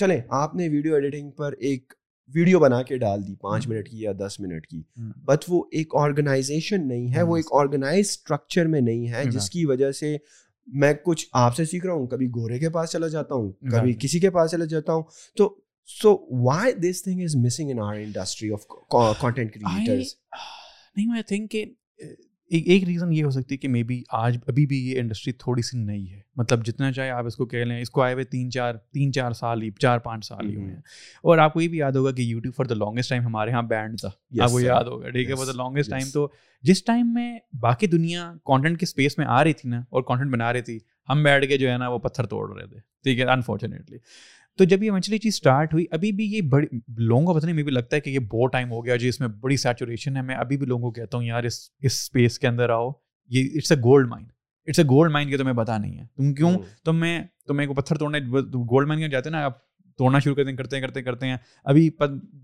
چلیں 0.00 0.20
آپ 0.40 0.54
نے 0.56 0.68
video 0.72 0.94
editing 0.94 1.30
پر 1.36 1.54
ایک 1.70 1.92
video 2.34 2.58
بنا 2.60 2.82
کے 2.88 2.96
ڈال 3.06 3.26
دی 3.26 3.34
پانچ 3.42 3.68
منٹ 3.68 3.88
کی 3.88 4.00
یا 4.00 4.12
دس 4.26 4.40
منٹ 4.40 4.66
کی 4.66 4.82
بٹ 5.26 5.44
وہ 5.48 5.62
ایک 5.78 5.94
آرگنائزیشن 6.00 6.88
نہیں 6.88 7.12
ہے 7.14 7.22
وہ 7.30 7.36
ایک 7.36 7.52
آرگنائز 7.60 8.06
اسٹرکچر 8.08 8.66
میں 8.74 8.80
نہیں 8.80 9.08
ہے 9.12 9.24
جس 9.30 9.50
کی 9.50 9.64
وجہ 9.74 9.92
سے 10.02 10.16
میں 10.82 10.92
کچھ 11.04 11.26
آپ 11.44 11.56
سے 11.56 11.64
سیکھ 11.64 11.84
رہا 11.86 11.92
ہوں 11.94 12.06
کبھی 12.06 12.26
گورے 12.36 12.58
کے 12.58 12.68
پاس 12.70 12.90
چلا 12.92 13.08
جاتا 13.08 13.34
ہوں 13.34 13.50
کبھی 13.72 13.92
کسی 14.00 14.20
کے 14.20 14.30
پاس 14.30 14.50
چلا 14.50 14.64
جاتا 14.70 14.92
ہوں 14.92 15.02
تو 15.38 15.54
so 16.00 16.14
why 16.44 16.72
this 16.90 17.02
thing 17.02 17.22
is 17.24 17.36
missing 17.44 17.78
industry 17.78 18.50
of 18.52 18.66
content 19.20 19.54
کر 19.54 19.94
ایک 22.56 22.84
ریزن 22.84 23.12
یہ 23.12 23.24
ہو 23.24 23.30
سکتی 23.30 23.54
ہے 23.54 23.58
کہ 23.60 23.68
مے 23.68 23.82
بی 23.84 24.00
آج 24.18 24.36
ابھی 24.48 24.64
بھی 24.66 24.76
یہ 24.90 24.98
انڈسٹری 25.00 25.32
تھوڑی 25.38 25.62
سی 25.62 25.78
نئی 25.78 26.10
ہے 26.12 26.20
مطلب 26.36 26.64
جتنا 26.66 26.90
چاہے 26.92 27.10
آپ 27.10 27.26
اس 27.26 27.36
کو 27.36 27.46
کہہ 27.46 27.64
لیں 27.64 27.80
اس 27.80 27.90
کو 27.90 28.02
آئے 28.02 28.12
ہوئے 28.14 28.24
تین 28.24 28.50
چار 28.50 28.74
تین 28.92 29.12
چار 29.12 29.32
سال 29.40 29.62
ہی 29.62 29.70
چار 29.80 29.98
پانچ 30.06 30.26
سال 30.26 30.48
ہی 30.48 30.54
ہوئے 30.54 30.68
ہیں 30.68 30.80
اور 31.24 31.38
آپ 31.38 31.52
کو 31.54 31.60
یہ 31.60 31.68
بھی 31.68 31.78
یاد 31.78 31.92
ہوگا 31.96 32.10
کہ 32.12 32.22
YouTube 32.22 32.54
for 32.56 32.64
the 32.66 32.74
longest 32.74 33.10
time 33.10 33.22
ہمارے 33.26 33.50
یہاں 33.50 33.62
بینڈ 33.72 34.00
تھا 34.00 34.08
آپ 34.44 34.50
کو 34.50 34.60
یاد 34.60 34.84
ہوگا 34.90 35.10
ٹھیک 35.10 35.30
ہے 35.30 35.34
فار 35.36 35.46
دا 35.46 35.52
لانگیسٹ 35.62 35.90
ٹائم 35.90 36.08
تو 36.12 36.28
جس 36.72 36.84
ٹائم 36.84 37.12
میں 37.14 37.38
باقی 37.60 37.86
دنیا 37.86 38.30
کانٹینٹ 38.46 38.80
کے 38.80 38.84
اسپیس 38.88 39.18
میں 39.18 39.26
آ 39.30 39.42
رہی 39.44 39.52
تھی 39.52 39.68
نا 39.70 39.80
اور 39.90 40.02
کانٹینٹ 40.02 40.32
بنا 40.32 40.52
رہی 40.52 40.60
تھی 40.62 40.78
ہم 41.10 41.22
بیٹھ 41.22 41.46
کے 41.48 41.56
جو 41.58 41.70
ہے 41.70 41.76
نا 41.78 41.88
وہ 41.88 41.98
پتھر 41.98 42.26
توڑ 42.30 42.48
رہے 42.56 42.66
تھے 42.68 42.78
ٹھیک 43.04 43.18
ہے 43.20 43.24
انفارچونیٹلی 43.32 43.98
تو 44.58 44.64
جب 44.64 44.82
یہ 44.82 44.98
چیز 45.06 45.18
اسٹارٹ 45.34 45.74
ہوئی 45.74 45.84
ابھی 45.96 46.10
بھی 46.12 46.24
یہ 46.32 46.40
بڑی 46.50 46.66
لوگوں 47.08 47.26
کو 47.26 47.34
پتہ 47.34 47.44
نہیں 47.46 47.54
مجھے 47.54 47.64
بھی 47.64 47.72
لگتا 47.72 47.96
ہے 47.96 48.00
کہ 48.00 48.10
یہ 48.10 48.18
بہت 48.32 48.52
ٹائم 48.52 48.70
ہو 48.70 48.84
گیا 48.84 48.96
جی 49.02 49.08
اس 49.08 49.20
میں 49.20 49.28
بڑی 49.40 49.56
سیچوریشن 49.64 50.16
ہے 50.16 50.22
میں 50.30 50.34
ابھی 50.36 50.56
بھی 50.58 50.66
لوگوں 50.66 50.90
کو 50.90 50.90
کہتا 50.94 51.16
ہوں 51.16 51.24
یار 51.24 51.44
اس 51.50 51.58
اس 51.82 51.92
اسپیس 51.92 52.38
کے 52.38 52.46
اندر 52.48 52.70
آؤ 52.76 52.90
یہ 53.36 53.48
it's 53.56 53.72
a 53.72 53.76
gold 53.82 54.08
mine 54.08 54.24
it's 54.68 54.78
a 54.78 54.84
gold 54.90 55.10
mine 55.12 55.30
کی 55.30 55.36
تمہیں 55.36 55.54
پتا 55.56 55.76
نہیں 55.78 55.98
ہے 55.98 56.04
تم 56.16 56.32
کیوں 56.34 56.52
تم 56.84 56.96
میں 57.00 57.20
تو 57.48 57.54
کو 57.66 57.74
پتھر 57.74 57.98
توڑنے 57.98 58.18
گولڈ 58.32 58.88
مائن 58.88 59.00
کے 59.00 59.08
جاتے 59.08 59.28
ہیں 59.28 59.36
نا 59.36 59.44
آپ 59.44 59.58
توڑنا 59.98 60.18
شروع 60.24 60.34
کرتے 60.56 60.80
کرتے 61.02 61.26
ہیں 61.26 61.36
ابھی 61.72 61.88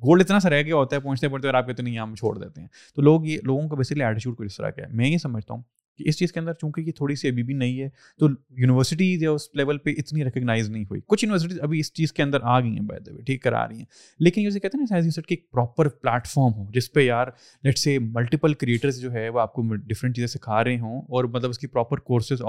گولڈ 0.05 0.23
اتنا 0.23 0.41
سا 0.41 0.51
رہ 0.51 0.63
گیا 0.67 0.75
ہوتا 0.77 0.97
ہے 0.97 1.01
پہنچتے 1.01 1.29
پہنچتے 1.29 1.49
اور 1.49 1.55
آپ 1.55 1.67
کہتے 1.67 1.83
نہیں 1.83 2.15
چھوڑ 2.19 2.39
دیتے 2.39 2.61
ہیں 2.61 2.69
تو 2.95 3.03
لوگ 3.03 3.27
یہ 3.27 3.39
لوگوں 3.47 3.69
کا 3.69 3.77
بیسکلی 3.77 4.33
کو 4.37 4.43
اس 4.43 4.57
طرح 4.57 4.71
ہے 4.81 4.87
میں 5.01 5.09
یہ 5.11 5.19
سمجھتا 5.27 5.55
ہوں 5.55 5.63
کہ 5.99 6.05
اس 6.09 6.19
چیز 6.19 6.33
کے 6.33 6.41
اندر 6.41 6.53
چونکہ 6.61 6.81
یہ 6.81 6.93
تھوڑی 6.97 7.15
سی 7.17 7.29
ابھی 7.29 7.43
بھی 7.43 7.55
نہیں 7.55 7.81
ہے 7.81 7.89
تو 8.19 8.29
یونیورسٹیز 8.63 9.23
یا 9.23 9.31
اس 9.31 9.49
لیول 9.57 9.79
پہ 9.85 9.91
اتنی 9.99 10.25
ریکگنائز 10.25 10.71
نہیں 10.71 10.85
ہوئی 10.91 11.01
کچھ 11.07 11.25
یونیورسٹیز 11.25 11.61
ابھی 11.63 11.81
اس 11.81 11.93
چیز 11.95 12.13
کے 12.13 12.23
اندر 12.23 12.41
آ 12.43 12.59
گئی 12.61 12.79
ہیں 12.79 13.21
ٹھیک 13.27 13.43
کرا 13.43 13.67
رہی 13.69 13.79
ہیں 13.79 13.85
لیکن 14.19 14.51
کہتے 14.51 14.69
ہیں 14.77 14.81
نا 14.81 14.87
سائنس 14.89 15.15
کی 15.29 15.35
ایک 15.35 15.51
پراپر 15.53 15.89
پلیٹ 16.03 16.27
فارم 16.29 16.53
ہو 16.59 16.67
جس 16.75 16.93
پہ 16.93 17.01
یار 17.05 17.29
لیٹ 17.65 17.79
سے 17.79 17.99
ملٹیپل 18.01 18.55
کریٹرز 18.65 19.01
جو 19.01 19.13
ہے 19.13 19.29
وہ 19.29 19.41
آپ 19.41 19.53
کو 19.55 19.63
ڈفرینٹ 19.75 20.15
چیزیں 20.17 20.29
سکھا 20.39 20.63
رہے 20.65 20.79
ہوں 20.81 21.01
اور 21.09 21.25
مطلب 21.35 21.51
اس 21.51 21.59
کی 21.59 21.67
پراپر 21.67 22.01
کورسز 22.11 22.43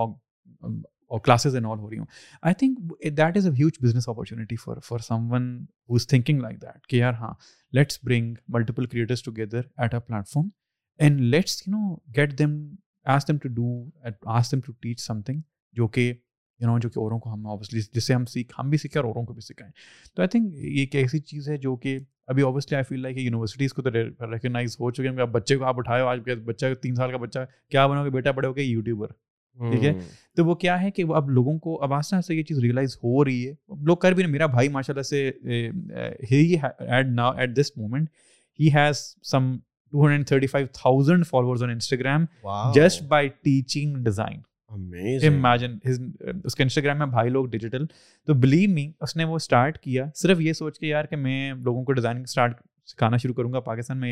اور 1.07 1.19
کلاسز 1.23 1.55
انوالو 1.55 1.81
ہو 1.81 1.89
رہی 1.89 1.97
ہوں 1.97 2.05
I 2.41 2.53
think 2.59 2.77
that 3.17 3.37
is 3.37 3.45
a 3.47 3.51
huge 3.59 3.71
business 3.81 4.07
opportunity 4.09 4.55
for 4.63 4.77
for 4.83 4.99
someone 5.31 5.43
who 5.89 5.95
is 5.95 6.07
thinking 6.07 6.39
like 6.41 6.61
that 6.61 6.87
کہ 6.89 6.95
یار 6.95 7.13
ہاں 7.19 7.29
let's 7.75 7.99
bring 8.03 8.33
multiple 8.53 8.85
creators 8.85 9.23
together 9.23 9.61
at 9.77 9.93
a 9.93 9.99
platform 10.07 10.47
and 11.05 11.19
let's 11.35 11.61
you 11.67 11.75
know 11.77 11.93
get 12.17 12.37
them 12.39 12.55
ask 13.13 13.27
them 13.27 13.37
to 13.43 13.49
do 13.55 14.09
ask 14.35 14.51
them 14.51 14.59
to 14.65 14.71
teach 14.81 14.99
something 15.25 15.41
جو 15.77 15.87
کہ 15.87 16.01
you 16.59 16.67
know 16.67 16.77
جو 16.81 16.89
کہ 16.89 16.99
اوروں 16.99 17.19
کو 17.19 17.33
ہم 17.33 17.45
اوبیسلی 17.47 17.81
جس 17.93 18.07
سے 18.07 18.13
ہم 18.13 18.25
سیکھ 18.33 18.53
ہم 18.59 18.69
بھی 18.69 18.77
سیکھیں 18.77 19.01
اور 19.01 19.07
اوروں 19.07 19.23
کو 19.25 19.33
بھی 19.33 19.41
سکھائیں 19.41 19.71
تو 20.15 20.21
آئی 20.21 20.29
تھنک 20.29 20.53
یہ 20.55 20.79
ایک 20.79 20.95
ایسی 20.95 21.19
چیز 21.19 21.49
ہے 21.49 21.57
جو 21.65 21.75
کہ 21.83 21.97
ابھی 22.27 22.41
obviously 22.43 22.75
I 22.75 22.83
feel 22.89 23.01
like 23.01 23.17
universities 23.17 23.73
کو 23.73 23.81
تو 23.81 23.91
ریکگنائز 23.91 24.75
ہو 24.79 24.91
چکے 24.91 25.09
ہیں 25.09 25.21
آپ 25.21 25.29
بچے 25.31 25.55
کو 25.57 25.63
آپ 25.65 25.77
اٹھاؤ 25.79 26.07
آج 26.07 26.29
بچہ 26.45 26.73
تین 26.81 26.95
سال 26.95 27.11
کا 27.11 27.17
بچہ 27.25 27.39
کیا 27.71 27.85
بنو 27.87 28.03
گے 28.05 28.09
بیٹا 28.09 28.31
بڑے 28.35 28.47
ہو 28.47 28.55
گئے 28.55 28.63
یوٹیوبر 28.63 29.07
ٹھیک 29.71 29.83
ہے 29.83 29.93
تو 30.35 30.45
وہ 30.45 30.55
کیا 30.63 30.81
ہے 30.81 30.91
کہ 30.91 31.03
وہ 31.09 31.15
اب 31.15 31.29
لوگوں 31.31 31.57
کو 31.59 31.81
اب 31.83 31.93
آسان 31.93 32.21
سے 32.21 32.35
یہ 32.35 32.43
چیز 32.43 32.57
ریئلائز 32.63 32.95
ہو 33.03 33.23
رہی 33.25 33.47
ہے 33.47 33.53
لوگ 33.87 33.97
کر 33.97 34.11
بھی 34.13 34.23
نہیں 34.23 34.31
میرا 34.31 34.45
بھائی 34.55 34.69
ماشاء 34.69 34.93
اللہ 34.93 35.03
سے 35.09 35.29
ہی 36.31 36.55
at 36.79 37.07
now 37.15 37.31
at 37.37 37.55
this 37.57 37.71
moment 37.77 38.09
he 38.59 38.73
has 38.75 39.01
some 39.31 39.55
235,000 39.93 41.27
followers 41.27 41.61
on 41.61 41.69
Instagram 41.69 42.27
wow. 42.43 42.71
just 42.81 43.07
by 43.15 43.21
teaching 43.47 44.03
design. 44.09 44.41
اس 46.45 46.55
کے 46.55 46.63
انسٹاگرام 46.63 46.97
میں 46.97 47.05
بھائی 47.07 47.29
لوگ 47.29 47.45
ڈیجیٹل 47.49 47.85
تو 48.27 48.33
بلیو 48.33 48.69
می 48.73 48.85
اس 49.01 49.15
نے 49.17 49.23
وہ 49.23 49.29
وہ 49.29 49.35
اسٹارٹ 49.35 49.75
اسٹارٹ 49.75 49.83
کیا 49.83 50.05
صرف 50.21 50.39
یہ 50.41 50.47
یہ 50.47 50.53
سوچ 50.53 50.79
کے 50.79 50.87
یار 50.87 51.05
کہ 51.09 51.15
میں 51.15 51.53
میں 51.53 51.63
لوگوں 51.63 51.83
کو 51.85 51.91
ڈیزائننگ 51.93 52.25
سکھانا 52.87 53.17
شروع 53.21 53.33
کروں 53.35 53.51
گا 53.53 53.59
پاکستان 53.67 54.03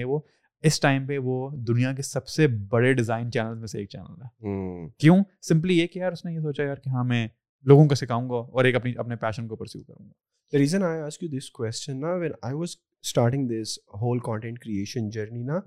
اس 0.65 0.79
ٹائم 0.79 1.05
پہ 1.05 1.17
وہ 1.23 1.49
دنیا 1.67 1.91
کے 1.93 2.01
سب 2.01 2.27
سے 2.35 2.47
بڑے 2.71 2.93
ڈیزائن 2.99 3.31
چینل 3.31 3.33
چینل 3.45 3.53
میں 3.53 3.59
میں 3.59 3.67
سے 3.67 3.77
ایک 3.79 3.95
ایک 3.95 4.13
ہے 4.21 4.87
کیوں 4.99 5.17
سمپلی 5.49 5.77
یہ 5.77 5.81
یہ 5.81 5.87
کہ 5.87 5.93
کہ 5.93 5.99
یار 5.99 6.05
یار 6.05 6.11
اس 6.11 6.25
نے 6.25 6.39
سوچا 6.41 6.71
ہاں 6.93 7.03
لوگوں 7.67 7.83
کو 7.83 7.89
کو 7.89 7.95
سکھاؤں 7.95 8.29
گا 8.29 8.33
گا 8.35 8.51
اور 8.51 8.65
اپنی 8.75 8.93
اپنے 8.99 9.15
پیشن 9.15 9.47
پرسیو 9.57 9.81
کروں 9.87 10.57
reason 10.59 10.83
I 10.83 10.93
I 10.93 11.01
ask 11.05 11.23
you 11.23 11.29
this 11.37 11.49
question 11.51 11.99
نا 12.01 12.13
when 12.21 12.31
was 12.53 12.75
starting 13.07 13.47
this 13.47 13.77
whole 14.01 14.19
content 14.23 14.59
creation 14.59 15.09
journey 15.11 15.43
نا 15.43 15.59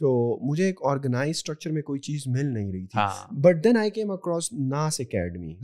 تو 0.00 0.10
مجھے 0.50 0.64
ایک 0.64 0.80
آرگنائز 0.90 1.30
اسٹرکچر 1.36 1.70
میں 1.72 1.82
کوئی 1.82 2.00
چیز 2.08 2.26
مل 2.36 2.46
نہیں 2.54 2.70
رہی 2.72 2.84
تھی 2.92 3.38
but 3.44 3.62
then 3.64 3.76
I 3.76 3.90
came 3.94 4.10
across 4.10 4.52
Nas 4.72 5.00
Academy 5.00 5.54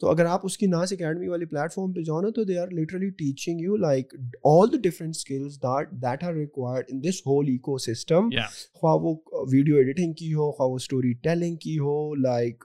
تو 0.00 0.08
اگر 0.10 0.24
آپ 0.26 0.40
اس 0.44 0.56
کی 0.58 0.66
ناس 0.66 0.92
اکیڈمی 0.92 1.28
والے 1.28 1.44
پلیٹ 1.46 1.72
فارم 1.72 1.92
پہ 1.92 2.00
جاؤ 2.06 2.20
نا 2.20 2.28
تو 2.36 2.44
they 2.44 2.56
are 2.58 2.68
literally 2.78 3.08
teaching 3.18 3.60
you 3.60 3.76
like 3.76 4.14
all 4.54 4.72
the 4.72 4.78
different 4.88 5.14
skills 5.16 5.58
that 6.04 6.24
are 6.24 6.32
required 6.34 6.86
in 6.92 7.02
this 7.02 7.20
whole 7.26 7.48
ecosystem 7.92 8.28
خواہ 8.80 8.96
وہ 9.02 9.14
ویڈیو 9.52 9.76
ایڈیٹنگ 9.76 10.12
کی 10.18 10.32
ہو 10.34 10.50
خواہ 10.56 10.68
وہ 10.70 10.76
اسٹوری 10.82 11.12
ٹیلنگ 11.22 11.56
کی 11.62 11.78
ہو 11.78 12.14
لائک 12.22 12.64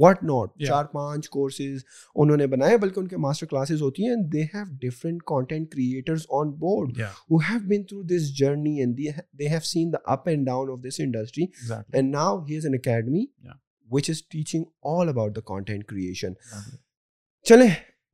واٹ 0.00 0.22
ناٹ 0.24 0.62
چار 0.66 0.84
پانچ 0.92 1.28
کورسز 1.30 1.82
انہوں 2.14 2.36
نے 2.36 2.46
بنائے 2.46 2.76
بلکہ 2.76 3.00
ان 3.00 3.08
کے 3.08 3.16
ماسٹر 3.26 3.46
کلاسز 3.46 3.82
ہوتی 3.82 4.08
ہیں 4.08 4.14
they 4.32 4.42
have 4.54 4.64
different 4.88 5.22
content 5.26 5.70
creators 5.72 6.22
on 6.40 6.50
board 6.60 7.00
who 7.00 7.36
have 7.50 7.58
been 7.68 7.82
through 7.84 8.02
this 8.16 8.30
journey 8.38 8.78
and 8.80 8.98
they 9.38 9.48
have 9.48 9.60
seen 9.72 9.92
the 9.92 9.98
up 10.12 10.28
and 10.28 10.46
down 10.46 10.70
of 10.72 10.78
this 10.88 11.00
industry 11.04 11.44
and 11.92 12.14
now 12.14 12.40
he 12.48 12.56
is 12.56 12.66
an 12.66 12.74
academy 12.74 13.24
which 13.92 14.10
is 14.10 14.22
teaching 14.32 14.64
all 14.96 15.08
about 15.08 15.36
the 15.36 15.40
content 15.52 15.84
creation 15.88 16.32
چلے 17.48 17.66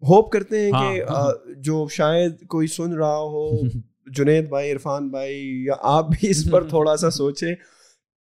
hope 0.09 0.31
کرتے 0.33 0.61
ہیں 0.65 0.71
ہاں. 0.73 0.83
کہ 0.95 1.55
جو 1.63 1.87
شاید 1.91 2.47
کوئی 2.49 2.67
سن 2.81 2.93
رہا 2.99 3.17
ہو 3.35 3.49
جنید 4.17 4.49
بھائی 4.49 4.71
عرفان 4.73 5.09
بھائی 5.11 5.39
یا 5.65 5.75
آپ 5.97 6.09
بھی 6.11 6.31
اس 6.31 6.45
پر 6.51 6.69
تھوڑا 6.69 6.97
سا 6.97 7.11
سوچیں 7.17 7.53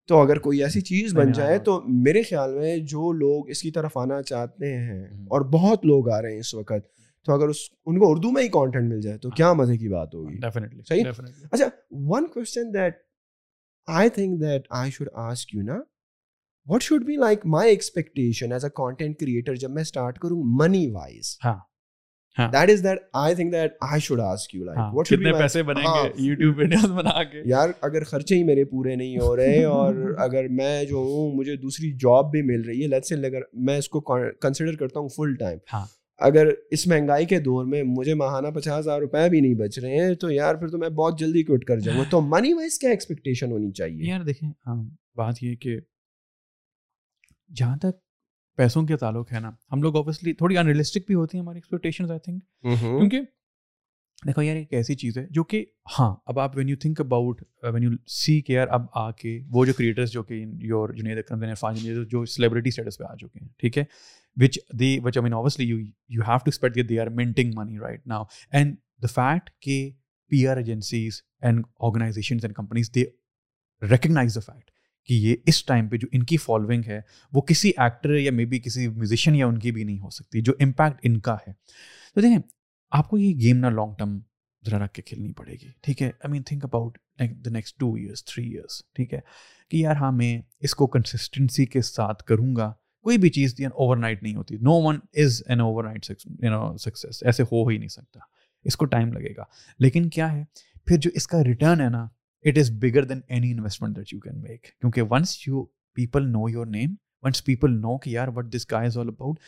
تو 0.08 0.16
اگر 0.22 0.38
کوئی 0.44 0.62
ایسی 0.64 0.80
چیز 0.82 1.14
بن 1.14 1.32
جائے 1.36 1.58
تو 1.64 1.80
میرے 1.88 2.22
خیال 2.28 2.54
میں 2.58 2.76
جو 2.92 3.10
لوگ 3.12 3.48
اس 3.50 3.60
کی 3.62 3.70
طرف 3.70 3.96
آنا 3.98 4.20
چاہتے 4.30 4.74
ہیں 4.76 5.00
اور 5.36 5.40
بہت 5.54 5.84
لوگ 5.86 6.08
آ 6.10 6.20
رہے 6.22 6.32
ہیں 6.32 6.38
اس 6.40 6.52
وقت 6.54 6.86
تو 7.24 7.32
اگر 7.34 7.48
اس 7.48 7.56
ان 7.86 7.98
کو 8.00 8.10
اردو 8.10 8.30
میں 8.32 8.42
ہی 8.42 8.48
کانٹینٹ 8.54 8.92
مل 8.92 9.00
جائے 9.00 9.18
تو 9.24 9.30
کیا 9.40 9.52
مزے 9.60 9.76
کی 9.78 9.88
بات 9.88 10.14
ہوگی 10.14 10.82
صحیح 10.88 11.04
اچھا 11.50 11.66
one 12.12 12.26
question 12.34 12.72
that 12.74 12.94
I 13.98 14.08
think 14.14 14.40
that 14.42 14.66
I 14.80 14.90
should 14.94 15.08
ask 15.28 15.54
you 15.54 15.62
نا 15.64 15.78
what 16.72 16.82
should 16.82 17.04
be 17.06 17.16
like 17.26 17.46
my 17.58 17.70
expectation 17.70 18.52
as 18.52 18.64
a 18.64 18.70
content 18.74 19.18
creator 19.20 19.54
جب 19.64 19.70
میں 19.76 19.82
اسٹارٹ 19.82 20.18
کروں 20.18 20.42
منی 20.60 20.86
وائز 20.92 21.36
ہاں 21.44 21.56
that 22.52 22.70
is 22.70 22.82
that 22.84 22.98
I 23.18 23.34
think 23.34 23.52
that 23.52 23.72
I 23.90 24.00
should 24.04 24.20
ask 24.20 24.54
you 24.54 24.64
like 24.64 24.94
what 24.94 25.06
کتنے 25.10 25.32
پیسے 25.38 25.62
بنیں 25.70 25.82
گے 25.84 26.08
YouTube 26.22 26.54
ہاں۔ 26.58 26.64
ویڈیوز 26.64 26.90
بنا 26.98 27.22
کے 27.32 27.42
یار 27.48 27.68
اگر 27.88 28.04
خرچے 28.10 28.36
ہی 28.36 28.42
میرے 28.44 28.64
پورے 28.64 28.94
نہیں 28.96 29.18
ہو 29.20 29.34
رہے 29.36 29.62
اور 29.74 29.94
اگر 30.24 30.48
میں 30.60 30.84
جو 30.90 30.96
ہوں 31.08 31.32
مجھے 31.36 31.56
دوسری 31.62 31.90
جاب 32.02 32.30
بھی 32.32 32.42
مل 32.52 32.60
رہی 32.68 32.82
ہے 32.82 32.88
لیٹس 32.88 33.08
سے 33.08 33.14
اگر 33.26 33.40
میں 33.66 33.76
اس 33.78 33.88
کو 33.96 34.00
کنسیڈر 34.42 34.76
کرتا 34.84 35.00
ہوں 35.00 35.08
فل 35.16 35.34
ٹائم 35.40 35.58
ہاں۔ 35.72 35.84
اگر 36.28 36.46
اس 36.76 36.86
مہنگائی 36.86 37.26
کے 37.32 37.38
دور 37.40 37.64
میں 37.72 37.82
مجھے 37.86 38.14
ماہانہ 38.22 38.48
پچاس 38.54 38.78
ہزار 38.78 39.00
روپے 39.00 39.28
بھی 39.30 39.40
نہیں 39.40 39.54
بچ 39.58 39.78
رہے 39.78 40.00
ہیں 40.06 40.14
تو 40.20 40.30
یار 40.30 40.54
پھر 40.60 40.68
تو 40.68 40.78
میں 40.78 40.88
بہت 41.02 41.18
جلدی 41.18 41.42
کوٹ 41.50 41.64
کر 41.64 41.80
جاؤں 41.80 41.98
گا 41.98 42.04
تو 42.10 42.20
منی 42.20 42.52
وائز 42.54 42.78
کیا 42.78 42.90
ایکسپیکٹیشن 42.90 43.52
ہونی 43.52 43.70
چاہیے 43.78 44.08
یار 44.08 44.24
دیکھیں 44.26 44.48
ہاں، 44.48 44.76
بات 45.16 45.42
یہ 45.42 45.54
کہ 45.62 45.78
جہاں 47.56 47.76
تک 47.82 47.96
پیسوں 48.58 48.82
کے 48.86 48.96
تعلق 48.96 49.32
ہے 49.32 49.40
نا 49.40 49.50
ہم 49.72 49.82
لوگ 49.82 49.96
اوبیسلی 49.96 50.32
تھوڑی 50.38 50.56
انریلسٹک 50.58 51.06
بھی 51.06 51.14
ہوتی 51.14 51.36
ہیں 51.36 51.42
ہماری 51.42 51.58
ایکسپیکٹیشن 51.58 52.10
آئی 52.10 52.20
تھنک 52.22 52.42
کیونکہ 52.80 53.20
دیکھو 54.26 54.42
یار 54.42 54.56
ایک 54.56 54.72
ایسی 54.74 54.94
چیز 55.02 55.18
ہے 55.18 55.24
جو 55.36 55.42
کہ 55.52 55.64
ہاں 55.98 56.12
اب 56.32 56.38
آپ 56.40 56.56
when 56.56 56.68
you 56.68 56.76
think 56.82 57.00
about 57.00 57.42
when 57.74 57.82
you 57.82 57.90
see 58.14 58.40
یار 58.48 58.68
اب 58.78 58.86
آ 59.02 59.10
کے 59.20 59.38
وہ 59.58 59.64
جو 59.66 59.72
کریٹرس 59.78 60.10
جو 60.12 60.22
کہ 60.30 60.42
یور 60.70 60.92
جنید 60.96 61.18
اکرم 61.18 61.40
دین 61.40 61.48
عرفان 61.48 61.74
جنید 61.74 62.08
جو 62.10 62.24
سیلیبریٹی 62.34 62.68
اسٹیٹس 62.68 62.98
پہ 62.98 63.04
آ 63.10 63.14
چکے 63.20 63.38
ہیں 63.42 63.48
ٹھیک 63.58 63.78
ہے 63.78 63.84
which 64.42 64.58
the 64.80 64.98
which 65.04 65.18
I 65.18 65.22
mean 65.24 65.32
obviously 65.40 65.66
you 65.66 65.78
you 65.78 66.22
have 66.28 66.36
to 66.44 66.48
expect 66.52 66.88
they 66.88 66.98
are 67.00 67.06
minting 67.22 67.52
money 67.56 67.78
right 67.82 68.06
now 68.14 68.24
and 68.58 68.74
the 69.02 69.12
fact 69.14 69.50
کہ 69.64 69.78
P 70.30 70.46
R 70.46 70.56
agencies 70.56 71.20
and 71.42 71.62
organisations 71.88 72.44
and 72.44 72.56
companies 72.56 72.90
they 72.94 73.04
recognise 73.90 74.34
the 74.34 74.40
fact 74.52 74.70
کہ 75.08 75.14
یہ 75.14 75.34
اس 75.50 75.64
time 75.64 75.88
پہ 75.88 75.96
جو 75.96 76.08
ان 76.12 76.22
کی 76.30 76.36
following 76.36 76.82
ہے 76.86 77.00
وہ 77.34 77.40
کسی 77.48 77.68
actor 77.82 78.14
یا 78.14 78.30
مے 78.32 78.44
بی 78.46 78.58
کسی 78.64 78.86
میوزیشین 78.88 79.34
یا 79.34 79.46
ان 79.46 79.58
کی 79.58 79.70
بھی 79.72 79.84
نہیں 79.84 79.98
ہو 79.98 80.10
سکتی 80.16 80.40
جو 80.48 80.52
امپیکٹ 80.64 81.06
ان 81.06 81.18
کا 81.28 81.34
ہے 81.46 81.52
تو 82.14 82.20
دیکھیں 82.20 82.38
آپ 82.98 83.08
کو 83.10 83.18
یہ 83.18 83.32
گیم 83.40 83.56
نہ 83.60 83.66
لانگ 83.76 83.92
ٹرم 83.98 84.18
ذرا 84.66 84.84
رکھ 84.84 84.92
کے 84.94 85.02
کھیلنی 85.02 85.32
پڑے 85.36 85.52
گی 85.62 85.68
ٹھیک 85.82 86.02
ہے 86.02 86.06
I 86.06 86.30
mean 86.32 86.42
think 86.50 86.64
about 86.64 86.98
the 87.44 87.50
next 87.52 87.78
two 87.80 87.92
years 87.94 88.24
three 88.32 88.44
years 88.50 88.80
ٹھیک 88.96 89.14
ہے 89.14 89.20
کہ 89.70 89.76
یار 89.76 89.96
ہاں 90.00 90.12
میں 90.20 90.40
اس 90.68 90.74
کو 90.80 90.86
کنسسٹنسی 90.96 91.66
کے 91.76 91.82
ساتھ 91.92 92.22
کروں 92.28 92.54
گا 92.56 92.72
کوئی 93.04 93.18
بھی 93.18 93.30
چیز 93.38 93.54
اوور 93.60 93.96
یعنی 93.96 94.00
نائٹ 94.00 94.22
نہیں 94.22 94.34
ہوتی 94.34 94.56
no 94.62 94.80
one 94.86 94.98
is 95.24 95.42
an 95.48 95.60
overnight 95.84 96.10
success 96.80 97.22
ایسے 97.26 97.42
ہو 97.52 97.66
ہی 97.68 97.78
نہیں 97.78 97.88
سکتا 97.88 98.20
اس 98.68 98.76
کو 98.76 98.84
ٹائم 98.96 99.12
لگے 99.12 99.34
گا 99.36 99.44
لیکن 99.78 100.08
کیا 100.18 100.32
ہے 100.32 100.42
پھر 100.86 100.96
جو 101.02 101.10
اس 101.14 101.26
کا 101.26 101.42
ریٹرن 101.44 101.80
ہے 101.80 101.88
نا 101.90 102.06
it 102.48 102.58
is 102.58 102.68
is 102.70 102.70
bigger 102.82 103.02
than 103.04 103.20
any 103.26 103.50
investment 103.52 103.96
that 103.96 104.12
you 104.12 104.16
you 104.16 104.20
can 104.22 104.40
make 104.42 104.62
کیونکہ 104.80 105.02
once 105.10 105.36
once 105.48 105.48
once 105.92 105.92
people 105.94 105.94
people 105.94 105.96
people 106.20 106.24
know 106.32 106.38
know 106.38 106.50
your 106.50 106.66
name 106.66 106.94
کہ 107.22 107.54
کہ 107.56 108.10
یار 108.10 108.12
یار 108.12 108.28
what 108.36 108.52
this 108.54 108.66
all 108.72 109.08
about 109.08 109.38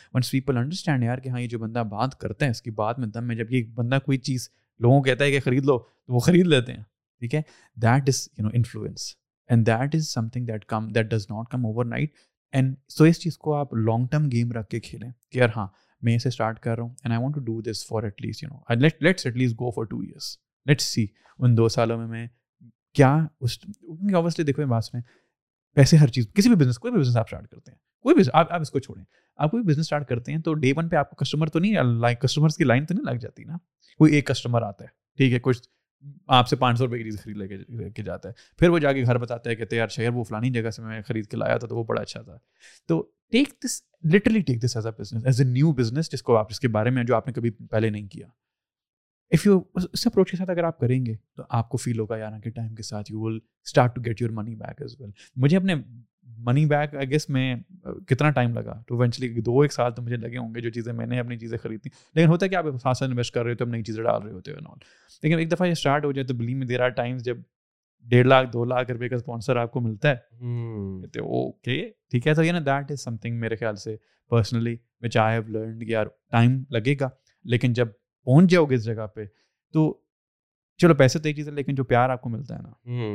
understand 0.57 1.05
ہاں 1.29 1.41
یہ 1.41 1.47
جو 1.49 1.59
بندہ 1.59 1.83
بات 1.91 2.19
کرتے 2.21 2.45
ہیں 2.45 2.51
اس 2.51 2.63
کی 2.63 2.71
بات 2.83 2.99
میں 2.99 3.07
دم 3.15 3.27
میں 3.27 3.37
جب 3.37 3.53
یہ 3.53 3.63
بندہ 3.75 3.99
کوئی 4.07 4.19
چیز 4.29 4.49
لوگوں 4.83 4.97
کو 4.99 5.03
کہتا 5.05 5.25
ہے 5.25 5.31
کہ 5.31 5.41
خرید 5.45 5.65
لو 5.65 5.79
تو 5.79 6.15
وہ 6.15 6.19
خرید 6.29 6.47
لیتے 6.47 6.73
ہیں 6.73 6.83
ٹھیک 7.21 7.35
ہے 7.35 7.43
that 7.83 8.09
is 8.09 8.21
you 8.39 8.45
know 8.47 8.51
influence 8.55 9.07
and 9.51 9.67
that 9.67 9.95
is 9.95 10.09
something 10.33 10.47
that 10.47 10.65
come 10.75 10.89
that 10.95 11.11
does 11.11 11.27
not 11.31 11.51
come 11.51 11.67
overnight 11.85 12.13
and 12.53 12.75
so 12.97 13.05
اس 13.05 13.21
چیز 13.21 13.39
کو 13.45 13.55
آپ 13.55 13.75
لانگ 13.87 14.07
ٹرم 14.11 14.29
گیم 14.33 14.53
رکھ 14.59 14.69
کے 14.71 14.81
کھیلیں 14.91 15.11
کہ 15.31 15.39
یار 15.39 15.49
ہاں 15.57 15.67
میں 16.09 16.17
اسے 16.17 16.29
اسٹارٹ 16.29 16.61
کر 16.67 16.77
رہا 16.77 16.83
ہوں 16.85 16.95
and 17.05 17.15
I 17.15 17.23
want 17.23 17.35
to 17.35 17.41
do 17.45 17.61
this 17.71 17.87
for 17.87 18.03
at 18.03 18.23
least 18.27 18.43
you 18.43 18.49
know 18.79 18.85
let's 19.07 19.27
at 19.27 19.37
least 19.37 19.55
go 19.61 19.71
for 19.77 19.85
two 19.95 20.01
years 20.01 20.37
let's 20.69 20.93
see 20.95 21.07
ان 21.39 21.57
دو 21.57 21.69
سالوں 21.77 21.99
میں 21.99 22.07
میں 22.07 22.27
کیا 22.95 23.17
اس 23.41 23.57
کیونکہ 23.61 24.43
دیکھو 24.43 24.67
میں 24.67 24.83
پیسے 25.77 25.97
ہر 25.97 26.09
چیز 26.15 26.25
کسی 26.35 26.49
بھی 26.49 26.57
بزنس 26.65 26.79
کوئی 26.79 26.93
بھی 26.93 27.01
بزنس 27.01 27.17
آپ 27.17 27.27
اسٹارٹ 27.27 27.49
کرتے 27.51 27.71
ہیں 27.71 27.79
کوئی 28.03 28.15
بھی 28.15 28.23
آپ 28.33 28.53
آپ 28.53 28.61
اس 28.61 28.71
کو 28.71 28.79
چھوڑیں 28.79 29.03
آپ 29.37 29.51
کوئی 29.51 29.63
بھی 29.63 29.73
بزنس 29.73 29.85
اسٹارٹ 29.87 30.09
کرتے 30.09 30.33
ہیں 30.33 30.39
تو 30.45 30.55
ڈے 30.65 30.73
ون 30.77 30.89
پہ 30.89 30.97
آپ 30.97 31.11
کو 31.11 31.17
کسٹمر 31.25 31.49
تو 31.49 31.59
نہیں 31.59 31.83
لائن 32.01 32.17
کسٹمرس 32.23 32.57
کی 32.57 32.65
لائن 32.65 32.87
تو 32.87 32.95
نہیں 32.95 33.13
لگ 33.13 33.19
جاتی 33.21 33.45
نا 33.45 33.57
کوئی 33.99 34.15
ایک 34.15 34.27
کسٹمر 34.27 34.63
آتا 34.63 34.85
ہے 34.85 34.89
ٹھیک 35.19 35.33
ہے 35.33 35.39
کچھ 35.43 35.69
آپ 36.37 36.49
سے 36.49 36.57
پانچ 36.57 36.79
سو 36.79 36.85
روپئے 36.87 37.03
کی 37.03 37.11
چیز 37.11 37.21
خرید 37.23 37.37
لے 37.37 37.49
کے 37.49 37.57
لے 37.69 37.91
کے 37.97 38.03
جاتا 38.03 38.29
ہے 38.29 38.35
پھر 38.59 38.69
وہ 38.69 38.79
جا 38.79 38.93
کے 38.93 39.05
گھر 39.05 39.19
بتاتا 39.19 39.51
ہے 39.51 39.57
کہتے 39.57 39.77
یار 39.77 39.89
شہر 39.97 40.13
وہ 40.15 40.25
فلانی 40.25 40.51
جگہ 40.51 40.71
سے 40.77 40.83
میں 40.83 41.01
خرید 41.09 41.27
کے 41.31 41.37
لایا 41.37 41.57
تھا 41.59 41.67
تو 41.69 41.77
وہ 41.77 41.85
بڑا 41.89 42.01
اچھا 42.01 42.23
تھا 42.23 42.37
تو 42.89 43.01
take 43.33 43.49
this 43.65 43.81
literally 44.15 44.41
take 44.47 44.63
this 44.65 44.77
as 44.77 44.87
a 44.87 44.93
business 45.01 45.27
as 45.27 45.41
a 45.41 45.47
new 45.51 45.73
business 45.83 46.11
جس 46.13 46.23
کو 46.23 46.37
آپ 46.37 46.47
اس 46.51 46.61
کے 46.61 46.69
بارے 46.79 46.91
میں 46.99 47.05
جو 47.05 47.17
آپ 47.17 47.27
نے 47.27 47.33
کبھی 47.33 47.51
پہلے 47.71 47.91
نہیں 47.91 48.07
کیا 48.09 48.27
اف 49.35 49.45
یو 49.47 49.59
اس 49.95 50.07
اپروچ 50.07 50.31
کے 50.31 50.37
ساتھ 50.37 50.51
اگر 50.51 50.65
آپ 50.65 50.79
کریں 50.79 51.05
گے 51.07 51.15
تو 51.37 51.43
آپ 51.59 51.69
کو 51.71 51.77
فیل 51.79 51.99
ہوگا 51.99 52.17
یار 52.19 52.49
ٹائم 52.55 52.75
کے 52.75 52.83
ساتھ 52.83 53.11
you 53.13 53.21
will 53.21 53.39
start 53.67 53.95
to 53.95 54.01
get 54.05 54.21
your 54.23 54.31
money 54.39 54.55
back 54.61 54.81
as 54.83 54.95
well 55.01 55.11
مجھے 55.45 55.57
اپنے 55.57 55.75
منی 56.47 56.65
بیک 56.67 56.95
آئی 56.95 57.11
گیس 57.11 57.29
میں 57.31 57.55
کتنا 58.09 58.31
ٹائم 58.39 58.53
لگا 58.59 58.73
تو 58.89 58.95
لگاچلی 58.97 59.29
دو 59.47 59.61
ایک 59.61 59.73
سال 59.73 59.93
تو 59.95 60.03
مجھے 60.03 60.17
لگے 60.17 60.39
ہوں 60.39 60.55
گے 60.55 60.61
جو 60.61 60.71
چیزیں 60.71 60.93
میں 60.93 61.07
نے 61.07 61.19
اپنی 61.21 61.37
چیزیں 61.39 61.57
خریدی 61.63 61.89
لیکن 62.15 62.29
ہوتا 62.29 62.45
ہے 62.47 62.51
کہ 62.51 62.55
آپ 62.57 62.65
خان 62.83 62.95
سے 62.99 63.05
انویسٹ 63.05 63.35
کر 63.35 63.45
رہے 63.45 63.65
ہوتے 63.65 63.83
چیزیں 63.83 64.03
ڈال 64.03 64.23
رہے 64.23 64.33
ہوتے 64.33 64.53
ہیں 64.53 64.61
لیکن 65.23 65.39
ایک 65.39 65.53
دفعہ 65.53 65.67
یہ 65.67 65.73
اسٹارٹ 65.73 66.05
ہو 66.05 66.13
جائے 66.13 66.27
تو 66.27 66.35
believe 66.35 66.55
me 66.55 66.67
there 66.67 66.81
are 66.85 66.89
times 67.03 67.25
جب 67.25 67.37
ڈیڑھ 68.11 68.27
لاکھ 68.27 68.51
دو 68.53 68.65
لاکھ 68.65 68.91
روپے 68.91 69.09
کا 69.09 69.17
اسپانسر 69.17 69.57
آپ 69.63 69.73
کو 69.73 69.81
ملتا 69.81 70.11
ہے 70.11 71.07
تو 71.13 71.25
اوکے 71.39 71.83
ٹھیک 72.11 72.27
ہے 72.27 72.35
سر 72.35 72.45
یہ 72.45 72.53
نا 72.53 72.59
دیٹ 72.67 72.91
از 72.93 73.03
سم 73.05 73.17
تھنگ 73.23 73.41
میرے 73.41 73.57
خیال 73.57 73.77
سے 73.85 73.97
پرسنلی 74.31 74.77
وچ 75.03 75.17
آئی 75.17 75.39
ہیو 75.39 75.83
یار 75.91 76.07
ٹائم 76.33 76.63
لگے 76.77 76.95
گا 77.01 77.09
لیکن 77.51 77.73
جب 77.73 77.89
پہنچ 78.25 78.51
جاؤ 78.51 78.65
گے 78.71 78.75
اس 78.75 78.85
جگہ 78.85 79.07
پہ 79.15 79.25
تو 79.73 79.93
چلو 80.83 80.95
پیسے 80.95 81.19
تو 81.19 81.29
ایک 81.29 81.37
چیز 81.37 81.49
ہے 81.49 81.53
لیکن 81.55 81.75
جو 81.75 81.85
پیار 81.85 82.11
آپ 82.11 82.21
کو 82.23 82.29
ملتا 82.31 82.57
ہے 82.57 82.63
نا 82.63 83.13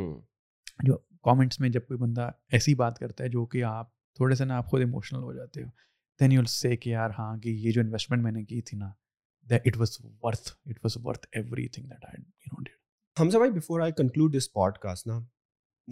جو 0.87 0.97
کامنٹس 1.23 1.59
میں 1.59 1.69
جب 1.69 1.87
کوئی 1.87 1.97
بندہ 1.97 2.29
ایسی 2.53 2.75
بات 2.81 2.99
کرتا 2.99 3.23
ہے 3.23 3.29
جو 3.29 3.45
کہ 3.53 3.63
آپ 3.67 3.89
تھوڑے 4.15 4.35
سے 4.35 4.45
نا 4.45 4.57
آپ 4.57 4.67
خود 4.69 4.81
ایموشنل 4.81 5.21
ہو 5.23 5.33
جاتے 5.33 5.63
ہو 5.63 5.69
دین 6.19 6.31
یو 6.31 6.43
سے 6.49 6.75
کہ 6.77 6.89
یار 6.89 7.09
ہاں 7.17 7.35
کہ 7.43 7.49
یہ 7.49 7.71
جو 7.71 7.81
انویسٹمنٹ 7.81 8.23
میں 8.23 8.31
نے 8.31 8.43
کی 8.45 8.61
تھی 8.69 8.77
نا 8.77 8.91
it 9.65 9.77
was 9.77 9.97
worth 10.23 10.51
it 10.69 10.77
was 10.83 10.97
worth 11.05 11.27
everything 11.73 11.91
ہم 13.19 13.29
سے 13.29 13.37
بھائی 13.37 13.51
before 13.51 13.81
I 13.81 13.91
conclude 13.97 14.35
this 14.37 14.51
podcast 14.81 15.07
نا 15.07 15.19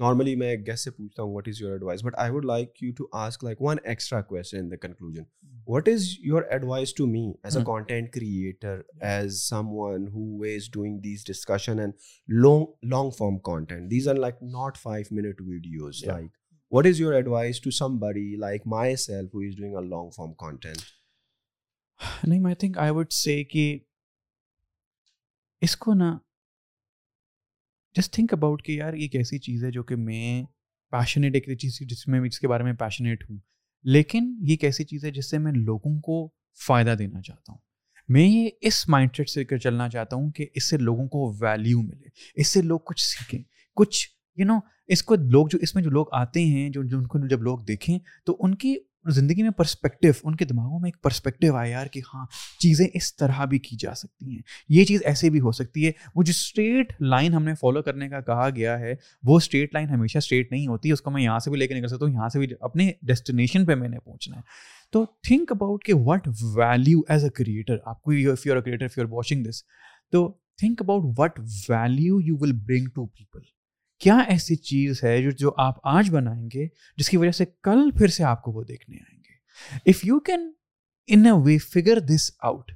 نارملی 0.01 0.35
میں 0.35 0.47
ایک 0.49 0.65
گیسٹ 0.67 0.83
سے 0.83 0.91
پوچھتا 0.91 1.23
ہوں 1.23 1.33
what 1.33 1.47
is 1.47 1.61
your 1.61 1.71
advice 1.71 2.03
but 2.03 2.13
I 2.19 2.31
would 2.31 2.45
like 2.45 2.81
you 2.83 2.91
to 2.97 3.05
ask 3.23 3.43
like 3.43 3.61
one 3.61 3.77
extra 3.83 4.21
question 4.21 4.59
in 4.59 4.69
the 4.71 4.75
conclusion 4.87 5.17
what 5.67 5.87
is 5.89 6.05
your 6.23 6.41
advice 6.51 6.93
to 6.97 7.05
me 7.07 7.21
as 7.43 7.57
a 7.57 7.63
content 7.65 8.11
creator 8.13 8.81
as 9.09 9.39
someone 9.73 10.07
who 10.13 10.43
is 10.55 10.69
doing 10.73 10.97
these 11.03 11.25
discussion 11.27 11.79
and 11.79 11.93
long 12.43 12.65
long 12.93 13.09
form 13.17 13.37
content 13.51 13.89
these 13.91 14.07
are 14.07 14.15
like 14.25 14.41
not 14.57 14.77
five 14.83 15.15
minute 15.19 15.41
videos 15.47 16.03
like 16.07 16.27
what 16.75 16.85
is 16.87 17.01
your 17.01 17.13
advice 17.13 17.61
to 17.61 17.71
somebody 17.99 18.29
like 18.39 18.67
myself 19.05 19.35
who 19.35 19.39
is 19.47 19.55
doing 19.57 19.75
a 19.75 19.87
long 19.89 20.09
form 20.15 20.33
content 20.45 20.91
نہیں 22.27 22.45
I 22.45 22.55
think 22.59 22.77
I 22.85 22.91
would 22.91 23.11
say 23.23 23.43
کہ 23.51 23.77
اس 25.63 25.75
کو 25.83 25.93
نا 25.93 26.15
just 27.97 28.13
think 28.13 28.33
about 28.33 28.63
کہ 28.65 28.71
یار 28.71 28.93
ایک 28.93 29.15
ایسی 29.15 29.37
چیز 29.39 29.63
ہے 29.63 29.71
جو 29.71 29.81
کہ 29.89 29.95
میں 29.95 30.41
پیشنیٹ 30.91 31.35
ایک 31.35 31.57
چیز 31.59 31.77
جس 31.89 32.07
میں 32.07 32.19
اس 32.27 32.39
کے 32.39 32.47
بارے 32.47 32.63
میں 32.63 32.73
پیشنیٹ 32.79 33.23
ہوں 33.29 33.37
لیکن 33.93 34.33
یہ 34.41 34.51
ایک 34.51 34.63
ایسی 34.63 34.83
چیز 34.85 35.05
ہے 35.05 35.11
جس 35.11 35.29
سے 35.29 35.37
میں 35.39 35.51
لوگوں 35.55 35.99
کو 36.05 36.27
فائدہ 36.65 36.95
دینا 36.99 37.21
چاہتا 37.21 37.51
ہوں 37.51 37.59
میں 38.13 38.25
یہ 38.27 38.49
اس 38.67 38.83
مائنڈ 38.89 39.15
سیٹ 39.15 39.29
سے 39.29 39.43
کر 39.45 39.57
چلنا 39.57 39.89
چاہتا 39.89 40.15
ہوں 40.15 40.31
کہ 40.35 40.45
اس 40.55 40.69
سے 40.69 40.77
لوگوں 40.77 41.07
کو 41.07 41.31
ویلیو 41.41 41.81
ملے 41.81 42.07
اس 42.41 42.51
سے 42.53 42.61
لوگ 42.61 42.79
کچھ 42.85 43.01
سیکھیں 43.03 43.41
کچھ 43.79 44.07
یو 44.37 44.45
نو 44.45 44.57
اس 44.95 45.03
کو 45.03 45.15
لوگ 45.31 45.47
جو 45.51 45.57
اس 45.61 45.75
میں 45.75 45.83
جو 45.83 45.89
لوگ 45.89 46.05
آتے 46.21 46.43
ہیں 46.45 46.69
جو 46.73 46.81
ان 46.93 47.05
کو 47.07 47.27
جب 47.27 47.41
لوگ 47.43 47.59
دیکھیں 47.67 47.97
تو 48.25 48.35
ان 48.45 48.55
کی 48.63 48.75
زندگی 49.11 49.43
میں 49.43 49.49
پرسپیکٹو 49.57 50.07
ان 50.27 50.35
کے 50.35 50.45
دماغوں 50.45 50.79
میں 50.79 50.87
ایک 50.89 51.01
پرسپیکٹو 51.03 51.55
آیا 51.55 51.69
یار 51.71 51.87
کہ 51.93 52.01
ہاں 52.13 52.25
چیزیں 52.61 52.85
اس 52.93 53.15
طرح 53.15 53.43
بھی 53.49 53.59
کی 53.59 53.75
جا 53.79 53.93
سکتی 53.95 54.29
ہیں 54.35 54.41
یہ 54.75 54.83
چیز 54.85 55.01
ایسے 55.05 55.29
بھی 55.29 55.39
ہو 55.43 55.51
سکتی 55.51 55.85
ہے 55.85 55.91
وہ 56.15 56.23
جو 56.23 56.31
اسٹریٹ 56.35 56.93
لائن 57.01 57.33
ہم 57.33 57.43
نے 57.43 57.53
فالو 57.61 57.81
کرنے 57.83 58.09
کا 58.09 58.21
کہا 58.31 58.47
گیا 58.55 58.77
ہے 58.79 58.93
وہ 59.27 59.37
اسٹریٹ 59.37 59.73
لائن 59.73 59.89
ہمیشہ 59.89 60.17
اسٹریٹ 60.17 60.51
نہیں 60.51 60.67
ہوتی 60.67 60.91
اس 60.91 61.01
کو 61.01 61.11
میں 61.11 61.23
یہاں 61.23 61.39
سے 61.45 61.49
بھی 61.51 61.59
لے 61.59 61.67
کے 61.67 61.75
نکل 61.79 61.87
سکتا 61.87 62.05
ہوں 62.05 62.13
یہاں 62.13 62.29
سے 62.33 62.39
بھی 62.39 62.47
اپنے 62.59 62.91
ڈیسٹینیشن 63.07 63.65
پہ 63.65 63.75
میں 63.75 63.89
نے 63.89 63.99
پہنچنا 63.99 64.37
ہے 64.37 64.41
تو 64.91 65.05
تھنک 65.27 65.51
اباؤٹ 65.51 65.83
کہ 65.85 65.93
what 66.05 66.27
value 66.55 66.99
as 67.09 67.23
a 67.23 67.29
creator 67.43 67.77
آپ 67.85 68.01
کو 68.01 68.11
if 68.11 68.29
if 68.31 68.45
you 68.47 68.55
you 68.55 68.61
creator 68.61 69.03
watching 69.09 69.43
this 69.49 69.61
تو 70.11 70.29
think 70.61 70.81
about 70.81 71.13
what 71.19 71.39
value 71.69 72.19
you 72.25 72.35
will 72.41 72.51
bring 72.65 72.87
to 72.95 73.05
people 73.05 73.41
کیا 73.99 74.17
ایسی 74.29 74.55
چیز 74.69 75.03
ہے 75.03 75.21
جو 75.23 75.29
جو 75.39 75.51
آپ 75.61 75.85
آج 75.87 76.09
بنائیں 76.11 76.47
گے 76.53 76.67
جس 76.97 77.09
کی 77.09 77.17
وجہ 77.17 77.31
سے 77.31 77.45
کل 77.63 77.89
پھر 77.97 78.07
سے 78.17 78.23
آپ 78.31 78.41
کو 78.43 78.51
وہ 78.51 78.63
دیکھنے 78.67 78.97
آئیں 79.07 79.17
گے 79.19 79.89
if 79.91 80.05
you 80.05 80.19
can 80.29 80.51
in 81.15 81.25
a 81.25 81.31
way 81.45 81.57
figure 81.69 81.99
this 82.13 82.29
out 82.49 82.71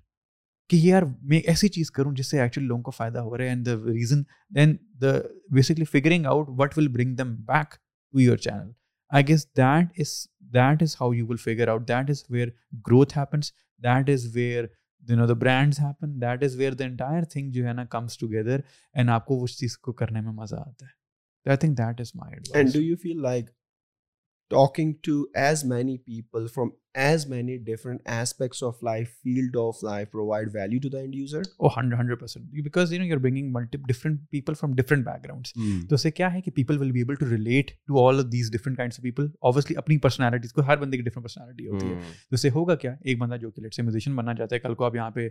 کہ 0.69 0.77
یار 0.81 1.03
میں 1.31 1.39
ایسی 1.49 1.67
چیز 1.75 1.91
کروں 1.91 2.13
جس 2.15 2.29
سے 2.31 2.41
ایکچولی 2.41 2.67
لوگوں 2.67 2.83
کو 2.83 2.91
فائدہ 2.91 3.19
ہو 3.27 3.37
رہا 3.37 3.43
ہے 3.43 3.49
and 3.49 3.65
the 3.65 3.73
reason 3.87 4.21
then 4.55 4.75
the 5.01 5.11
basically 5.55 5.85
figuring 5.91 6.25
out 6.31 6.49
what 6.59 6.77
will 6.77 6.87
bring 6.95 7.15
them 7.15 7.35
back 7.51 7.73
to 7.73 8.19
your 8.21 8.37
channel 8.45 8.71
I 9.15 9.27
guess 9.27 9.45
that 9.57 9.99
is 9.99 10.11
that 10.53 10.81
is 10.83 10.95
how 11.01 11.13
you 11.13 11.27
will 11.27 11.37
figure 11.43 11.67
out 11.67 11.87
that 11.87 12.09
is 12.09 12.23
where 12.29 12.49
growth 12.87 13.17
happens 13.17 13.51
that 13.83 14.09
is 14.13 14.27
where 14.35 14.65
you 15.09 15.15
know 15.17 15.27
the 15.27 15.33
brands 15.41 15.79
happen 15.79 16.19
that 16.21 16.43
is 16.43 16.55
where 16.59 16.73
the 16.79 16.85
entire 16.85 17.23
thing 17.33 17.51
جو 17.51 17.65
ہے 17.67 17.73
نا 17.73 17.85
comes 17.95 18.17
together 18.17 18.59
and 18.93 19.09
آپ 19.09 19.25
کو 19.25 19.43
اس 19.43 19.57
چیز 19.59 19.77
کو 19.77 19.93
کرنے 20.01 20.21
میں 20.21 20.31
مزہ 20.31 20.55
آتا 20.55 20.85
ہے 20.85 20.95
I 21.49 21.57
think 21.61 21.77
that 21.77 22.01
is 22.01 22.11
my 22.15 22.33
and 22.33 22.49
and 22.55 22.73
do 22.73 22.79
you 22.79 22.85
you 22.85 22.89
you 22.89 22.95
feel 23.01 23.21
like 23.21 23.45
talking 24.51 24.91
to 25.03 25.11
to 25.13 25.13
to 25.13 25.23
to 25.23 25.39
as 25.39 25.63
as 26.95 27.25
many 27.29 27.31
many 27.31 27.57
people 27.63 27.65
people 27.65 27.65
people 27.65 27.65
people 27.65 27.65
from 27.65 27.65
from 27.65 27.65
different 27.65 27.65
different 27.65 27.65
different 27.65 27.67
different 27.67 28.07
aspects 28.09 28.63
of 28.63 28.69
of 28.69 28.73
of 28.75 28.77
of 28.77 28.83
life 28.83 29.07
life 29.13 29.21
field 29.23 30.11
provide 30.11 30.49
value 30.53 30.89
the 30.89 31.01
user 31.17 31.41
oh 31.57 31.67
hundred 31.75 31.99
hundred 31.99 32.19
percent 32.19 32.45
because 32.63 32.93
no 32.93 33.17
bringing 33.23 33.51
multi 33.53 33.77
backgrounds 35.25 35.53
تو 35.89 35.95
اس 35.95 36.01
سے 36.03 36.11
کیا 36.11 36.33
ہے 36.33 36.41
کہ 36.45 36.63
will 36.69 36.91
be 36.91 36.99
able 36.99 37.25
relate 37.31 37.71
all 38.05 38.23
these 38.31 38.51
kinds 38.77 38.99
obviously 39.17 39.75
اپنی 39.83 39.97
personalities 40.07 40.53
کو 40.53 40.61
ہر 40.67 40.77
بندے 40.83 40.97
کی 40.97 41.03
ڈفرنٹ 41.03 41.23
پرسنالٹی 41.25 41.67
ہوتی 41.67 41.89
ہے 41.93 41.99
تو 42.29 42.35
اس 42.35 42.41
سے 42.41 42.49
ہوگا 42.55 42.75
کیا 42.85 42.93
ایک 43.01 43.19
بندہ 43.21 43.37
جو 43.41 43.51
کہ 43.51 43.61
لٹ 43.65 43.73
سے 43.75 43.81
میوزیشین 43.81 44.15
بننا 44.15 44.35
چاہتا 44.35 44.55
ہے 44.55 44.59
کل 44.59 44.75
کو 44.81 44.85
آپ 44.85 44.95
یہاں 44.95 45.09
پہ 45.15 45.27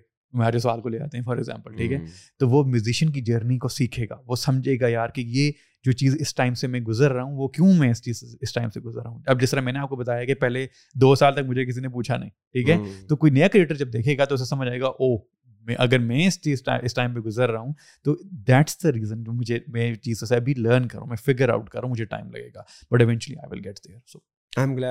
سوال 0.63 0.81
کو 0.83 0.89
لے 0.89 0.99
جاتے 0.99 1.17
ہیں 1.19 1.25
فار 1.25 1.37
ایگزامپل 1.37 1.77
ٹھیک 1.77 1.93
ہے 1.93 1.99
تو 2.39 2.49
وہ 2.49 2.65
میوزیشین 2.75 3.11
کی 3.13 3.21
جرنی 3.33 3.59
کو 3.59 3.69
سیکھے 3.79 4.07
گا 4.11 4.21
وہ 4.27 4.37
سمجھے 4.47 4.77
گا 4.81 4.89
یار 4.89 5.09
کہ 5.15 5.21
یہ 5.37 5.51
جو 5.87 5.93
چیز 5.93 6.15
اس 6.21 6.35
ٹائم 6.35 6.55
سے 6.61 6.67
میں 6.67 6.81
گزر 6.89 7.13
رہا 7.13 7.23
ہوں 7.23 7.35
وہ 7.37 7.47
کیوں 7.57 7.73
میں 7.79 7.91
اس 7.91 8.03
چیز 8.03 8.23
اس 8.47 8.53
ٹائم 8.53 8.71
سے 8.75 8.81
گزر 8.81 9.01
رہا 9.03 9.11
ہوں 9.11 9.19
اب 9.33 9.41
جس 9.41 9.51
طرح 9.51 9.61
میں 9.69 9.73
نے 9.73 9.79
آپ 9.79 9.89
کو 9.89 9.97
بتایا 9.97 10.25
کہ 10.31 10.35
پہلے 10.45 10.67
دو 11.01 11.15
سال 11.23 11.35
تک 11.35 11.47
مجھے 11.49 11.65
کسی 11.67 11.81
نے 11.81 11.89
پوچھا 11.99 12.17
نہیں 12.17 12.31
ٹھیک 12.53 12.71
ہے 12.71 12.77
تو 13.09 13.17
کوئی 13.25 13.33
نیا 13.33 13.49
کریٹر 13.53 13.75
جب 13.85 13.93
دیکھے 13.93 14.17
گا 14.19 14.25
تو 14.25 14.35
اسے 14.35 14.45
سمجھ 14.55 14.69
آئے 14.69 14.81
گا 14.81 14.87
او 15.07 15.17
میں 15.69 15.75
اگر 15.85 15.99
میں 16.09 16.27
اس 16.27 16.41
چیز 16.43 16.63
اس 16.83 16.95
ٹائم 16.95 17.15
پہ 17.15 17.21
گزر 17.27 17.51
رہا 17.51 17.61
ہوں 17.61 17.73
تو 18.05 18.15
دیٹس 18.49 18.83
دا 18.83 18.93
ریزن 18.99 19.23
جو 19.25 19.33
مجھے 19.33 19.59
میں 19.77 19.93
چیزوں 20.03 20.27
سے 20.27 20.37
ابھی 20.37 20.55
لرن 20.59 20.89
کروں 20.89 21.07
میں 21.07 21.17
فگر 21.27 21.49
آؤٹ 21.55 21.69
کروں 21.71 21.89
مجھے 21.91 22.05
ٹائم 22.15 22.31
لگے 22.35 22.49
گا 22.55 22.63
but 22.93 23.01
eventually 23.01 23.37
I 23.43 23.53
will 23.53 23.67
get 23.67 23.79
there 23.89 23.99
so 24.13 24.19
آپ 24.57 24.83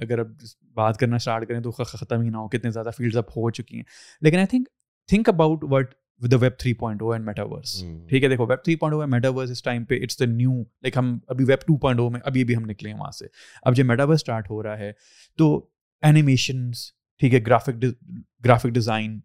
اگر 0.00 0.22
بات 0.74 0.98
کرنا 1.00 1.40
تو 1.62 1.70
ختم 1.70 2.20
ہی 2.20 2.30
نہ 2.30 2.36
ہونے 2.36 2.70
فیلڈ 2.96 3.16
اپ 3.16 3.30
ہو 3.38 3.50
چکی 3.58 3.76
ہیں 3.80 3.84
think 5.10 5.28
about 5.28 5.64
what 5.72 5.94
with 6.24 6.32
web 6.40 6.52
three 6.58 6.72
point 6.82 7.02
O 7.02 7.10
and 7.12 7.24
metaverse 7.26 7.74
ٹھیک 8.08 8.24
ہے 8.24 8.28
دیکھو 8.28 8.46
web 8.48 8.62
three 8.64 8.76
point 8.76 9.00
O 9.02 9.06
metaverse 9.14 9.50
اس 9.50 9.62
ٹائم 9.62 9.84
پہ 9.84 9.94
اٹس 10.02 10.20
دا 10.20 10.24
نیو 10.36 10.52
لائک 10.82 10.96
ہم 10.96 11.16
ابھی 11.34 11.44
ویب 11.48 11.64
ٹو 11.66 11.76
پوائنٹ 11.80 12.00
او 12.00 12.08
میں 12.10 12.20
ابھی 12.24 12.44
بھی 12.50 12.56
ہم 12.56 12.62
نکلے 12.70 12.90
ہیں 12.90 12.98
وہاں 12.98 13.10
سے 13.18 13.26
اب 13.62 13.76
جب 13.76 13.84
میٹاورس 13.86 14.20
اسٹارٹ 14.20 14.50
ہو 14.50 14.62
رہا 14.62 14.78
ہے 14.78 14.92
تو 15.38 15.54
اینیمیشنس 16.10 16.90
ٹھیک 17.18 17.34
ہے 17.34 17.40
graphic 17.46 17.84
graphic 18.44 18.68
design 18.74 19.18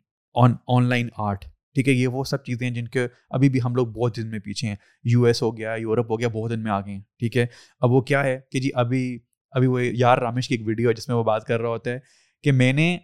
on 0.43 0.53
online 0.89 1.07
art 1.27 1.45
ٹھیک 1.73 1.87
ہے 1.87 1.93
یہ 1.93 2.07
وہ 2.07 2.23
سب 2.23 2.43
چیزیں 2.45 2.67
ہیں 2.67 2.73
جن 2.75 2.87
کے 2.93 3.07
ابھی 3.37 3.49
بھی 3.49 3.59
ہم 3.65 3.75
لوگ 3.75 3.87
بہت 3.95 4.15
دن 4.15 4.29
میں 4.31 4.39
پیچھے 4.43 4.67
ہیں 4.67 4.75
یو 5.11 5.23
ایس 5.25 5.41
ہو 5.41 5.55
گیا 5.57 5.73
یورپ 5.79 6.11
ہو 6.11 6.19
گیا 6.19 6.27
بہت 6.33 6.51
دن 6.51 6.63
میں 6.63 6.71
آ 6.71 6.79
گئے 6.85 6.93
ہیں 6.93 7.01
ٹھیک 7.19 7.37
ہے 7.37 7.45
اب 7.79 7.91
وہ 7.91 8.01
کیا 8.11 8.23
ہے 8.23 8.39
کہ 8.51 8.59
جی 8.59 8.69
ابھی 8.83 9.17
ابھی 9.55 9.67
وہ 9.67 9.83
یار 9.85 10.17
رامیش 10.17 10.47
کی 10.47 10.55
ایک 10.55 10.67
ویڈیو 10.67 10.89
ہے 10.89 10.93
جس 10.93 11.07
میں 11.07 11.15
وہ 11.15 11.23
بات 11.23 11.45
کر 11.45 11.59
رہا 11.61 11.69
ہوتا 11.69 11.91
ہے 11.91 11.99
کہ 12.43 12.51
میں 12.51 12.71
نے 12.73 12.97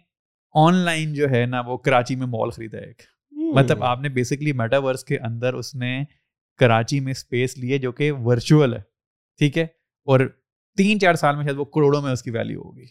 آن 0.64 0.74
لائن 0.84 1.12
جو 1.12 1.28
ہے 1.30 1.44
نا 1.46 1.60
وہ 1.66 1.76
کراچی 1.86 2.14
میں 2.16 2.26
مال 2.34 2.50
خریدا 2.50 2.78
ہے 2.78 2.84
ایک 2.86 3.02
مطلب 3.56 3.82
آپ 3.84 4.00
نے 4.00 4.08
بیسکلی 4.08 4.52
میٹاورس 4.60 5.04
کے 5.04 5.18
اندر 5.28 5.54
اس 5.54 5.74
نے 5.82 5.90
کراچی 6.60 7.00
میں 7.06 7.12
اسپیس 7.12 7.56
لیے 7.58 7.78
جو 7.78 7.92
کہ 7.98 8.10
ورچوئل 8.26 8.74
ہے 8.74 8.80
ٹھیک 9.38 9.58
ہے 9.58 9.62
اور 10.12 10.20
تین 10.76 11.00
چار 11.00 11.14
سال 11.22 11.36
میں 11.36 11.44
شاید 11.44 11.58
وہ 11.58 11.64
کروڑوں 11.74 12.00
میں 12.02 12.12
اس 12.12 12.22
کی 12.22 12.30
ویلو 12.36 12.60
ہوگی 12.62 12.86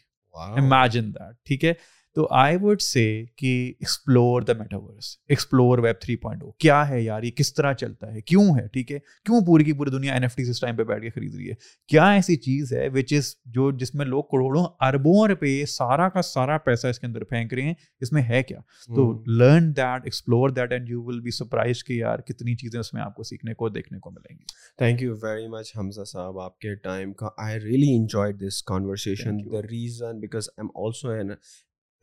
امیجن 0.61 1.09
دیٹ 1.13 1.37
ٹھیک 1.47 1.65
ہے 1.65 1.73
تو 2.15 2.25
آئی 2.39 2.57
وڈ 2.61 2.81
سے 2.81 3.01
کہ 3.37 3.47
explore 3.79 4.41
the 4.47 4.53
metaverse 4.57 5.05
explore 5.29 5.77
web 5.83 5.95
three 6.01 6.15
point 6.17 6.43
O 6.43 6.51
کیا 6.65 6.77
ہے 6.89 7.01
یار 7.01 7.23
یہ 7.23 7.31
کس 7.35 7.53
طرح 7.53 7.73
چلتا 7.79 8.11
ہے 8.13 8.21
کیوں 8.21 8.43
ہے 8.57 8.65
ٹھیک 8.73 8.91
ہے 8.91 8.97
کیوں 9.25 9.39
پوری 9.45 9.63
کی 9.63 9.73
پوری 9.77 9.91
دنیا 9.91 10.13
این 10.13 10.23
ایف 10.23 10.35
ٹیز 10.35 10.49
اس 10.49 10.59
ٹائم 10.61 10.75
پہ 10.75 10.83
بیٹھ 10.91 11.01
کے 11.03 11.09
خرید 11.15 11.35
رہی 11.35 11.49
ہے 11.49 11.53
کیا 11.91 12.05
ایسی 12.11 12.35
چیز 12.45 12.71
ہے 12.73 12.87
وچ 12.93 13.13
از 13.17 13.33
جو 13.55 13.69
جس 13.81 13.93
میں 13.95 14.05
لوگ 14.05 14.23
کروڑوں 14.31 14.63
اربوں 14.87 15.27
روپے 15.29 15.65
سارا 15.69 16.07
کا 16.13 16.21
سارا 16.21 16.57
پیسہ 16.65 16.87
اس 16.87 16.99
کے 16.99 17.07
اندر 17.07 17.23
پھینک 17.33 17.53
رہے 17.53 17.63
ہیں 17.63 17.73
اس 18.01 18.11
میں 18.13 18.23
ہے 18.29 18.41
کیا 18.43 18.59
تو 18.95 19.11
learn 19.39 19.69
that 19.77 20.01
explore 20.03 20.49
that 20.59 20.71
and 20.73 20.89
you 20.89 21.03
will 21.07 21.19
be 21.27 21.31
surprise 21.39 21.83
کہ 21.83 21.93
یار 21.93 22.19
کتنی 22.27 22.55
چیزیں 22.63 22.79
اس 22.79 22.93
میں 22.93 23.01
آپ 23.01 23.15
کو 23.15 23.23
سیکھنے 23.33 23.53
کو 23.63 23.69
دیکھنے 23.79 23.99
کو 24.07 24.11
ملیں 24.11 24.33
گی 24.39 24.43
thank 24.77 25.01
you 25.03 25.15
very 25.23 25.47
much 25.57 25.75
Hamza 25.79 26.03
صاحب 26.13 26.39
آپ 26.47 26.57
کے 26.59 26.75
ٹائم 26.89 27.13
کا 27.23 27.29
I 27.47 27.59
really 27.65 27.95
enjoy 27.97 28.33
this 28.47 28.63
conversation 28.73 29.43
the 29.51 29.61
reason 29.71 30.19
because 30.19 30.49
I 30.57 30.65
am 30.67 30.71
also 30.85 31.09
an 31.19 31.31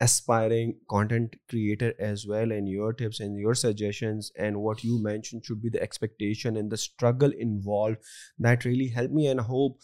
aspiring 0.01 0.71
content 0.89 1.35
creator 1.51 1.91
as 2.05 2.25
well 2.29 2.51
and 2.51 2.67
your 2.69 2.93
tips 2.99 3.19
and 3.21 3.37
your 3.39 3.53
suggestions 3.61 4.29
and 4.43 4.55
what 4.59 4.79
you 4.85 4.97
mention 5.03 5.39
should 5.47 5.57
be 5.61 5.69
the 5.73 5.79
expectation 5.81 6.55
and 6.57 6.71
the 6.71 6.75
struggle 6.79 7.31
involve 7.43 7.95
that 8.45 8.65
really 8.65 8.87
help 8.95 9.11
made 9.15 9.39
hope 9.49 9.77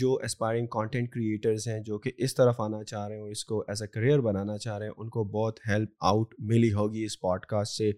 جو 0.00 0.14
aspiring 0.24 0.66
content 0.76 1.10
creators 1.12 1.66
ہیں 1.68 1.78
جو 1.86 1.98
کہ 2.04 2.10
اس 2.24 2.34
طرف 2.34 2.60
آنا 2.60 2.82
چاہ 2.84 3.06
رہے 3.06 3.14
ہیں 3.14 3.22
اور 3.22 3.30
اس 3.30 3.44
کو 3.44 3.62
ایز 3.68 3.82
اے 3.82 3.88
کریئر 3.94 4.20
بنانا 4.28 4.58
چاہ 4.58 4.78
رہے 4.78 4.86
ہیں 4.86 4.92
ان 4.96 5.08
کو 5.16 5.24
بہت 5.38 5.60
ہیلپ 5.68 5.90
آؤٹ 6.10 6.34
ملی 6.52 6.72
ہوگی 6.72 7.04
اس 7.04 7.18
پوڈ 7.20 7.46
کاسٹ 7.50 7.76
سے 7.78 7.90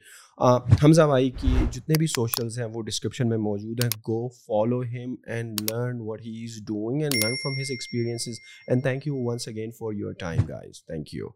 حمزہ 0.85 1.03
بھائی 1.07 1.31
کی 1.41 1.55
جتنے 1.73 1.95
بھی 1.99 2.07
سوشلز 2.15 2.59
ہیں 2.59 2.67
وہ 2.75 2.83
ڈسکرپشن 2.85 3.29
میں 3.29 3.39
موجود 3.49 3.85
ہیں 3.85 3.91
go 4.09 4.27
follow 4.39 4.81
him 4.95 5.15
and 5.37 5.61
learn 5.71 6.01
what 6.07 6.27
he 6.27 6.43
is 6.45 6.57
doing 6.67 7.03
and 7.03 7.23
learn 7.25 7.35
from 7.43 7.61
his 7.61 7.71
experiences 7.71 8.41
and 8.69 8.83
thank 8.83 9.07
you 9.07 9.23
once 9.31 9.49
again 9.49 9.71
for 9.79 9.93
your 10.01 10.13
time 10.21 10.43
guys 10.49 10.85
thank 10.87 11.15
you 11.15 11.29